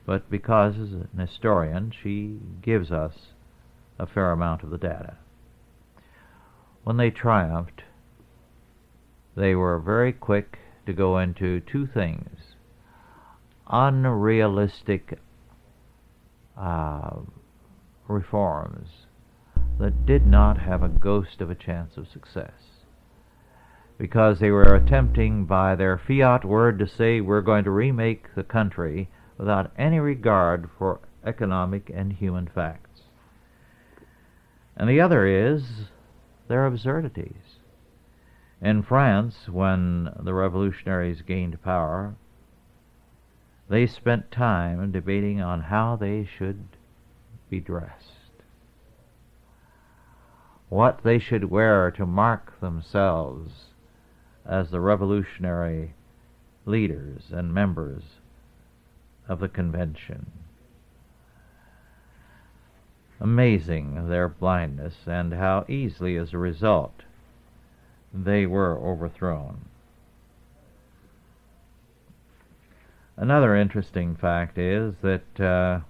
but 0.04 0.28
because, 0.28 0.74
as 0.74 0.92
an 0.94 1.09
historian, 1.16 1.92
she 1.92 2.40
gives 2.61 2.90
us 2.90 3.34
a 4.00 4.06
fair 4.09 4.32
amount 4.32 4.64
of 4.64 4.70
the 4.70 4.76
data. 4.76 5.16
When 6.82 6.96
they 6.96 7.09
triumphed, 7.09 7.84
they 9.36 9.54
were 9.54 9.78
very 9.78 10.12
quick 10.12 10.59
to 10.86 10.92
go 10.92 11.18
into 11.18 11.61
two 11.61 11.86
things 11.86 12.56
unrealistic 13.68 15.20
uh, 16.56 17.18
reforms 18.09 18.88
that 19.78 20.04
did 20.04 20.26
not 20.26 20.59
have 20.59 20.82
a 20.82 20.88
ghost 20.88 21.40
of 21.40 21.48
a 21.48 21.54
chance 21.54 21.96
of 21.96 22.09
success 22.09 22.78
because 23.99 24.38
they 24.38 24.51
were 24.51 24.76
attempting 24.76 25.44
by 25.44 25.74
their 25.74 25.99
fiat 25.99 26.44
word 26.44 26.78
to 26.78 26.86
say 26.86 27.20
we're 27.20 27.40
going 27.40 27.64
to 27.64 27.70
remake 27.70 28.32
the 28.36 28.44
country 28.44 29.11
without 29.36 29.72
any 29.76 29.99
regard 29.99 30.70
for 30.78 31.01
economic 31.26 31.90
and 31.92 32.12
human 32.12 32.46
facts. 32.46 33.03
And 34.76 34.88
the 34.88 35.01
other 35.01 35.26
is 35.26 35.88
their 36.46 36.64
absurdities. 36.64 37.59
In 38.62 38.82
France, 38.84 39.49
when 39.49 40.11
the 40.20 40.34
revolutionaries 40.34 41.22
gained 41.22 41.61
power, 41.62 42.14
they 43.68 43.86
spent 43.86 44.30
time 44.30 44.92
debating 44.92 45.40
on 45.40 45.62
how 45.62 45.96
they 45.96 46.24
should 46.38 46.68
be 47.51 47.61
dressed, 47.61 48.42
what 50.68 51.03
they 51.03 51.18
should 51.18 51.51
wear 51.51 51.90
to 51.90 52.07
mark 52.07 52.61
themselves 52.61 53.67
as 54.49 54.70
the 54.70 54.80
revolutionary 54.80 55.94
leaders 56.64 57.22
and 57.30 57.53
members 57.53 58.03
of 59.28 59.40
the 59.40 59.49
convention. 59.49 60.30
Amazing 63.20 64.09
their 64.09 64.28
blindness 64.28 64.94
and 65.07 65.34
how 65.34 65.64
easily, 65.68 66.16
as 66.16 66.32
a 66.32 66.38
result, 66.38 67.03
they 68.14 68.46
were 68.46 68.78
overthrown. 68.78 69.66
Another 73.16 73.57
interesting 73.57 74.14
fact 74.14 74.57
is 74.57 74.94
that 75.03 75.40
uh, 75.40 75.80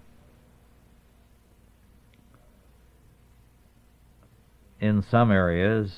in 4.80 5.02
some 5.02 5.30
areas 5.30 5.92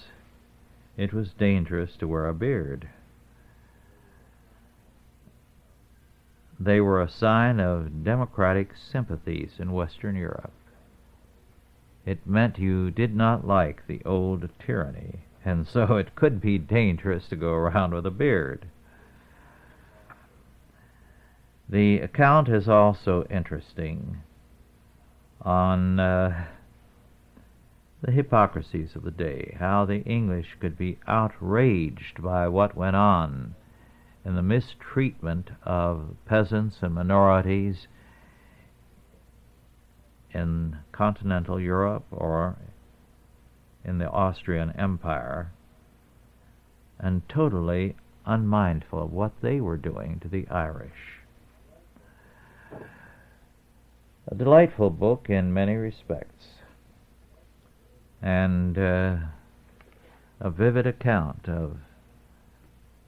it 1.00 1.14
was 1.14 1.32
dangerous 1.38 1.96
to 1.96 2.06
wear 2.06 2.26
a 2.28 2.34
beard. 2.34 2.86
They 6.58 6.78
were 6.78 7.00
a 7.00 7.08
sign 7.08 7.58
of 7.58 8.04
democratic 8.04 8.72
sympathies 8.76 9.52
in 9.58 9.72
Western 9.72 10.14
Europe. 10.14 10.52
It 12.04 12.26
meant 12.26 12.58
you 12.58 12.90
did 12.90 13.16
not 13.16 13.46
like 13.46 13.86
the 13.86 14.02
old 14.04 14.46
tyranny, 14.58 15.20
and 15.42 15.66
so 15.66 15.96
it 15.96 16.14
could 16.14 16.38
be 16.38 16.58
dangerous 16.58 17.28
to 17.28 17.36
go 17.36 17.54
around 17.54 17.94
with 17.94 18.04
a 18.04 18.10
beard. 18.10 18.66
The 21.66 22.00
account 22.00 22.50
is 22.50 22.68
also 22.68 23.26
interesting 23.30 24.18
on 25.40 25.98
uh, 25.98 26.46
the 28.02 28.12
hypocrisies 28.12 28.96
of 28.96 29.02
the 29.02 29.10
day, 29.10 29.56
how 29.58 29.84
the 29.84 30.02
English 30.02 30.56
could 30.58 30.76
be 30.78 30.98
outraged 31.06 32.22
by 32.22 32.48
what 32.48 32.74
went 32.74 32.96
on 32.96 33.54
in 34.24 34.34
the 34.34 34.42
mistreatment 34.42 35.50
of 35.64 36.16
peasants 36.26 36.76
and 36.82 36.94
minorities 36.94 37.86
in 40.32 40.76
continental 40.92 41.60
Europe 41.60 42.06
or 42.10 42.56
in 43.84 43.98
the 43.98 44.08
Austrian 44.10 44.70
Empire, 44.72 45.52
and 46.98 47.26
totally 47.28 47.96
unmindful 48.26 49.02
of 49.02 49.12
what 49.12 49.32
they 49.42 49.60
were 49.60 49.76
doing 49.76 50.20
to 50.20 50.28
the 50.28 50.46
Irish. 50.48 51.20
A 54.28 54.34
delightful 54.34 54.90
book 54.90 55.26
in 55.28 55.52
many 55.52 55.74
respects 55.74 56.59
and 58.22 58.76
uh, 58.76 59.16
a 60.40 60.50
vivid 60.50 60.86
account 60.86 61.48
of 61.48 61.78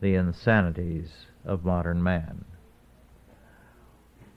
the 0.01 0.15
insanities 0.15 1.27
of 1.45 1.65
modern 1.65 2.03
man. 2.03 2.45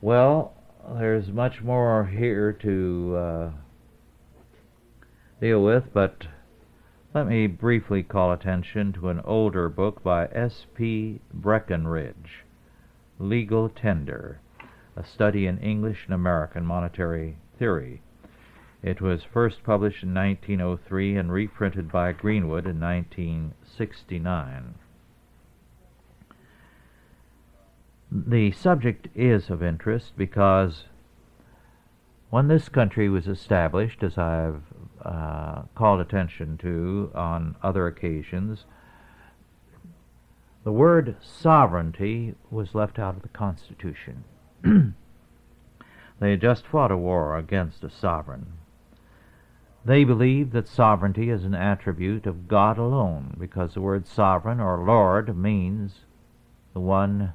Well, 0.01 0.53
there's 0.97 1.29
much 1.29 1.61
more 1.61 2.05
here 2.05 2.53
to 2.53 3.15
uh, 3.17 3.51
deal 5.41 5.63
with, 5.63 5.85
but 5.93 6.27
let 7.13 7.27
me 7.27 7.47
briefly 7.47 8.03
call 8.03 8.31
attention 8.31 8.93
to 8.93 9.09
an 9.09 9.21
older 9.23 9.69
book 9.69 10.03
by 10.03 10.27
S.P. 10.27 11.21
Breckinridge, 11.33 12.43
Legal 13.17 13.69
Tender, 13.69 14.41
a 14.95 15.05
study 15.05 15.47
in 15.47 15.57
English 15.59 16.05
and 16.05 16.13
American 16.13 16.65
monetary 16.65 17.37
theory. 17.57 18.01
It 18.85 19.01
was 19.01 19.23
first 19.23 19.63
published 19.63 20.03
in 20.03 20.13
1903 20.13 21.17
and 21.17 21.31
reprinted 21.31 21.91
by 21.91 22.11
Greenwood 22.11 22.67
in 22.67 22.79
1969. 22.79 24.75
The 28.11 28.51
subject 28.51 29.07
is 29.15 29.49
of 29.49 29.63
interest 29.63 30.15
because 30.15 30.83
when 32.29 32.47
this 32.47 32.69
country 32.69 33.09
was 33.09 33.27
established, 33.27 34.03
as 34.03 34.19
I've 34.19 34.61
uh, 35.03 35.63
called 35.73 35.99
attention 35.99 36.59
to 36.59 37.09
on 37.15 37.55
other 37.63 37.87
occasions, 37.87 38.65
the 40.63 40.71
word 40.71 41.15
sovereignty 41.21 42.35
was 42.51 42.75
left 42.75 42.99
out 42.99 43.15
of 43.15 43.23
the 43.23 43.29
Constitution. 43.29 44.25
they 44.63 46.29
had 46.29 46.41
just 46.41 46.67
fought 46.67 46.91
a 46.91 46.97
war 46.97 47.35
against 47.35 47.83
a 47.83 47.89
sovereign. 47.89 48.45
They 49.85 50.03
believe 50.03 50.51
that 50.51 50.67
sovereignty 50.67 51.29
is 51.29 51.45
an 51.45 51.53
attribute 51.53 52.25
of 52.25 52.47
God 52.47 52.79
alone, 52.79 53.37
because 53.39 53.75
the 53.75 53.81
word 53.81 54.07
sovereign 54.07 54.59
or 54.59 54.83
Lord 54.83 55.37
means 55.37 56.05
the 56.73 56.79
one 56.79 57.33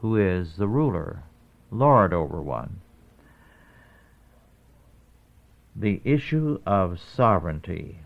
who 0.00 0.14
is 0.14 0.56
the 0.56 0.68
ruler, 0.68 1.24
Lord 1.72 2.12
over 2.12 2.40
one. 2.40 2.80
The 5.74 6.00
issue 6.04 6.60
of 6.64 7.00
sovereignty 7.00 7.98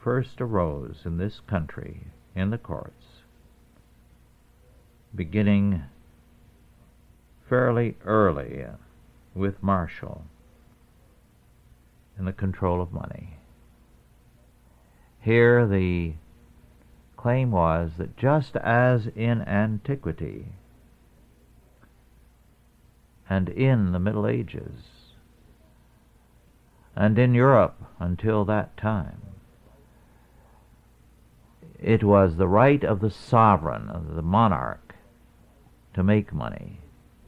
first 0.00 0.40
arose 0.40 1.02
in 1.04 1.18
this 1.18 1.40
country 1.40 2.06
in 2.34 2.48
the 2.48 2.56
courts, 2.56 3.24
beginning 5.14 5.82
fairly 7.46 7.98
early 8.06 8.64
with 9.34 9.62
Marshall 9.62 10.24
in 12.24 12.26
the 12.26 12.32
control 12.32 12.80
of 12.80 12.90
money. 12.90 13.36
Here 15.20 15.66
the 15.66 16.14
claim 17.18 17.50
was 17.50 17.90
that 17.98 18.16
just 18.16 18.56
as 18.56 19.08
in 19.08 19.42
antiquity 19.42 20.46
and 23.28 23.50
in 23.50 23.92
the 23.92 23.98
Middle 23.98 24.26
Ages 24.26 25.12
and 26.96 27.18
in 27.18 27.34
Europe 27.34 27.76
until 27.98 28.46
that 28.46 28.74
time, 28.78 29.20
it 31.78 32.02
was 32.02 32.36
the 32.36 32.48
right 32.48 32.82
of 32.82 33.00
the 33.00 33.10
sovereign, 33.10 33.90
of 33.90 34.14
the 34.14 34.22
monarch, 34.22 34.94
to 35.92 36.02
make 36.02 36.32
money, 36.32 36.80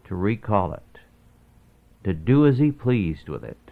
to 0.05 0.15
recall 0.15 0.73
it, 0.73 1.01
to 2.03 2.15
do 2.15 2.47
as 2.47 2.57
he 2.57 2.71
pleased 2.71 3.29
with 3.29 3.45
it, 3.45 3.66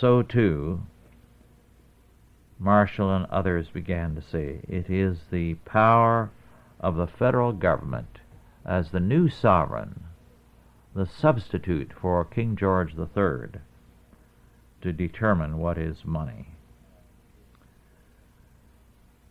so 0.00 0.22
too, 0.22 0.80
Marshall 2.58 3.14
and 3.14 3.26
others 3.26 3.68
began 3.68 4.14
to 4.14 4.22
say 4.22 4.60
it 4.66 4.88
is 4.88 5.18
the 5.30 5.54
power 5.66 6.30
of 6.78 6.96
the 6.96 7.06
federal 7.06 7.52
government 7.52 8.20
as 8.64 8.90
the 8.90 9.00
new 9.00 9.28
sovereign, 9.28 10.04
the 10.94 11.06
substitute 11.06 11.92
for 12.00 12.24
King 12.24 12.56
George 12.56 12.94
III, 12.98 13.60
to 14.80 14.92
determine 14.92 15.58
what 15.58 15.76
is 15.76 16.04
money. 16.04 16.48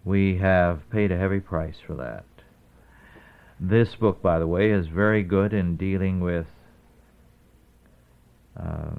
We 0.05 0.37
have 0.37 0.89
paid 0.91 1.11
a 1.11 1.17
heavy 1.17 1.39
price 1.39 1.77
for 1.85 1.95
that. 1.95 2.25
This 3.59 3.95
book, 3.95 4.21
by 4.21 4.39
the 4.39 4.47
way, 4.47 4.71
is 4.71 4.87
very 4.87 5.23
good 5.23 5.51
in 5.51 5.75
dealing 5.75 6.19
with 6.19 6.47
uh, 8.57 8.91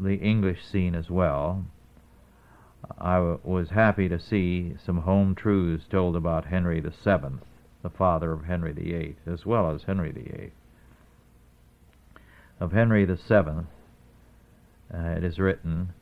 the 0.00 0.16
English 0.16 0.64
scene 0.64 0.94
as 0.94 1.10
well. 1.10 1.64
I 2.98 3.16
w- 3.16 3.40
was 3.42 3.70
happy 3.70 4.08
to 4.08 4.20
see 4.20 4.76
some 4.78 4.98
home 4.98 5.34
truths 5.34 5.86
told 5.88 6.14
about 6.14 6.44
Henry 6.44 6.80
Seventh, 7.02 7.44
the 7.82 7.90
father 7.90 8.32
of 8.32 8.44
Henry 8.44 8.94
Eighth, 8.94 9.26
as 9.26 9.44
well 9.44 9.70
as 9.70 9.82
Henry 9.82 10.10
Eighth. 10.10 10.52
Of 12.60 12.72
Henry 12.72 13.06
Seventh, 13.16 13.66
uh, 14.94 14.98
it 14.98 15.24
is 15.24 15.40
written, 15.40 15.92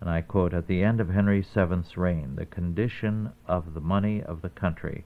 and 0.00 0.08
I 0.08 0.20
quote, 0.20 0.54
At 0.54 0.68
the 0.68 0.84
end 0.84 1.00
of 1.00 1.08
Henry 1.08 1.40
VII's 1.40 1.96
reign, 1.96 2.36
the 2.36 2.46
condition 2.46 3.32
of 3.46 3.74
the 3.74 3.80
money 3.80 4.22
of 4.22 4.42
the 4.42 4.50
country 4.50 5.04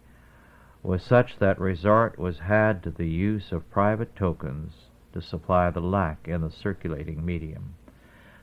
was 0.83 1.03
such 1.03 1.39
that 1.39 1.59
resort 1.59 2.18
was 2.18 2.41
had 2.41 2.83
to 2.83 2.91
the 2.91 3.09
use 3.09 3.53
of 3.53 3.70
private 3.70 4.14
tokens 4.14 4.89
to 5.12 5.22
supply 5.22 5.70
the 5.70 5.81
lack 5.81 6.29
in 6.29 6.43
the 6.43 6.51
circulating 6.51 7.24
medium. 7.24 7.74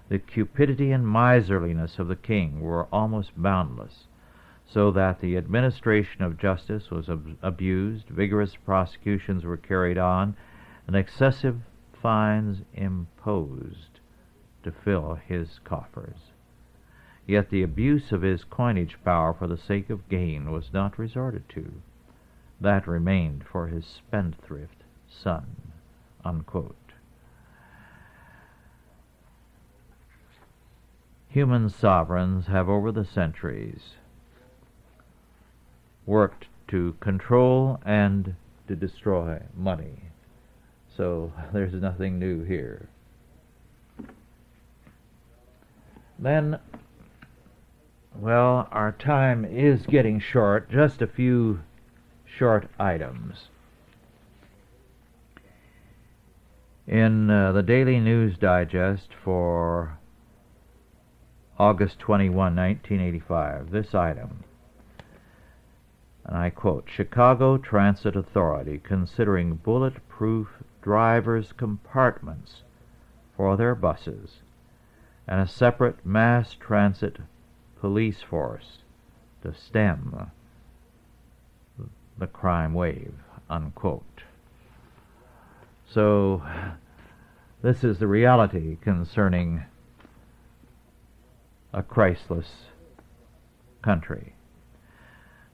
The 0.08 0.20
cupidity 0.20 0.92
and 0.92 1.08
miserliness 1.08 1.98
of 1.98 2.08
the 2.08 2.16
king 2.16 2.62
were 2.62 2.88
almost 2.92 3.32
boundless, 3.36 4.08
so 4.66 4.92
that 4.92 5.20
the 5.20 5.36
administration 5.36 6.22
of 6.24 6.38
justice 6.38 6.92
was 6.92 7.10
ab- 7.10 7.38
abused, 7.42 8.10
vigorous 8.10 8.56
prosecutions 8.56 9.44
were 9.44 9.58
carried 9.58 9.98
on, 9.98 10.36
and 10.86 10.96
excessive 10.96 11.60
fines 11.94 12.62
imposed 12.74 14.00
to 14.62 14.72
fill 14.72 15.16
his 15.16 15.60
coffers. 15.64 16.32
Yet 17.26 17.50
the 17.50 17.64
abuse 17.64 18.12
of 18.12 18.22
his 18.22 18.44
coinage 18.44 18.98
power 19.04 19.34
for 19.34 19.48
the 19.48 19.58
sake 19.58 19.90
of 19.90 20.08
gain 20.08 20.52
was 20.52 20.72
not 20.72 21.00
resorted 21.00 21.50
to. 21.50 21.82
That 22.62 22.88
remained 22.88 23.44
for 23.44 23.68
his 23.68 23.86
spendthrift 23.86 24.84
son. 25.08 25.56
Unquote. 26.24 26.85
Human 31.36 31.68
sovereigns 31.70 32.48
have 32.48 32.70
over 32.70 32.94
the 32.94 33.04
centuries 33.04 33.96
worked 36.06 36.46
to 36.66 36.96
control 37.02 37.78
and 37.86 38.34
to 38.70 38.74
destroy 38.74 39.38
money. 39.54 40.04
So 40.96 41.34
there's 41.54 41.74
nothing 41.74 42.20
new 42.20 42.46
here. 42.46 42.88
Then, 46.18 46.58
well, 48.18 48.70
our 48.72 48.94
time 48.94 49.44
is 49.44 49.86
getting 49.88 50.22
short. 50.22 50.72
Just 50.72 51.02
a 51.02 51.08
few 51.08 51.60
short 52.26 52.70
items. 52.80 53.50
In 56.88 57.30
uh, 57.30 57.52
the 57.52 57.62
Daily 57.62 58.00
News 58.00 58.38
Digest 58.38 59.10
for 59.22 59.98
August 61.58 62.00
21, 62.00 62.36
1985, 62.56 63.72
this 63.72 63.96
item, 63.96 64.44
and 66.26 66.36
I 66.36 66.50
quote 66.50 66.90
Chicago 66.90 67.58
Transit 67.58 68.16
Authority 68.16 68.82
considering 68.84 69.56
bulletproof 69.56 70.48
drivers' 70.82 71.54
compartments 71.54 72.64
for 73.38 73.56
their 73.56 73.76
buses 73.76 74.42
and 75.28 75.40
a 75.40 75.48
separate 75.48 76.06
mass 76.06 76.56
transit 76.56 77.18
police 77.80 78.22
force 78.22 78.80
to 79.42 79.54
stem 79.54 80.32
the 82.18 82.28
crime 82.28 82.74
wave. 82.74 83.14
Unquote. 83.50 84.24
So, 85.88 86.42
this 87.62 87.84
is 87.84 88.00
the 88.00 88.08
reality 88.08 88.78
concerning 88.82 89.66
a 91.76 91.84
Christless 91.84 92.68
country. 93.82 94.34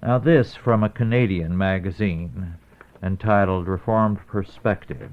Now, 0.04 0.20
this 0.20 0.54
from 0.54 0.84
a 0.84 0.90
Canadian 0.90 1.58
magazine 1.58 2.58
entitled 3.02 3.68
Reformed 3.68 4.20
Perspective, 4.28 5.12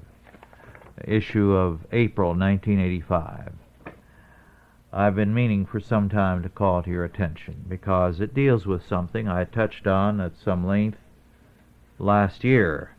issue 1.03 1.53
of 1.53 1.87
April 1.93 2.35
1985. 2.35 3.55
I've 4.93 5.15
been 5.15 5.33
meaning 5.33 5.65
for 5.65 5.81
some 5.81 6.11
time 6.11 6.43
to 6.43 6.51
call 6.51 6.83
to 6.83 6.91
your 6.91 7.07
attention 7.07 7.65
because 7.67 8.21
it 8.21 8.35
deals 8.35 8.67
with 8.67 8.87
something 8.87 9.27
I 9.27 9.45
touched 9.45 9.87
on 9.87 10.21
at 10.21 10.37
some 10.37 10.67
length 10.67 10.99
last 11.99 12.45
year, 12.45 12.91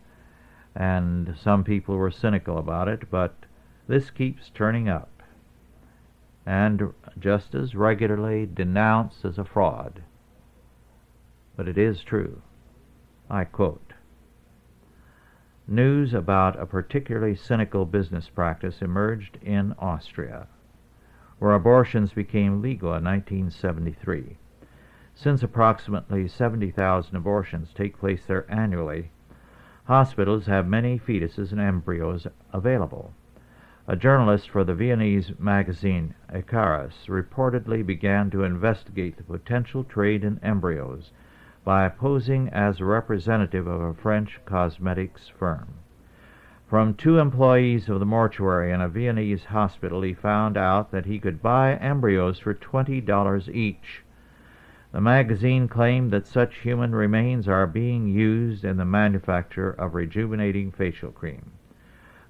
and 0.76 1.36
some 1.40 1.64
people 1.64 1.96
were 1.96 2.10
cynical 2.10 2.58
about 2.58 2.88
it, 2.88 3.12
but 3.12 3.36
this 3.88 4.10
keeps 4.10 4.50
turning 4.50 4.90
up 4.90 5.09
and 6.50 6.82
just 7.20 7.54
as 7.54 7.76
regularly 7.76 8.44
denounced 8.44 9.24
as 9.24 9.38
a 9.38 9.46
fraud. 9.46 10.02
But 11.56 11.68
it 11.68 11.78
is 11.78 12.02
true. 12.02 12.42
I 13.30 13.44
quote 13.44 13.94
news 15.68 16.12
about 16.12 16.60
a 16.60 16.66
particularly 16.66 17.36
cynical 17.36 17.86
business 17.86 18.30
practice 18.30 18.82
emerged 18.82 19.38
in 19.44 19.76
Austria, 19.78 20.48
where 21.38 21.54
abortions 21.54 22.14
became 22.14 22.64
legal 22.64 22.96
in 22.96 23.04
1973. 23.04 24.36
Since 25.14 25.44
approximately 25.44 26.28
70,000 26.28 27.16
abortions 27.16 27.72
take 27.76 28.00
place 28.00 28.24
there 28.26 28.52
annually, 28.52 29.12
hospitals 29.84 30.48
have 30.48 30.68
many 30.68 30.98
fetuses 30.98 31.52
and 31.52 31.62
embryos 31.62 32.26
available. 32.52 33.14
A 33.92 33.96
journalist 33.96 34.52
for 34.52 34.64
the 34.64 34.76
Viennese 34.76 35.32
magazine 35.40 36.14
Icarus 36.32 37.08
reportedly 37.08 37.84
began 37.84 38.30
to 38.30 38.44
investigate 38.44 39.18
the 39.18 39.24
potential 39.24 39.84
trade 39.84 40.24
in 40.24 40.40
embryos 40.44 41.10
by 41.64 41.90
posing 41.90 42.50
as 42.50 42.80
a 42.80 42.86
representative 42.86 43.66
of 43.66 43.82
a 43.82 43.96
French 43.96 44.40
cosmetics 44.46 45.28
firm. 45.28 45.74
From 46.68 46.94
two 46.94 47.18
employees 47.18 47.90
of 47.90 48.00
the 48.00 48.06
mortuary 48.06 48.72
in 48.72 48.80
a 48.80 48.88
Viennese 48.88 49.46
hospital, 49.46 50.04
he 50.04 50.14
found 50.14 50.56
out 50.56 50.92
that 50.92 51.08
he 51.08 51.18
could 51.18 51.42
buy 51.42 51.74
embryos 51.74 52.38
for 52.38 52.54
$20 52.54 53.56
each. 53.56 54.04
The 54.92 55.02
magazine 55.02 55.68
claimed 55.68 56.12
that 56.12 56.28
such 56.28 56.60
human 56.60 56.94
remains 56.94 57.48
are 57.48 57.66
being 57.66 58.08
used 58.08 58.64
in 58.64 58.78
the 58.78 58.86
manufacture 58.86 59.72
of 59.72 59.96
rejuvenating 59.96 60.72
facial 60.72 61.12
cream. 61.12 61.54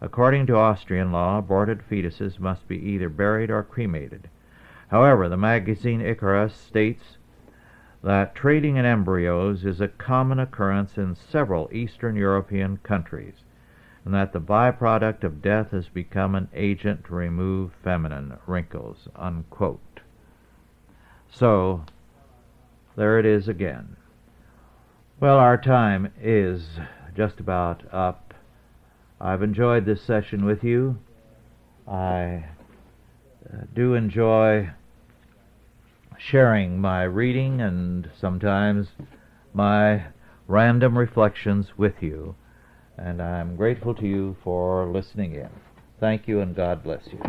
According 0.02 0.48
to 0.48 0.56
Austrian 0.56 1.12
law, 1.12 1.40
aborted 1.40 1.82
fetuses 1.90 2.40
must 2.40 2.68
be 2.68 2.78
either 2.78 3.10
buried 3.10 3.52
or 3.52 3.64
cremated. 3.64 4.30
However, 4.90 5.28
the 5.28 5.38
magazine 5.38 6.02
Icarus 6.02 6.54
states 6.54 7.18
that 8.02 8.34
trading 8.34 8.78
in 8.78 8.86
embryos 8.86 9.66
is 9.66 9.82
a 9.82 9.90
common 9.90 10.40
occurrence 10.40 10.98
in 10.98 11.16
several 11.16 11.70
Eastern 11.74 12.16
European 12.16 12.78
countries, 12.78 13.44
and 14.06 14.14
that 14.14 14.32
the 14.32 14.40
byproduct 14.40 15.24
of 15.24 15.42
death 15.42 15.72
has 15.72 15.90
become 15.90 16.34
an 16.34 16.48
agent 16.54 17.04
to 17.06 17.14
remove 17.14 17.74
feminine 17.84 18.38
wrinkles. 18.48 19.10
Unquote. 19.16 20.00
So, 21.30 21.84
there 22.96 23.20
it 23.20 23.26
is 23.26 23.48
again. 23.48 23.98
Well, 25.20 25.38
our 25.38 25.58
time 25.58 26.14
is 26.22 26.68
just 27.16 27.42
about 27.42 27.84
up. 27.92 28.29
I've 29.22 29.44
enjoyed 29.44 29.86
this 29.86 30.02
session 30.02 30.46
with 30.46 30.64
you. 30.64 30.98
I 31.88 32.46
uh, 33.52 33.58
do 33.74 33.94
enjoy 33.94 34.70
sharing 36.18 36.80
my 36.80 37.04
reading 37.04 37.62
and 37.62 38.10
sometimes 38.20 38.88
my 39.54 40.06
random 40.48 40.98
reflections 40.98 41.78
with 41.78 41.96
you, 42.02 42.36
and 42.98 43.22
I'm 43.22 43.56
grateful 43.56 43.94
to 43.96 44.08
you 44.08 44.36
for 44.44 44.86
listening 44.86 45.34
in. 45.36 45.50
Thank 46.00 46.28
you, 46.28 46.40
and 46.42 46.56
God 46.56 46.84
bless 46.84 47.08
you. 47.12 47.22